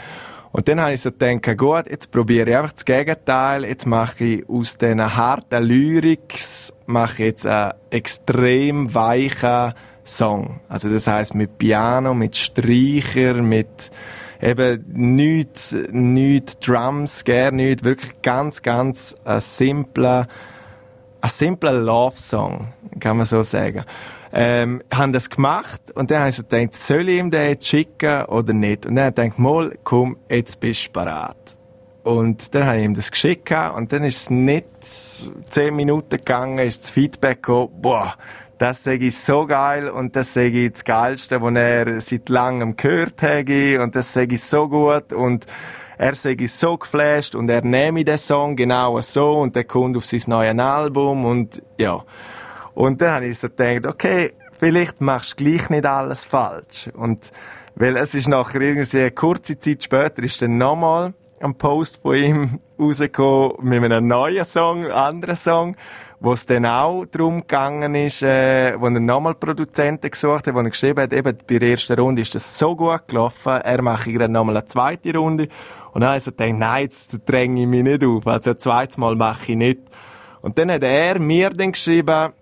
Und 0.53 0.69
dann 0.69 0.81
habe 0.81 0.93
ich 0.93 1.01
so 1.01 1.11
gedacht, 1.13 1.57
gut, 1.57 1.89
jetzt 1.89 2.11
probiere 2.11 2.51
ich 2.51 2.57
einfach 2.57 2.73
das 2.73 2.85
Gegenteil. 2.85 3.65
Jetzt 3.65 3.87
mache 3.87 4.25
ich 4.25 4.49
aus 4.49 4.77
diesen 4.77 5.17
harten 5.17 5.65
Lyrics, 5.65 6.75
mache 6.87 7.15
ich 7.15 7.29
jetzt 7.29 7.47
einen 7.47 7.73
extrem 7.91 8.93
weichen 8.93 9.73
Song. 10.17 10.61
Also 10.69 10.89
das 10.89 11.07
heißt 11.07 11.35
mit 11.35 11.59
Piano, 11.59 12.15
mit 12.15 12.37
Streicher, 12.37 13.35
mit 13.35 13.91
eben 14.43 14.85
nichts, 14.93 15.75
nichts 15.91 16.59
Drums, 16.59 17.25
gar 17.25 17.51
nichts, 17.51 17.85
wirklich 17.85 18.23
ganz, 18.23 18.63
ganz 18.63 19.17
ein 19.25 19.41
simpler, 19.41 20.29
ein 21.21 21.31
simpler 21.31 21.73
Love-Song, 21.73 22.69
kann 22.99 23.17
man 23.17 23.27
so 23.27 23.43
sagen. 23.43 23.85
Ähm, 24.33 24.81
haben 24.93 25.13
das 25.13 25.29
gemacht 25.29 25.91
und 25.95 26.11
dann 26.11 26.23
haben 26.23 26.31
sie 26.31 26.43
gedacht, 26.43 26.75
soll 26.75 27.09
ich 27.09 27.19
ihm 27.19 27.31
den 27.31 27.49
jetzt 27.49 27.67
schicken 27.67 28.25
oder 28.27 28.53
nicht? 28.53 28.87
Und 28.87 28.95
dann 28.95 29.07
habe 29.07 29.11
ich 29.11 29.25
gedacht, 29.25 29.39
mal, 29.39 29.79
komm, 29.83 30.17
jetzt 30.29 30.61
bist 30.61 30.87
du 30.87 30.93
bereit. 30.93 31.37
Und 32.03 32.55
dann 32.55 32.65
habe 32.65 32.79
ich 32.79 32.85
ihm 32.85 32.95
das 32.95 33.11
geschickt 33.11 33.53
und 33.77 33.93
dann 33.93 34.05
ist 34.05 34.23
es 34.23 34.31
nicht 34.31 34.67
zehn 35.51 35.75
Minuten 35.75 36.17
gegangen, 36.17 36.59
ist 36.61 36.85
das 36.85 36.91
Feedback 36.91 37.43
gekommen, 37.43 37.71
boah, 37.83 38.15
das 38.61 38.85
sage 38.85 39.07
ich 39.07 39.17
so 39.17 39.47
geil 39.47 39.89
und 39.89 40.15
das 40.17 40.35
sage 40.35 40.67
ich 40.67 40.73
das 40.73 40.85
Geilste, 40.85 41.41
was 41.41 41.55
er 41.55 41.99
seit 42.03 42.29
langem 42.29 42.77
gehört 42.77 43.23
habe 43.23 43.83
und 43.83 43.97
das 43.97 44.13
sage 44.13 44.35
ich 44.35 44.45
so 44.45 44.69
gut 44.69 45.15
und 45.15 45.47
er 45.97 46.15
sage 46.15 46.45
ich 46.45 46.53
so 46.53 46.77
geflasht 46.77 47.35
und 47.35 47.49
er 47.49 47.63
nehme 47.63 48.05
den 48.05 48.19
Song 48.19 48.57
genau 48.57 49.01
so 49.01 49.39
und 49.39 49.57
der 49.57 49.65
kommt 49.65 49.97
auf 49.97 50.05
sein 50.05 50.21
neues 50.27 50.59
Album 50.59 51.25
und 51.25 51.63
ja. 51.79 52.05
Und 52.75 53.01
dann 53.01 53.15
habe 53.15 53.29
ich 53.29 53.39
so 53.39 53.49
gedacht, 53.49 53.87
okay, 53.87 54.35
vielleicht 54.59 55.01
machst 55.01 55.41
du 55.41 55.45
gleich 55.45 55.71
nicht 55.71 55.87
alles 55.87 56.27
falsch. 56.27 56.91
Und 56.93 57.31
weil 57.77 57.97
es 57.97 58.15
ist 58.15 58.29
nachher 58.29 58.61
irgendwie 58.61 58.99
eine 58.99 59.11
kurze 59.11 59.59
Zeit 59.59 59.85
später 59.85 60.23
ist 60.23 60.43
dann 60.43 60.59
nochmal 60.59 61.15
ein 61.41 61.55
Post 61.55 62.03
von 62.03 62.15
ihm 62.15 62.61
rausgekommen 62.79 63.81
mit 63.81 63.91
einem 63.91 64.07
neuen 64.07 64.45
Song, 64.45 64.85
anderen 64.91 65.37
Song 65.37 65.77
wo 66.21 66.35
es 66.35 66.45
dann 66.45 66.67
auch 66.67 67.07
darum 67.07 67.41
gegangen 67.41 67.95
ist, 67.95 68.23
äh, 68.23 68.79
wo 68.79 68.87
er 68.87 69.01
nochmal 69.01 69.35
Produzenten 69.35 70.11
gesucht 70.11 70.47
hat, 70.47 70.55
wo 70.55 70.59
er 70.59 70.69
geschrieben 70.69 71.01
hat, 71.01 71.15
eben 71.15 71.37
bei 71.49 71.59
der 71.59 71.71
ersten 71.71 71.99
Runde 71.99 72.23
ist 72.23 72.35
das 72.35 72.59
so 72.59 72.77
gut 72.77 73.09
gelaufen, 73.09 73.53
er 73.53 73.83
mache 73.83 74.13
gerade 74.13 74.33
nochmal 74.33 74.59
eine 74.59 74.67
zweite 74.67 75.17
Runde. 75.17 75.49
Und 75.93 76.03
dann 76.03 76.11
hat 76.11 76.27
er 76.27 76.33
gedacht, 76.33 76.59
nein, 76.59 76.83
jetzt 76.83 77.19
dränge 77.25 77.63
ich 77.63 77.67
mich 77.67 77.83
nicht 77.83 78.05
auf, 78.05 78.27
also 78.27 78.51
ein 78.51 78.59
zweites 78.59 78.99
Mal 78.99 79.17
mache 79.17 79.53
ich 79.53 79.57
nicht. 79.57 79.81
Und 80.43 80.59
dann 80.59 80.71
hat 80.71 80.83
er 80.83 81.19
mir 81.19 81.51
dann 81.51 81.73
geschrieben, 81.73 82.33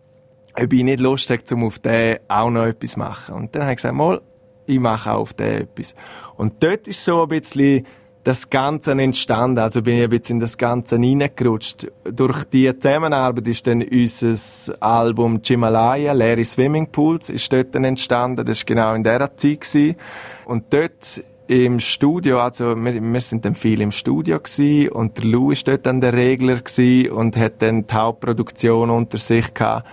ob 0.54 0.72
ich 0.72 0.82
nicht 0.82 1.00
Lust 1.00 1.30
hätte, 1.30 1.54
um 1.54 1.64
auf 1.64 1.78
den 1.78 2.18
auch 2.26 2.50
noch 2.50 2.66
etwas 2.66 2.92
zu 2.92 2.98
machen. 2.98 3.34
Und 3.36 3.54
dann 3.54 3.62
habe 3.62 3.72
ich 3.72 3.76
gesagt, 3.76 3.94
mal, 3.94 4.20
ich 4.66 4.80
mache 4.80 5.12
auch 5.12 5.20
auf 5.20 5.34
den 5.34 5.62
etwas. 5.62 5.94
Und 6.36 6.62
dort 6.62 6.88
ist 6.88 7.04
so 7.04 7.22
ein 7.22 7.28
bisschen 7.28 7.86
das 8.28 8.50
Ganze 8.50 8.92
entstanden. 8.92 9.58
Also 9.58 9.80
bin 9.80 9.96
ich 9.96 10.04
ein 10.04 10.10
bisschen 10.10 10.36
in 10.36 10.40
das 10.40 10.58
Ganze 10.58 10.96
reingerutscht. 10.96 11.90
Durch 12.04 12.44
die 12.44 12.70
Zusammenarbeit 12.78 13.48
ist 13.48 13.66
dann 13.66 13.82
unser 13.82 14.82
Album 14.82 15.40
Himalaya, 15.42 16.12
Leere 16.12 16.44
Swimmingpools, 16.44 17.30
ist 17.30 17.50
dort 17.50 17.74
dann 17.74 17.84
entstanden. 17.84 18.44
Das 18.44 18.60
war 18.60 18.66
genau 18.66 18.92
in 18.92 19.02
dieser 19.02 19.34
Zeit. 19.34 19.62
Gewesen. 19.62 19.96
Und 20.44 20.64
dort 20.74 21.22
im 21.46 21.80
Studio, 21.80 22.40
also 22.40 22.76
wir, 22.76 23.02
wir 23.02 23.20
sind 23.22 23.46
dann 23.46 23.54
viel 23.54 23.80
im 23.80 23.92
Studio 23.92 24.38
gewesen, 24.38 24.90
und 24.90 25.16
der 25.16 25.24
Lou 25.24 25.50
ist 25.50 25.66
dort 25.66 25.86
dann 25.86 26.02
der 26.02 26.12
Regler 26.12 26.56
gewesen 26.56 27.10
und 27.10 27.34
hat 27.34 27.62
dann 27.62 27.86
die 27.86 27.94
Hauptproduktion 27.94 28.90
unter 28.90 29.16
sich 29.16 29.54
gehabt. 29.54 29.86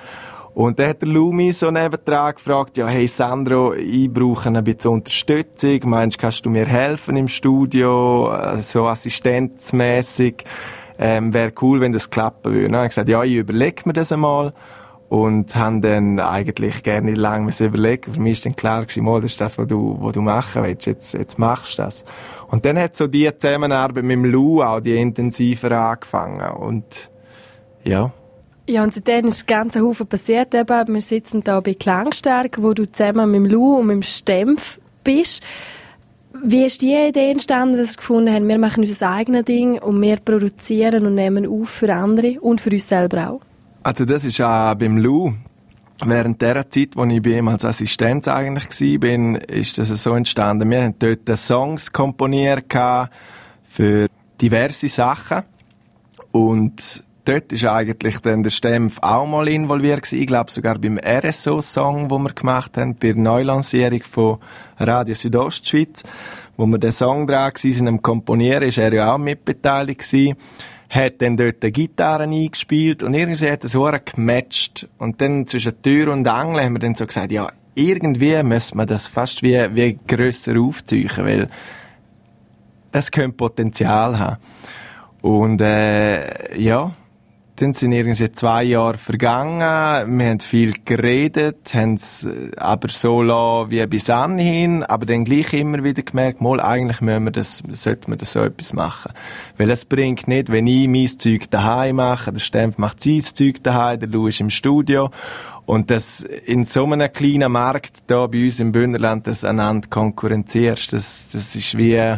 Und 0.56 0.80
dann 0.80 0.88
hat 0.88 1.02
der 1.02 1.10
Lumi 1.10 1.52
so 1.52 1.70
nebendran 1.70 2.34
gefragt, 2.34 2.78
ja, 2.78 2.88
hey 2.88 3.08
Sandro, 3.08 3.74
ich 3.74 4.10
brauche 4.10 4.48
ein 4.48 4.64
bisschen 4.64 4.92
Unterstützung. 4.92 5.82
Meinst 5.84 6.16
du, 6.16 6.22
kannst 6.22 6.46
du 6.46 6.50
mir 6.50 6.66
helfen 6.66 7.18
im 7.18 7.28
Studio, 7.28 8.34
äh, 8.34 8.62
so 8.62 8.86
assistenzmäßig? 8.86 10.46
Ähm, 10.98 11.34
Wäre 11.34 11.52
cool, 11.62 11.82
wenn 11.82 11.92
das 11.92 12.10
klappen 12.10 12.54
würde. 12.54 12.68
Dann 12.68 12.76
habe 12.78 12.86
ich 12.86 12.92
gesagt, 12.92 13.10
ja, 13.10 13.22
ich 13.22 13.36
überlege 13.36 13.84
mir 13.84 13.92
das 13.92 14.14
einmal. 14.14 14.54
Und 15.10 15.58
haben 15.58 15.82
dann 15.82 16.22
eigentlich 16.22 16.84
gerne 16.84 17.12
nicht 17.12 17.18
lange 17.18 17.52
überlegen. 17.60 18.14
Für 18.14 18.22
mich 18.22 18.40
war 18.40 18.44
dann 18.46 18.56
klar 18.56 18.86
gewesen, 18.86 19.06
das 19.06 19.26
ist 19.26 19.42
das, 19.42 19.58
was 19.58 19.68
du, 19.68 19.98
was 20.00 20.14
du 20.14 20.22
machen 20.22 20.64
willst. 20.64 20.88
Jetzt, 20.88 21.14
jetzt 21.16 21.38
machst 21.38 21.78
du 21.78 21.84
das. 21.84 22.06
Und 22.48 22.64
dann 22.64 22.80
hat 22.80 22.96
so 22.96 23.08
die 23.08 23.30
Zusammenarbeit 23.38 24.06
mit 24.06 24.14
dem 24.14 24.24
Lou 24.24 24.64
auch 24.64 24.80
die 24.80 24.96
intensiver 24.96 25.72
angefangen. 25.72 26.50
Und, 26.50 27.10
ja. 27.84 28.14
Ja, 28.68 28.84
und 28.84 28.94
seitdem 28.94 29.28
ist 29.28 29.46
ganz 29.46 29.76
Haufen 29.76 30.08
passiert. 30.08 30.56
Eben, 30.56 30.94
wir 30.94 31.02
sitzen 31.02 31.44
hier 31.46 31.62
bei 31.62 31.76
Klangstärke, 31.76 32.64
wo 32.64 32.74
du 32.74 32.92
zusammen 32.92 33.30
mit 33.30 33.42
dem 33.42 33.46
Lou 33.46 33.78
und 33.78 33.88
mit 33.88 33.96
dem 33.96 34.02
Stempf 34.02 34.80
bist. 35.04 35.44
Wie 36.44 36.66
ist 36.66 36.82
die 36.82 36.94
Idee 36.94 37.32
entstanden, 37.32 37.78
dass 37.78 37.92
wir 37.92 37.98
gefunden 37.98 38.34
haben, 38.34 38.48
wir 38.48 38.58
machen 38.58 38.84
unser 38.84 39.12
eigenes 39.12 39.46
Ding 39.46 39.80
und 39.80 40.02
wir 40.02 40.18
produzieren 40.18 41.06
und 41.06 41.16
nehmen 41.16 41.46
auf 41.48 41.70
für 41.70 41.94
andere 41.94 42.40
und 42.42 42.60
für 42.60 42.72
uns 42.72 42.88
selber 42.88 43.30
auch? 43.30 43.42
Also 43.84 44.04
das 44.04 44.26
ist 44.26 44.42
auch 44.42 44.74
beim 44.76 44.98
Lou. 44.98 45.34
Während 46.04 46.42
der 46.42 46.70
Zeit, 46.70 46.90
wo 46.96 47.06
ich 47.06 47.22
bei 47.22 47.38
ihm 47.38 47.48
als 47.48 47.64
Assistenz 47.64 48.28
eigentlich 48.28 48.66
war, 48.66 49.50
ist 49.50 49.78
das 49.78 49.90
so 49.90 50.14
entstanden. 50.14 50.70
Wir 50.70 50.84
haben 50.84 50.96
dort 51.00 51.38
Songs 51.38 51.94
komponiert 51.94 52.66
für 53.64 54.08
diverse 54.42 54.90
Sachen 54.90 55.44
und 56.32 57.04
dort 57.26 57.52
ist 57.52 57.66
eigentlich 57.66 58.20
dann 58.20 58.44
der 58.44 58.50
Stempf 58.52 59.00
auch 59.02 59.26
mal 59.26 59.48
involviert 59.48 60.04
gewesen. 60.04 60.22
Ich 60.22 60.28
glaube 60.28 60.52
sogar 60.52 60.78
beim 60.78 60.98
RSO-Song, 60.98 62.10
wo 62.10 62.20
wir 62.20 62.34
gemacht 62.34 62.78
haben, 62.78 62.96
bei 62.96 63.14
der 63.14 63.22
Neulancierung 63.22 64.04
von 64.04 64.38
Radio 64.78 65.16
Südostschweiz, 65.16 66.04
wo 66.58 66.66
wir 66.66 66.78
den 66.78 66.92
Song 66.92 67.28
dran 67.28 67.52
waren, 67.52 67.88
am 67.88 68.02
Komponieren, 68.02 68.64
ist 68.64 68.78
er 68.78 68.94
ja 68.94 69.14
auch 69.14 69.18
mitbeteiligt 69.18 70.00
gewesen 70.00 70.38
hat 70.88 71.22
dann 71.22 71.36
dort 71.36 71.62
die 71.64 71.72
Gitarre 71.72 72.24
eingespielt 72.24 73.04
und 73.04 73.14
irgendwie 73.14 73.50
hat 73.50 73.66
es 73.66 73.74
so 73.74 73.90
gematcht. 74.16 74.88
Und 74.98 75.20
dann 75.20 75.48
zwischen 75.48 75.82
Tür 75.82 76.14
und 76.14 76.28
Angel 76.28 76.64
haben 76.64 76.74
wir 76.74 76.80
dann 76.80 76.96
so 76.96 77.06
gesagt, 77.06 77.32
ja, 77.32 77.48
irgendwie 77.74 78.42
müssen 78.44 78.78
wir 78.78 78.86
das 78.86 79.08
fast 79.08 79.44
wie, 79.44 79.58
wie 79.74 80.00
grösser 80.08 80.58
aufziehen, 80.60 81.12
weil 81.18 81.48
das 82.92 83.12
könnte 83.12 83.36
Potenzial 83.36 84.18
haben. 84.18 84.38
Und 85.22 85.60
äh, 85.60 86.58
ja, 86.58 86.94
dann 87.58 87.74
sind 87.74 87.94
irgendwie 87.94 88.32
zwei 88.32 88.64
Jahre 88.64 88.98
vergangen, 88.98 89.60
wir 89.60 90.28
haben 90.28 90.40
viel 90.42 90.74
geredet, 90.84 91.74
haben 91.74 91.94
es 91.94 92.26
äh, 92.26 92.52
aber 92.58 92.90
so 92.90 93.22
lassen 93.22 93.72
wie 93.72 93.86
bis 93.88 94.10
anhin, 94.10 94.84
aber 94.84 95.06
dann 95.06 95.24
gleich 95.24 95.54
immer 95.54 95.84
wieder 95.84 96.04
gemerkt, 96.04 96.42
mal, 96.42 96.60
eigentlich 96.60 97.00
müssen 97.00 97.24
wir 97.24 97.32
das, 97.32 97.64
sollten 97.72 98.12
wir 98.12 98.18
das 98.18 98.34
so 98.34 98.42
etwas 98.42 98.74
machen. 98.74 99.14
Weil 99.58 99.70
es 99.70 99.86
bringt 99.86 100.28
nicht, 100.28 100.52
wenn 100.52 100.68
ich 100.68 100.88
mein 100.88 101.08
Zeug 101.08 101.50
daheim 101.50 101.98
mache, 101.98 102.34
der 102.34 102.40
Stempf 102.40 102.78
macht 102.78 103.02
sein 103.02 103.22
Zeug 103.22 103.64
daheim, 103.64 104.00
der 104.02 104.10
Lou 104.10 104.28
ist 104.28 104.42
im 104.42 104.50
Studio 104.50 105.10
und 105.66 105.90
das 105.92 106.22
in 106.22 106.66
so 106.66 106.84
einem 106.84 107.12
kleinen 107.12 107.52
Markt 107.52 108.04
da 108.08 108.28
bei 108.28 108.44
uns 108.44 108.60
im 108.60 108.74
Bündnerland, 108.74 109.28
das 109.28 109.46
einander 109.46 109.88
konkurrenzierst, 109.90 110.92
das, 110.92 111.30
das 111.32 111.56
ist 111.56 111.78
wie 111.78 112.18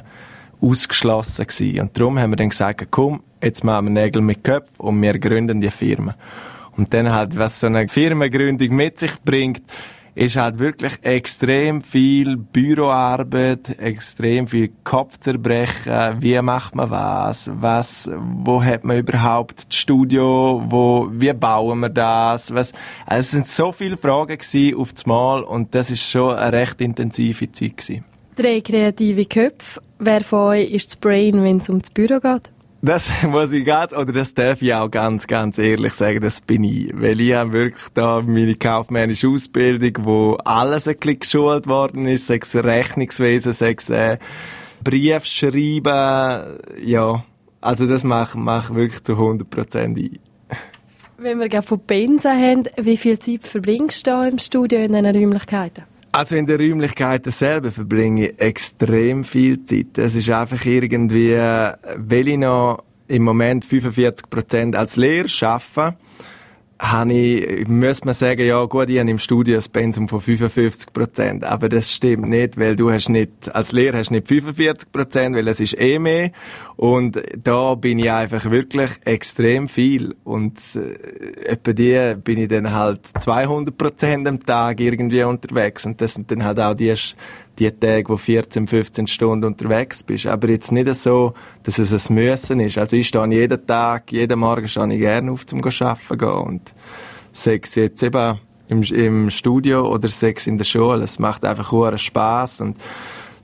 ausgeschlossen 0.62 1.48
gewesen. 1.48 1.80
Und 1.82 1.98
darum 1.98 2.20
haben 2.20 2.32
wir 2.32 2.38
dann 2.38 2.50
gesagt, 2.50 2.88
komm, 2.92 3.22
jetzt 3.42 3.64
machen 3.64 3.86
wir 3.86 4.04
Nägel 4.04 4.22
mit 4.22 4.44
Köpfen 4.44 4.78
und 4.78 5.02
wir 5.02 5.18
gründen 5.20 5.62
die 5.62 5.72
Firma. 5.72 6.16
Und 6.76 6.94
dann 6.94 7.12
halt, 7.12 7.38
was 7.38 7.60
so 7.60 7.68
eine 7.68 7.88
Firmengründung 7.88 8.70
mit 8.70 9.00
sich 9.00 9.12
bringt, 9.24 9.64
ist 10.18 10.36
halt 10.36 10.58
wirklich 10.58 10.94
extrem 11.04 11.84
viel 11.84 12.38
Büroarbeit, 12.38 13.78
extrem 13.78 14.48
viel 14.48 14.72
Kopfzerbrechen. 14.84 16.22
Wie 16.22 16.42
macht 16.42 16.74
man 16.74 16.90
was? 16.90 17.52
Was, 17.54 18.10
wo 18.16 18.64
hat 18.64 18.84
man 18.84 18.98
überhaupt 18.98 19.68
das 19.70 19.78
Studio? 19.78 20.64
Wo, 20.66 21.08
wie 21.12 21.34
bauen 21.34 21.82
wir 21.82 21.90
das? 21.90 22.52
Was, 22.52 22.74
also 23.06 23.20
es 23.20 23.32
sind 23.32 23.48
so 23.48 23.72
viele 23.72 23.96
Fragen 23.96 24.40
gewesen 24.40 24.76
auf 24.76 24.92
das 24.92 25.06
Mal 25.06 25.44
und 25.44 25.76
das 25.76 25.92
ist 25.92 26.02
schon 26.02 26.36
eine 26.36 26.52
recht 26.52 26.82
intensive 26.82 27.52
Zeit 27.52 27.78
gewesen. 27.78 28.04
Drei 28.38 28.62
kreative 28.62 29.26
Köpfe. 29.26 29.82
Wer 29.98 30.24
von 30.24 30.50
euch 30.50 30.72
ist 30.72 30.90
das 30.90 30.96
Brain, 30.96 31.44
wenn 31.44 31.58
es 31.58 31.70
um 31.70 31.80
das 31.80 31.90
Büro 31.90 32.20
geht? 32.20 32.44
Das 32.84 33.10
muss 33.24 33.52
ich 33.52 33.66
ganz, 33.66 33.94
oder 33.94 34.12
das 34.12 34.36
darf 34.36 34.62
ich 34.62 34.72
auch 34.76 34.92
ganz, 34.92 35.26
ganz 35.26 35.58
ehrlich 35.58 35.94
sagen, 35.94 36.22
das 36.22 36.42
bin 36.42 36.64
ich. 36.64 36.92
Weil 36.94 37.20
ich 37.20 37.34
habe 37.34 37.52
wirklich 37.54 37.86
da 37.96 38.22
meine 38.22 38.54
kaufmännische 38.54 39.28
Ausbildung, 39.28 40.06
wo 40.06 40.34
alles 40.46 40.88
ein 40.88 40.98
bisschen 40.98 41.20
geschult 41.20 41.68
worden 41.68 42.06
ist, 42.06 42.28
sechs 42.28 42.56
Rechnungswesen, 42.56 43.54
sechs 43.54 43.90
äh, 43.90 44.20
Briefschreiben, 44.84 46.60
ja. 46.86 47.24
Also 47.60 47.88
das 47.88 48.04
mache 48.04 48.38
mach 48.38 48.72
wirklich 48.76 49.02
zu 49.02 49.14
100% 49.14 49.98
ich. 49.98 50.20
Wenn 51.18 51.40
wir 51.40 51.50
gerade 51.50 51.66
von 51.66 51.80
Benza 51.80 52.34
haben, 52.34 52.66
wie 52.80 52.98
viel 52.98 53.18
Zeit 53.18 53.42
verbringst 53.48 54.06
du 54.06 54.28
im 54.28 54.38
Studio 54.38 54.78
in 54.78 54.92
diesen 54.92 55.08
Räumlichkeiten? 55.08 55.97
Also 56.18 56.36
in 56.36 56.48
den 56.48 56.60
Räumlichkeiten 56.60 57.32
selber 57.32 57.72
verbringe 57.72 58.30
ich 58.30 58.40
extrem 58.42 59.24
viel 59.24 59.64
Zeit. 59.66 60.00
Es 60.00 60.16
ist 60.16 60.32
einfach 60.32 60.66
irgendwie, 60.66 61.34
weil 61.34 62.28
ich 62.28 62.38
noch 62.38 62.84
im 63.08 63.22
Moment 63.22 63.64
45% 63.64 64.76
als 64.76 64.96
Lehrer 64.96 65.28
arbeite, 65.48 65.96
habe 66.80 67.14
ich, 67.14 67.68
muss 67.68 68.06
man 68.06 68.14
sagen, 68.14 68.46
ja 68.46 68.64
gut, 68.66 68.90
ich 68.90 69.00
habe 69.00 69.10
im 69.10 69.18
Studio 69.18 69.58
ein 69.58 69.64
Pensum 69.72 70.08
von 70.08 70.22
55 70.22 70.94
Prozent. 70.94 71.44
Aber 71.44 71.70
das 71.70 71.92
stimmt 71.92 72.28
nicht, 72.28 72.58
weil 72.58 72.76
du 72.76 72.92
hast 72.92 73.10
nicht, 73.10 73.54
als 73.54 73.72
Lehrer 73.72 73.98
hast 73.98 74.12
nicht 74.12 74.28
45 74.28 74.92
Prozent, 74.92 75.36
weil 75.36 75.48
es 75.48 75.60
ist 75.60 75.80
eh 75.80 75.98
mehr. 75.98 76.32
Und 76.76 77.22
da 77.44 77.74
bin 77.76 77.98
ich 77.98 78.12
einfach 78.12 78.50
wirklich 78.52 78.92
extrem 79.06 79.68
viel. 79.68 80.16
Und 80.24 80.60
äh, 80.76 81.46
etwa 81.48 81.74
die 81.74 82.16
bin 82.24 82.38
ich 82.40 82.50
dann 82.50 82.72
halt 82.72 83.08
200 83.08 83.76
Prozent 83.76 84.28
am 84.28 84.40
Tag 84.40 84.80
irgendwie 84.80 85.24
unterwegs. 85.24 85.86
Und 85.86 86.00
das 86.02 86.14
sind 86.14 86.30
dann 86.30 86.44
halt 86.44 86.60
auch 86.60 86.76
die, 86.76 86.94
die 87.60 87.72
Tage, 87.72 88.10
wo 88.10 88.18
14, 88.18 88.68
15 88.68 89.08
Stunden 89.08 89.46
unterwegs 89.46 90.04
bist. 90.04 90.28
Aber 90.28 90.50
jetzt 90.50 90.72
nicht 90.72 90.94
so, 90.96 91.34
dass 91.64 91.80
es 91.80 92.10
ein 92.10 92.16
Müssen 92.16 92.60
ist. 92.60 92.78
Also 92.78 92.96
ich 92.96 93.08
stehe 93.08 93.28
jeden 93.28 93.66
Tag, 93.66 94.12
jeden 94.12 94.40
Morgen 94.40 94.68
stehe 94.68 94.94
ich 94.94 95.00
gerne 95.00 95.32
auf, 95.32 95.46
zum 95.46 95.62
arbeiten 95.62 96.18
gehen. 96.18 96.30
Und 96.30 96.74
Sex 97.32 97.76
jetzt 97.76 98.04
eben 98.04 98.40
im, 98.68 98.82
im 98.84 99.30
Studio 99.30 99.88
oder 99.88 100.10
Sex 100.10 100.48
in 100.48 100.58
der 100.58 100.66
Schule. 100.66 101.04
Es 101.04 101.20
macht 101.20 101.46
einfach 101.46 101.72
hohen 101.72 101.98
Spaß 101.98 102.62
und 102.62 102.78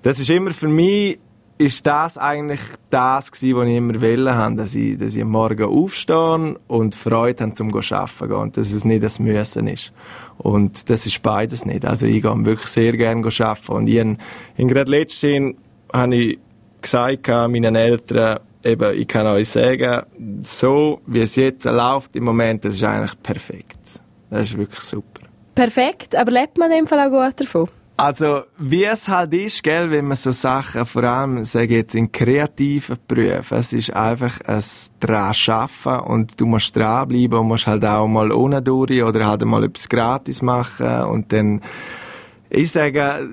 das 0.02 0.20
ist 0.20 0.30
immer 0.30 0.52
für 0.52 0.68
mich 0.68 1.20
ist 1.58 1.86
das 1.88 2.18
eigentlich 2.18 2.60
das 2.94 3.32
gewesen, 3.32 3.58
was 3.58 3.68
ich 3.68 3.76
immer 3.76 4.02
wollte 4.02 4.56
dass 4.56 4.76
ich, 4.76 4.98
dass 4.98 5.16
ich 5.16 5.22
am 5.22 5.32
Morgen 5.32 5.64
aufstehe 5.64 6.56
und 6.68 6.96
Freude 6.96 7.44
habe, 7.44 7.54
zum 7.54 7.74
arbeiten 7.74 8.28
gehen 8.28 8.38
und 8.38 8.58
dass 8.58 8.72
es 8.72 8.86
nicht 8.86 9.04
das 9.04 9.20
Müssen 9.20 9.68
ist. 9.68 9.92
Und 10.38 10.90
das 10.90 11.06
ist 11.06 11.22
beides 11.22 11.66
nicht. 11.66 11.86
Also 11.86 12.06
ich 12.06 12.22
gehe 12.22 12.46
wirklich 12.46 12.68
sehr 12.68 12.96
gerne 12.96 13.26
arbeiten 13.26 13.72
und 13.72 13.88
ich, 13.88 13.98
in, 13.98 14.18
gerade 14.58 14.92
letztens 14.92 15.56
habe 15.92 16.16
ich 16.16 16.40
gesagt 16.82 17.28
meinen 17.28 17.76
Eltern, 17.76 18.40
eben, 18.64 19.00
ich 19.00 19.08
kann 19.08 19.28
euch 19.28 19.50
sagen, 19.50 20.04
so 20.42 21.02
wie 21.08 21.22
es 21.22 21.36
jetzt 21.36 21.66
läuft 21.66 22.16
im 22.16 22.24
Moment, 22.24 22.66
das 22.66 22.76
ist 22.76 22.84
eigentlich 22.84 23.22
perfekt. 23.22 23.78
Das 24.30 24.50
ist 24.50 24.58
wirklich 24.58 24.82
super. 24.82 25.24
Perfekt, 25.56 26.16
aber 26.16 26.32
lebt 26.32 26.58
man 26.58 26.72
in 26.72 26.80
dem 26.80 26.88
Fall 26.88 27.00
auch 27.00 27.26
gut 27.26 27.40
davon? 27.40 27.68
Also, 28.04 28.42
wie 28.58 28.84
es 28.84 29.08
halt 29.08 29.34
ist, 29.34 29.64
gell, 29.64 29.90
wenn 29.90 30.04
man 30.04 30.18
so 30.18 30.34
Sachen, 30.34 30.86
vor 30.86 31.04
allem, 31.04 31.46
sage 31.46 31.76
jetzt, 31.76 31.96
in 31.96 32.12
kreativen 32.12 32.98
Berufen, 33.08 33.58
es 33.58 33.72
ist 33.72 33.94
einfach 33.94 34.42
ein 34.42 34.62
dran 35.00 35.34
arbeiten 35.48 36.12
und 36.12 36.42
du 36.42 36.46
musst 36.46 36.76
dranbleiben 36.76 37.40
und 37.40 37.48
musst 37.48 37.66
halt 37.66 37.86
auch 37.86 38.06
mal 38.06 38.34
ohne 38.34 38.62
durch 38.62 39.02
oder 39.02 39.26
halt 39.26 39.46
mal 39.46 39.64
etwas 39.64 39.88
gratis 39.88 40.42
machen 40.42 41.04
und 41.04 41.32
dann, 41.32 41.62
ich 42.50 42.74
sage, 42.74 43.30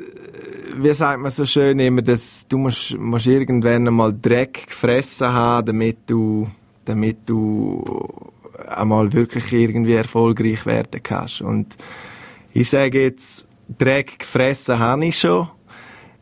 wie 0.76 0.94
sagt 0.94 1.18
man 1.20 1.32
so 1.32 1.44
schön 1.44 1.80
immer, 1.80 2.02
dass 2.02 2.46
du 2.46 2.58
musst, 2.58 2.96
musst 2.96 3.26
irgendwann 3.26 3.88
einmal 3.88 4.14
Dreck 4.22 4.68
gefressen 4.68 5.32
haben, 5.32 5.66
damit 5.66 5.98
du, 6.06 6.46
damit 6.84 7.28
du 7.28 7.82
einmal 8.68 9.12
wirklich 9.12 9.52
irgendwie 9.52 9.94
erfolgreich 9.94 10.64
werden 10.64 11.02
kannst. 11.02 11.42
Und 11.42 11.76
ich 12.52 12.70
sage 12.70 13.02
jetzt, 13.02 13.48
Dreck 13.78 14.18
gefressen 14.18 14.78
habe 14.78 15.04
ich 15.06 15.18
schon. 15.18 15.48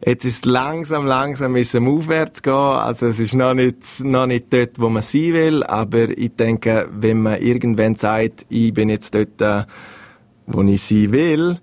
Jetzt 0.05 0.25
ist 0.25 0.47
langsam, 0.47 1.07
langsam 1.07 1.57
ist 1.57 1.75
es 1.75 1.81
aufwärts 1.81 2.43
gehen. 2.43 2.53
Also 2.53 3.07
es 3.07 3.19
ist 3.19 3.35
noch 3.35 3.55
nicht, 3.55 3.83
noch 4.01 4.27
nicht 4.27 4.53
dort, 4.53 4.81
wo 4.81 4.89
man 4.89 5.03
sein 5.03 5.33
will. 5.33 5.65
Aber 5.65 6.17
ich 6.17 6.37
denke, 6.37 6.89
wenn 6.93 7.23
man 7.23 7.41
irgendwann 7.41 7.97
sagt, 7.97 8.47
ich 8.49 8.73
bin 8.73 8.91
jetzt 8.91 9.15
dort, 9.15 9.41
äh, 9.41 9.65
wo 10.47 10.63
ich 10.63 10.83
sein 10.83 11.11
will, 11.11 11.59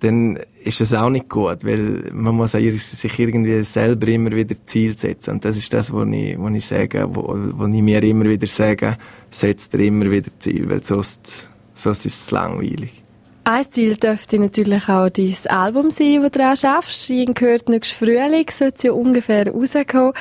dann 0.00 0.38
ist 0.62 0.82
das 0.82 0.92
auch 0.92 1.08
nicht 1.08 1.30
gut, 1.30 1.64
weil 1.64 2.10
man 2.12 2.34
muss 2.34 2.52
sich 2.52 3.18
irgendwie 3.18 3.64
selber 3.64 4.08
immer 4.08 4.32
wieder 4.32 4.54
Ziel 4.66 4.96
setzen. 4.98 5.30
Und 5.34 5.44
das 5.44 5.56
ist 5.56 5.72
das, 5.72 5.92
was 5.92 6.06
ich, 6.08 6.36
was 6.38 6.52
ich 6.52 6.66
sage, 6.66 7.08
wo, 7.08 7.34
wo 7.54 7.66
ich 7.66 7.82
mir 7.82 8.02
immer 8.02 8.26
wieder 8.26 8.46
sage, 8.46 8.98
setzt 9.30 9.72
dir 9.72 9.86
immer 9.86 10.10
wieder 10.10 10.30
Ziel, 10.38 10.68
weil 10.68 10.84
sonst, 10.84 11.50
sonst 11.72 12.04
ist 12.04 12.20
es 12.20 12.30
langweilig. 12.30 13.05
Ein 13.48 13.70
Ziel 13.70 13.96
dürfte 13.96 14.40
natürlich 14.40 14.88
auch 14.88 15.08
dein 15.08 15.36
Album 15.48 15.92
sein, 15.92 16.20
das 16.20 16.32
du 16.32 16.38
daran 16.40 16.56
schaffst. 16.56 17.08
Ich 17.08 17.32
gehört, 17.32 17.68
nächstes 17.68 17.96
Frühling 17.96 18.50
sollte 18.50 18.76
es 18.76 18.82
ja 18.82 18.90
ungefähr 18.90 19.46
rauskommen. 19.46 20.14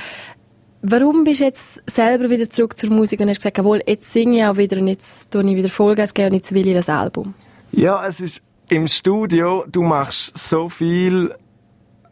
Warum 0.84 1.24
bist 1.24 1.40
du 1.40 1.46
jetzt 1.46 1.82
selber 1.88 2.30
wieder 2.30 2.48
zurück 2.48 2.78
zur 2.78 2.92
Musik 2.92 3.20
und 3.22 3.30
hast 3.30 3.38
gesagt, 3.38 3.58
jawohl, 3.58 3.82
jetzt 3.88 4.14
singe 4.14 4.38
ich 4.38 4.46
auch 4.46 4.58
wieder 4.58 4.78
und 4.78 4.88
jetzt 4.88 5.32
tue 5.32 5.42
ich 5.42 5.56
wieder 5.56 5.70
Vollgas 5.70 6.14
geben 6.14 6.28
und 6.28 6.36
jetzt 6.36 6.54
will 6.54 6.68
ich 6.68 6.76
das 6.76 6.88
Album? 6.88 7.34
Ja, 7.72 8.06
es 8.06 8.20
ist 8.20 8.44
im 8.70 8.88
Studio, 8.88 9.66
du 9.72 9.82
machst 9.82 10.38
so 10.38 10.70
viel 10.70 11.34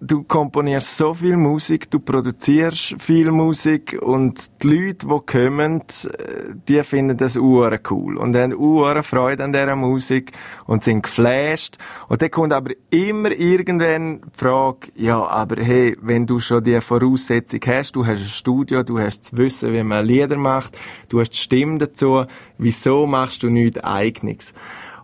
du 0.06 0.24
komponierst 0.24 0.98
so 0.98 1.14
viel 1.14 1.38
Musik, 1.38 1.90
du 1.90 2.00
produzierst 2.00 2.96
viel 3.02 3.32
Musik 3.32 3.98
und 4.02 4.52
die 4.62 4.68
Leute, 4.68 5.08
die 5.08 5.20
kommen, 5.26 5.82
äh, 5.82 6.54
die 6.68 6.84
finden 6.84 7.18
das 7.18 7.38
uhren 7.38 7.80
cool 7.90 8.18
und 8.18 8.36
haben 8.36 8.54
uhren 8.54 9.04
Freude 9.04 9.44
an 9.44 9.54
dieser 9.54 9.76
Musik 9.76 10.34
und 10.66 10.84
sind 10.84 11.04
geflasht. 11.04 11.78
Und 12.10 12.22
dann 12.22 12.32
kommt 12.32 12.54
aber 12.54 12.72
immer 12.90 13.32
irgendwann 13.32 14.22
die 14.22 14.38
Frage, 14.38 14.92
ja, 14.96 15.24
aber 15.24 15.64
hey, 15.64 15.98
wenn 16.02 16.26
du 16.26 16.40
schon 16.40 16.64
die 16.64 16.82
Voraussetzung 16.82 17.62
hast, 17.66 17.96
du 17.96 18.06
hast 18.06 18.22
ein 18.22 18.28
Studio, 18.28 18.84
du 18.84 19.00
hast 19.00 19.22
das 19.22 19.38
Wissen, 19.38 19.74
wie 19.74 19.84
man 19.84 20.06
Lieder 20.06 20.38
macht, 20.38 20.78
du 21.10 21.22
hast 21.22 21.32
die 21.32 21.38
Stimme 21.38 21.78
dazu, 21.78 22.26
wieso 22.58 23.08
machst 23.08 23.44
du 23.44 23.50
nichts 23.50 23.82
Eigenes? 23.84 24.54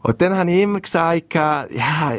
Und 0.01 0.21
dann 0.21 0.35
habe 0.35 0.51
ich 0.51 0.61
immer 0.61 0.79
gesagt, 0.79 1.33
ja, 1.33 2.13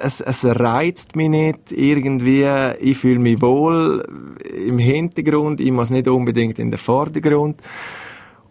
es, 0.00 0.20
es 0.20 0.44
reizt 0.44 1.16
mich 1.16 1.28
nicht 1.28 1.72
irgendwie. 1.72 2.46
Ich 2.80 2.98
fühle 2.98 3.18
mich 3.18 3.40
wohl 3.40 4.04
im 4.66 4.78
Hintergrund. 4.78 5.60
Ich 5.60 5.72
muss 5.72 5.90
nicht 5.90 6.08
unbedingt 6.08 6.58
in 6.58 6.70
den 6.70 6.78
Vordergrund. 6.78 7.60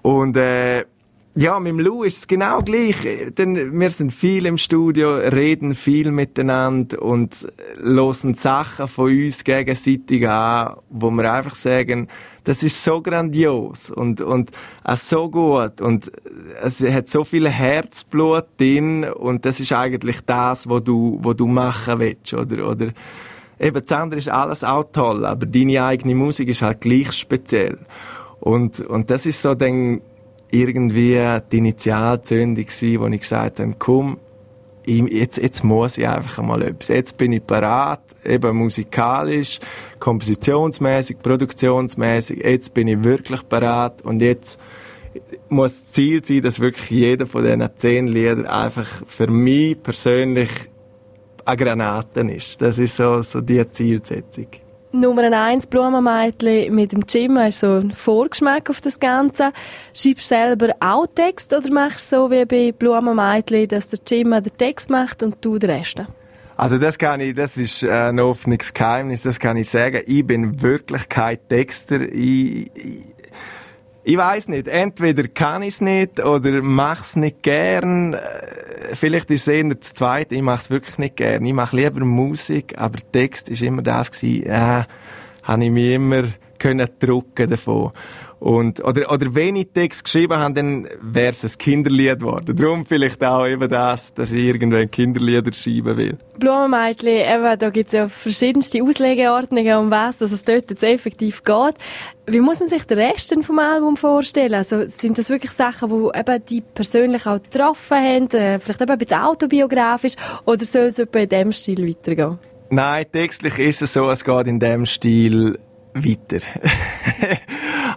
Und 0.01 0.37
äh, 0.37 0.85
ja, 1.37 1.59
mit 1.59 1.71
dem 1.71 1.79
Lou 1.81 2.03
ist 2.03 2.17
es 2.17 2.27
genau 2.27 2.61
gleich. 2.61 2.95
Denn 3.37 3.77
wir 3.77 3.89
sind 3.89 4.13
viel 4.13 4.45
im 4.45 4.57
Studio, 4.57 5.15
reden 5.17 5.75
viel 5.75 6.11
miteinander 6.11 7.01
und 7.01 7.47
losen 7.77 8.35
Sachen 8.35 8.87
von 8.87 9.11
uns 9.11 9.43
gegenseitig 9.43 10.27
an, 10.27 10.77
wo 10.89 11.11
wir 11.11 11.31
einfach 11.31 11.55
sagen, 11.55 12.07
das 12.45 12.63
ist 12.63 12.81
so 12.83 13.01
grandios 13.01 13.89
und, 13.89 14.21
und 14.21 14.51
auch 14.83 14.97
so 14.97 15.29
gut 15.29 15.81
und 15.81 16.11
es 16.61 16.81
hat 16.81 17.07
so 17.09 17.23
viel 17.23 17.49
Herzblut 17.49 18.45
drin 18.57 19.03
und 19.03 19.45
das 19.45 19.59
ist 19.59 19.73
eigentlich 19.73 20.21
das, 20.21 20.69
was 20.69 20.83
du, 20.83 21.19
was 21.21 21.35
du 21.35 21.47
machen 21.47 21.99
willst, 21.99 22.33
oder, 22.35 22.69
oder, 22.69 22.89
eben, 23.59 23.83
das 23.83 23.91
andere 23.91 24.19
ist 24.19 24.29
alles 24.29 24.63
auch 24.63 24.85
toll, 24.93 25.25
aber 25.25 25.47
deine 25.47 25.83
eigene 25.83 26.13
Musik 26.13 26.49
ist 26.49 26.61
halt 26.61 26.81
gleich 26.81 27.11
speziell. 27.13 27.79
Und, 28.39 28.79
und 28.79 29.09
das 29.09 29.25
ist 29.25 29.41
so 29.41 29.55
dann, 29.55 30.01
irgendwie 30.59 31.19
die 31.51 31.57
Initialzündung 31.57 32.65
gewesen, 32.65 32.99
wo 33.01 33.07
ich 33.07 33.21
gesagt 33.21 33.59
habe, 33.59 33.75
komm, 33.77 34.17
jetzt, 34.85 35.37
jetzt 35.37 35.63
muss 35.63 35.97
ich 35.97 36.07
einfach 36.07 36.43
mal 36.43 36.61
etwas. 36.61 36.89
Jetzt 36.89 37.17
bin 37.17 37.31
ich 37.33 37.45
parat, 37.45 38.01
eben 38.23 38.55
musikalisch, 38.57 39.59
kompositionsmäßig, 39.99 41.19
produktionsmäßig. 41.19 42.43
Jetzt 42.43 42.73
bin 42.73 42.87
ich 42.87 43.03
wirklich 43.03 43.47
parat 43.47 44.01
und 44.03 44.21
jetzt 44.21 44.59
muss 45.49 45.71
das 45.71 45.91
Ziel 45.91 46.23
sein, 46.23 46.41
dass 46.41 46.59
wirklich 46.59 46.89
jeder 46.89 47.25
von 47.25 47.43
diesen 47.43 47.69
zehn 47.75 48.07
Liedern 48.07 48.45
einfach 48.45 48.87
für 49.07 49.27
mich 49.27 49.81
persönlich 49.81 50.49
eine 51.45 51.57
Granate 51.57 52.21
ist. 52.21 52.61
Das 52.61 52.79
ist 52.79 52.95
so, 52.95 53.21
so 53.21 53.41
die 53.41 53.69
Zielsetzung. 53.71 54.47
Nummer 54.95 55.23
1 55.23 55.67
Blumenmädchen 55.67 56.73
mit 56.73 56.91
dem 56.91 57.05
Gym, 57.05 57.37
hast 57.37 57.59
so 57.59 57.67
einen 57.67 57.91
Vorgeschmack 57.91 58.69
auf 58.69 58.81
das 58.81 58.99
Ganze. 58.99 59.51
Schreibst 59.93 60.31
du 60.31 60.35
selber 60.35 60.73
auch 60.79 61.07
Text 61.07 61.53
oder 61.53 61.71
machst 61.71 62.11
du 62.11 62.15
so 62.15 62.31
wie 62.31 62.45
bei 62.45 62.71
Blumenmädchen, 62.71 63.67
dass 63.67 63.89
der 63.89 63.99
Gym 64.07 64.31
den 64.31 64.57
Text 64.57 64.89
macht 64.89 65.21
und 65.23 65.37
du 65.41 65.59
den 65.59 65.69
Rest? 65.69 66.01
Also 66.57 66.77
das 66.77 66.97
kann 66.97 67.19
ich, 67.19 67.35
das 67.35 67.57
ist 67.57 67.83
äh, 67.83 67.91
ein 67.91 68.19
offenes 68.19 68.73
Geheimnis, 68.73 69.23
das 69.23 69.39
kann 69.39 69.57
ich 69.57 69.69
sagen. 69.69 70.01
Ich 70.05 70.25
bin 70.25 70.61
wirklich 70.61 71.09
kein 71.09 71.37
Texter. 71.49 72.01
Ich, 72.01 72.71
ich, 72.73 73.14
ich 74.07 74.17
weiß 74.17 74.49
nicht. 74.49 74.67
Entweder 74.67 75.27
kann 75.27 75.63
ich 75.63 75.75
es 75.75 75.81
nicht 75.81 76.23
oder 76.23 76.61
mach's 76.61 77.15
nicht 77.15 77.41
gern. 77.41 78.13
Äh, 78.13 78.93
vielleicht 78.93 79.31
ist 79.31 79.41
es 79.41 79.47
eher 79.47 79.73
das 79.73 79.93
Zweite. 79.93 80.35
Ich 80.35 80.43
mach's 80.43 80.69
wirklich 80.69 80.99
nicht 80.99 81.15
gern. 81.15 81.43
Ich 81.43 81.53
mache 81.53 81.75
lieber 81.75 82.05
Musik, 82.05 82.75
aber 82.77 82.99
Text 83.11 83.49
ist 83.49 83.63
immer 83.63 83.81
das 83.81 84.11
gewesen. 84.11 84.45
Äh, 84.45 84.83
habe 85.41 85.65
ich 85.65 85.71
mich 85.71 85.93
immer 85.93 86.25
können 86.59 86.87
drucken 86.99 87.49
davon. 87.49 87.91
Und, 88.39 88.83
oder, 88.83 89.11
oder 89.11 89.33
wenn 89.33 89.55
ich 89.55 89.69
Text 89.73 90.03
geschrieben 90.03 90.37
habe, 90.37 90.53
dann 90.53 90.87
wäre 91.01 91.31
es 91.31 91.43
ein 91.43 91.57
Kinderlied 91.57 92.19
geworden. 92.19 92.55
Darum 92.55 92.85
vielleicht 92.85 93.23
auch 93.23 93.47
eben 93.47 93.69
das, 93.69 94.13
dass 94.13 94.31
ich 94.31 94.43
irgendwann 94.43 94.91
Kinderlieder 94.91 95.53
schreiben 95.53 95.97
will. 95.97 96.17
Blumenmädchen, 96.37 97.07
eben, 97.07 97.57
da 97.57 97.69
gibt 97.69 97.87
es 97.87 97.93
ja 97.93 98.07
verschiedenste 98.07 98.83
Auslegeordnungen, 98.83 99.77
um 99.77 99.91
was 99.91 100.17
dass 100.17 100.31
es 100.31 100.43
dort 100.43 100.69
jetzt 100.69 100.83
effektiv 100.83 101.43
geht. 101.43 101.75
Wie 102.27 102.41
muss 102.41 102.59
man 102.59 102.67
sich 102.67 102.83
den 102.83 102.97
Rest 102.97 103.35
vom 103.41 103.59
Album 103.59 103.97
vorstellen? 103.97 104.55
Also, 104.55 104.87
sind 104.87 105.17
das 105.17 105.29
wirklich 105.29 105.51
Sachen, 105.51 105.89
die 105.89 106.19
eben 106.19 106.45
die 106.45 106.61
persönlich 106.61 107.25
auch 107.25 107.41
getroffen 107.41 107.97
haben, 107.97 108.29
äh, 108.31 108.59
vielleicht 108.59 108.81
eben 108.81 108.91
ein 108.91 108.97
bisschen 108.97 109.21
autobiografisch, 109.21 110.13
oder 110.45 110.65
soll 110.65 110.87
es 110.87 110.99
etwa 110.99 111.19
in 111.19 111.29
diesem 111.29 111.51
Stil 111.51 111.87
weitergehen? 111.87 112.39
Nein, 112.69 113.05
textlich 113.11 113.59
ist 113.59 113.81
es 113.83 113.93
so, 113.93 114.09
es 114.09 114.23
geht 114.23 114.47
in 114.47 114.59
diesem 114.59 114.85
Stil 114.85 115.59
weiter. 115.93 116.39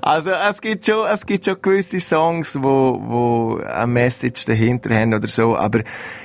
also 0.02 0.30
es 0.30 0.60
gibt 0.60 0.86
schon, 0.86 1.06
es 1.06 1.26
gibt 1.26 1.44
schon 1.44 1.60
gewisse 1.60 2.00
Songs, 2.00 2.56
wo, 2.60 3.00
wo 3.02 3.56
eine 3.58 3.86
Message 3.86 4.44
dahinter 4.44 4.94
haben 4.94 5.14
oder 5.14 5.28
so, 5.28 5.56
aber 5.56 5.80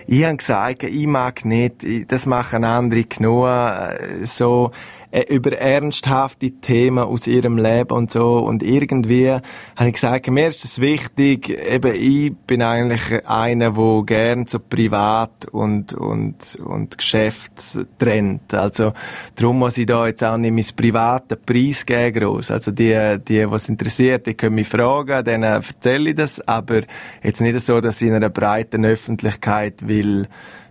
ich 0.07 0.24
habe 0.24 0.38
gesagt, 0.38 0.84
ich 0.84 1.07
mag 1.07 1.45
nicht, 1.45 1.86
das 2.11 2.26
machen 2.26 2.63
andere 2.63 3.03
genug, 3.03 3.47
äh, 3.47 4.26
so, 4.26 4.71
äh, 5.13 5.32
über 5.32 5.51
ernsthafte 5.51 6.49
Themen 6.49 7.03
aus 7.03 7.28
ihrem 7.28 7.59
Leben 7.59 7.95
und 7.95 8.09
so. 8.09 8.39
Und 8.39 8.63
irgendwie 8.63 9.30
habe 9.30 9.88
ich 9.88 9.93
gesagt, 9.93 10.28
mir 10.32 10.47
ist 10.47 10.65
es 10.65 10.82
wichtig, 10.82 11.49
eben 11.49 11.93
ich 11.93 12.36
bin 12.47 12.63
eigentlich 12.63 13.24
einer, 13.28 13.74
der 13.74 14.03
gern 14.07 14.47
so 14.47 14.57
privat 14.57 15.45
und, 15.51 15.93
und, 15.93 16.57
und 16.65 16.97
Geschäft 16.97 17.51
trennt. 17.99 18.55
Also, 18.55 18.93
darum 19.36 19.59
muss 19.59 19.78
ich 19.78 19.86
da 19.86 20.07
jetzt 20.07 20.24
auch 20.24 20.38
nicht 20.38 20.51
mein 20.51 20.76
privaten 20.76 21.38
Preis 21.45 21.86
geben, 21.86 22.19
gross. 22.19 22.49
Also, 22.49 22.71
die, 22.71 23.19
die, 23.28 23.45
was 23.64 23.70
interessiert, 23.70 24.28
die 24.28 24.34
können 24.34 24.55
mich 24.55 24.68
fragen, 24.68 25.24
denen 25.24 25.43
erzähle 25.43 26.09
ich 26.09 26.16
das, 26.16 26.45
aber 26.47 26.82
jetzt 27.24 27.41
nicht 27.41 27.59
so, 27.59 27.80
dass 27.80 28.01
ich 28.01 28.09
in 28.09 28.14
einer 28.14 28.30
breiten 28.30 28.86
Öffentlichkeit 28.86 29.88
will, 29.88 30.28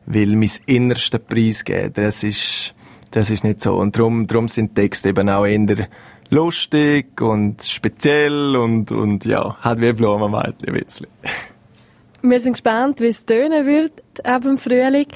will 0.06 0.36
mein 0.36 0.50
innersten 0.66 1.24
Preis 1.24 1.64
geben. 1.64 1.92
Das 1.94 2.22
ist, 2.22 2.74
das 3.10 3.30
ist 3.30 3.44
nicht 3.44 3.60
so. 3.60 3.74
Und 3.76 3.96
darum, 3.96 4.26
darum 4.26 4.48
sind 4.48 4.74
Texte 4.74 5.10
eben 5.10 5.28
auch 5.30 5.46
eher 5.46 5.88
lustig 6.28 7.20
und 7.20 7.62
speziell 7.62 8.56
und, 8.56 8.90
und 8.92 9.24
ja, 9.24 9.56
hat 9.60 9.80
wie 9.80 9.92
Blumenmädchen 9.92 10.68
ein 10.68 10.84
bisschen. 10.84 11.06
Wir 12.22 12.38
sind 12.38 12.52
gespannt, 12.52 13.00
wie 13.00 13.08
es 13.08 13.24
tönen 13.24 13.66
wird 13.66 14.24
ab 14.24 14.42
dem 14.42 14.56
Frühling. 14.56 15.06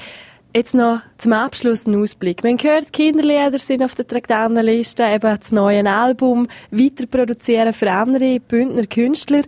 Jetzt 0.55 0.73
noch 0.73 1.01
zum 1.17 1.33
Abschluss 1.33 1.85
ein 1.85 2.01
Ausblick. 2.01 2.43
Man 2.43 2.57
hört, 2.57 2.91
Kinderlieder 2.91 3.59
sind 3.59 3.83
auf 3.83 3.93
der 3.95 4.07
Traktanenliste, 4.07 5.03
eben 5.03 5.37
das 5.37 5.51
neue 5.51 5.85
Album 5.85 6.47
weiter 6.71 7.05
produzieren 7.05 7.73
für 7.73 7.91
andere 7.91 8.39
Bündner 8.39 8.87
Künstler. 8.87 9.43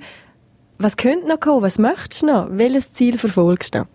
Was 0.78 0.97
könnte 0.97 1.28
noch 1.28 1.39
kommen? 1.39 1.64
Was 1.64 1.80
möchtest 1.80 2.22
du 2.22 2.28
noch? 2.28 2.47
Welches 2.52 2.93
Ziel 2.93 3.18
verfolgst 3.18 3.76
du? 3.76 3.86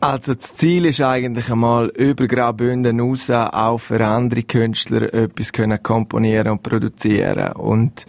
Also 0.00 0.34
das 0.34 0.54
Ziel 0.54 0.86
ist 0.86 1.00
eigentlich 1.02 1.50
einmal 1.50 1.88
über 1.88 2.26
Graubünden 2.26 3.00
raus 3.00 3.28
auch 3.30 3.78
für 3.78 4.06
andere 4.06 4.42
Künstler 4.44 5.12
etwas 5.12 5.52
komponieren 5.82 6.52
und 6.52 6.62
produzieren 6.62 7.52
und 7.52 8.06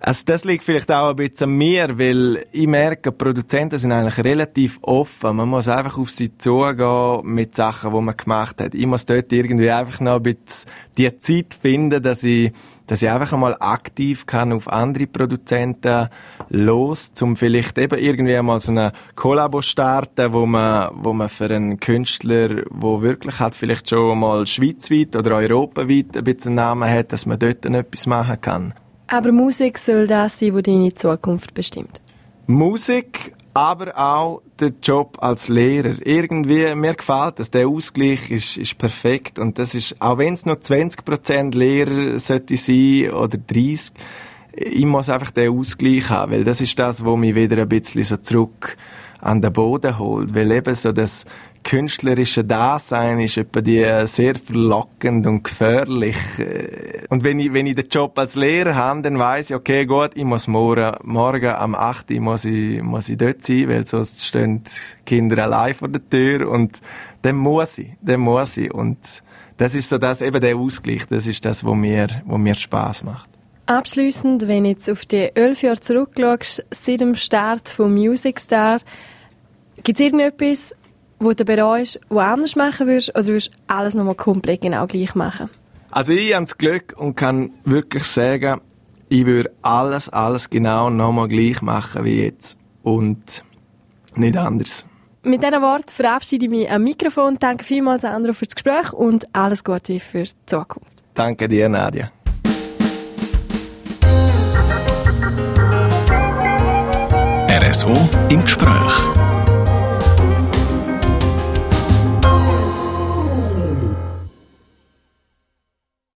also 0.00 0.22
das 0.26 0.44
liegt 0.44 0.64
vielleicht 0.64 0.90
auch 0.92 1.10
ein 1.10 1.16
bisschen 1.16 1.50
an 1.50 1.56
mir, 1.56 1.98
weil 1.98 2.44
ich 2.52 2.66
merke, 2.66 3.10
Produzenten 3.10 3.78
sind 3.78 3.92
eigentlich 3.92 4.24
relativ 4.24 4.78
offen. 4.82 5.36
Man 5.36 5.48
muss 5.48 5.68
einfach 5.68 5.98
auf 5.98 6.10
sie 6.10 6.36
zugehen 6.38 7.20
mit 7.24 7.56
Sachen, 7.56 7.92
die 7.92 8.00
man 8.00 8.16
gemacht 8.16 8.60
hat. 8.60 8.74
Ich 8.74 8.86
muss 8.86 9.06
dort 9.06 9.32
irgendwie 9.32 9.70
einfach 9.70 10.00
noch 10.00 10.16
ein 10.16 10.22
bisschen 10.22 10.70
die 10.96 11.18
Zeit 11.18 11.54
finden, 11.60 12.02
dass 12.02 12.22
ich, 12.22 12.52
dass 12.86 13.02
ich 13.02 13.10
einfach 13.10 13.32
einmal 13.32 13.56
aktiv 13.58 14.24
kann 14.26 14.52
auf 14.52 14.68
andere 14.68 15.06
Produzenten 15.08 16.08
los, 16.48 17.12
um 17.20 17.34
vielleicht 17.34 17.76
eben 17.78 17.98
irgendwie 17.98 18.36
einmal 18.36 18.60
so 18.60 18.72
eine 18.72 18.92
Kollabo 19.16 19.62
starten, 19.62 20.32
wo 20.32 20.46
man, 20.46 20.90
wo 20.94 21.12
man 21.12 21.28
für 21.28 21.50
einen 21.50 21.80
Künstler, 21.80 22.62
wo 22.70 23.02
wirklich 23.02 23.40
halt 23.40 23.56
vielleicht 23.56 23.90
schon 23.90 24.18
mal 24.18 24.46
schweizweit 24.46 25.16
oder 25.16 25.36
europaweit 25.36 26.16
ein 26.16 26.24
bisschen 26.24 26.54
Namen 26.54 26.88
hat, 26.88 27.12
dass 27.12 27.26
man 27.26 27.38
dort 27.38 27.66
etwas 27.66 28.06
machen 28.06 28.40
kann. 28.40 28.74
Aber 29.08 29.32
Musik 29.32 29.78
soll 29.78 30.06
das 30.06 30.38
sein, 30.38 30.54
was 30.54 30.62
deine 30.62 30.94
Zukunft 30.94 31.54
bestimmt. 31.54 32.00
Musik, 32.46 33.34
aber 33.54 33.98
auch 33.98 34.42
der 34.60 34.72
Job 34.82 35.18
als 35.20 35.48
Lehrer. 35.48 35.96
Irgendwie, 36.04 36.74
mir 36.74 36.94
gefällt 36.94 37.38
das. 37.38 37.50
Der 37.50 37.66
Ausgleich 37.66 38.30
ist, 38.30 38.56
ist 38.56 38.78
perfekt. 38.78 39.38
Und 39.38 39.58
das 39.58 39.74
ist, 39.74 40.00
auch 40.00 40.18
wenn 40.18 40.34
es 40.34 40.46
nur 40.46 40.56
20% 40.56 41.56
Lehrer 41.56 42.18
sollte 42.18 42.56
sein 42.56 43.10
oder 43.12 43.38
30, 43.38 43.94
ich 44.52 44.86
muss 44.86 45.08
einfach 45.08 45.30
den 45.30 45.56
Ausgleich 45.56 46.10
haben, 46.10 46.32
weil 46.32 46.44
das 46.44 46.60
ist 46.60 46.78
das, 46.78 47.04
was 47.04 47.16
mich 47.16 47.34
wieder 47.34 47.62
ein 47.62 47.68
bisschen 47.68 48.04
so 48.04 48.16
zurück 48.16 48.76
an 49.20 49.40
den 49.40 49.52
Boden 49.52 49.98
holt. 49.98 50.34
Weil 50.34 50.50
eben 50.52 50.74
so 50.74 50.92
das 50.92 51.24
künstlerische 51.64 52.44
Dasein 52.44 53.20
ist 53.20 53.36
etwa 53.36 53.60
die 53.60 53.84
sehr 54.06 54.34
verlockend 54.36 55.26
und 55.26 55.44
gefährlich. 55.44 56.16
Und 57.08 57.24
wenn 57.24 57.38
ich, 57.38 57.52
wenn 57.52 57.66
ich 57.66 57.74
den 57.74 57.88
Job 57.88 58.18
als 58.18 58.36
Lehrer 58.36 58.74
habe, 58.74 59.02
dann 59.02 59.18
weiss 59.18 59.50
ich, 59.50 59.56
okay, 59.56 59.84
gut, 59.84 60.12
ich 60.14 60.24
muss 60.24 60.46
morgen, 60.46 60.96
morgen 61.02 61.50
am 61.50 61.74
8. 61.74 62.10
Uhr 62.12 62.20
muss 62.20 62.44
ich, 62.44 62.82
muss 62.82 63.08
ich 63.08 63.18
dort 63.18 63.42
sein, 63.42 63.68
weil 63.68 63.86
sonst 63.86 64.24
stehen 64.24 64.62
die 64.64 64.70
Kinder 65.04 65.42
allein 65.44 65.74
vor 65.74 65.88
der 65.88 66.08
Tür 66.08 66.48
und 66.48 66.80
dann 67.22 67.36
muss 67.36 67.78
ich, 67.78 67.90
dann 68.00 68.20
muss 68.20 68.56
ich. 68.56 68.72
Und 68.72 69.22
das 69.56 69.74
ist 69.74 69.88
so 69.88 69.98
das, 69.98 70.22
eben 70.22 70.40
der 70.40 70.56
Ausgleich, 70.56 71.06
das 71.06 71.26
ist 71.26 71.44
das, 71.44 71.64
was 71.64 71.74
mir, 71.74 72.22
was 72.24 72.38
mir 72.38 72.54
Spass 72.54 73.02
macht. 73.02 73.28
Abschließend, 73.68 74.48
wenn 74.48 74.64
du 74.64 74.70
jetzt 74.70 74.88
auf 74.88 75.04
die 75.04 75.28
elf 75.34 75.62
Jahre 75.62 75.78
zurückschaust, 75.78 76.64
seit 76.70 77.02
dem 77.02 77.14
Start 77.16 77.68
von 77.68 77.92
Music 77.92 78.40
Star, 78.40 78.80
gibt 79.82 80.00
es 80.00 80.06
irgendetwas, 80.06 80.74
wo 81.18 81.34
du 81.34 81.44
bereust, 81.44 82.00
wo 82.08 82.18
anders 82.18 82.56
machen 82.56 82.86
würdest, 82.86 83.10
oder 83.10 83.26
würdest 83.26 83.52
du 83.52 83.58
alles 83.66 83.92
nochmal 83.92 84.14
komplett 84.14 84.62
genau 84.62 84.86
gleich 84.86 85.14
machen? 85.14 85.50
Also 85.90 86.14
ich 86.14 86.34
habe 86.34 86.46
das 86.46 86.56
Glück 86.56 86.94
und 86.96 87.14
kann 87.14 87.50
wirklich 87.64 88.04
sagen, 88.04 88.62
ich 89.10 89.26
würde 89.26 89.50
alles, 89.60 90.08
alles 90.08 90.48
genau 90.48 90.88
nochmal 90.88 91.28
gleich 91.28 91.60
machen 91.60 92.06
wie 92.06 92.22
jetzt. 92.22 92.56
Und 92.82 93.44
nicht 94.14 94.38
anders. 94.38 94.86
Mit 95.24 95.42
diesen 95.42 95.60
Worten 95.60 95.92
verabschiede 95.92 96.46
ich 96.46 96.50
mich 96.50 96.70
am 96.70 96.84
Mikrofon. 96.84 97.36
Danke 97.38 97.64
vielmals, 97.64 98.02
Andro, 98.06 98.32
für 98.32 98.46
das 98.46 98.54
Gespräch 98.54 98.94
und 98.94 99.26
alles 99.34 99.62
Gute 99.62 100.00
für 100.00 100.22
die 100.22 100.30
Zukunft. 100.46 101.02
Danke 101.12 101.48
dir, 101.48 101.68
Nadia. 101.68 102.10
RSO 107.68 107.92
im 108.30 108.42
Gespräch. 108.42 109.27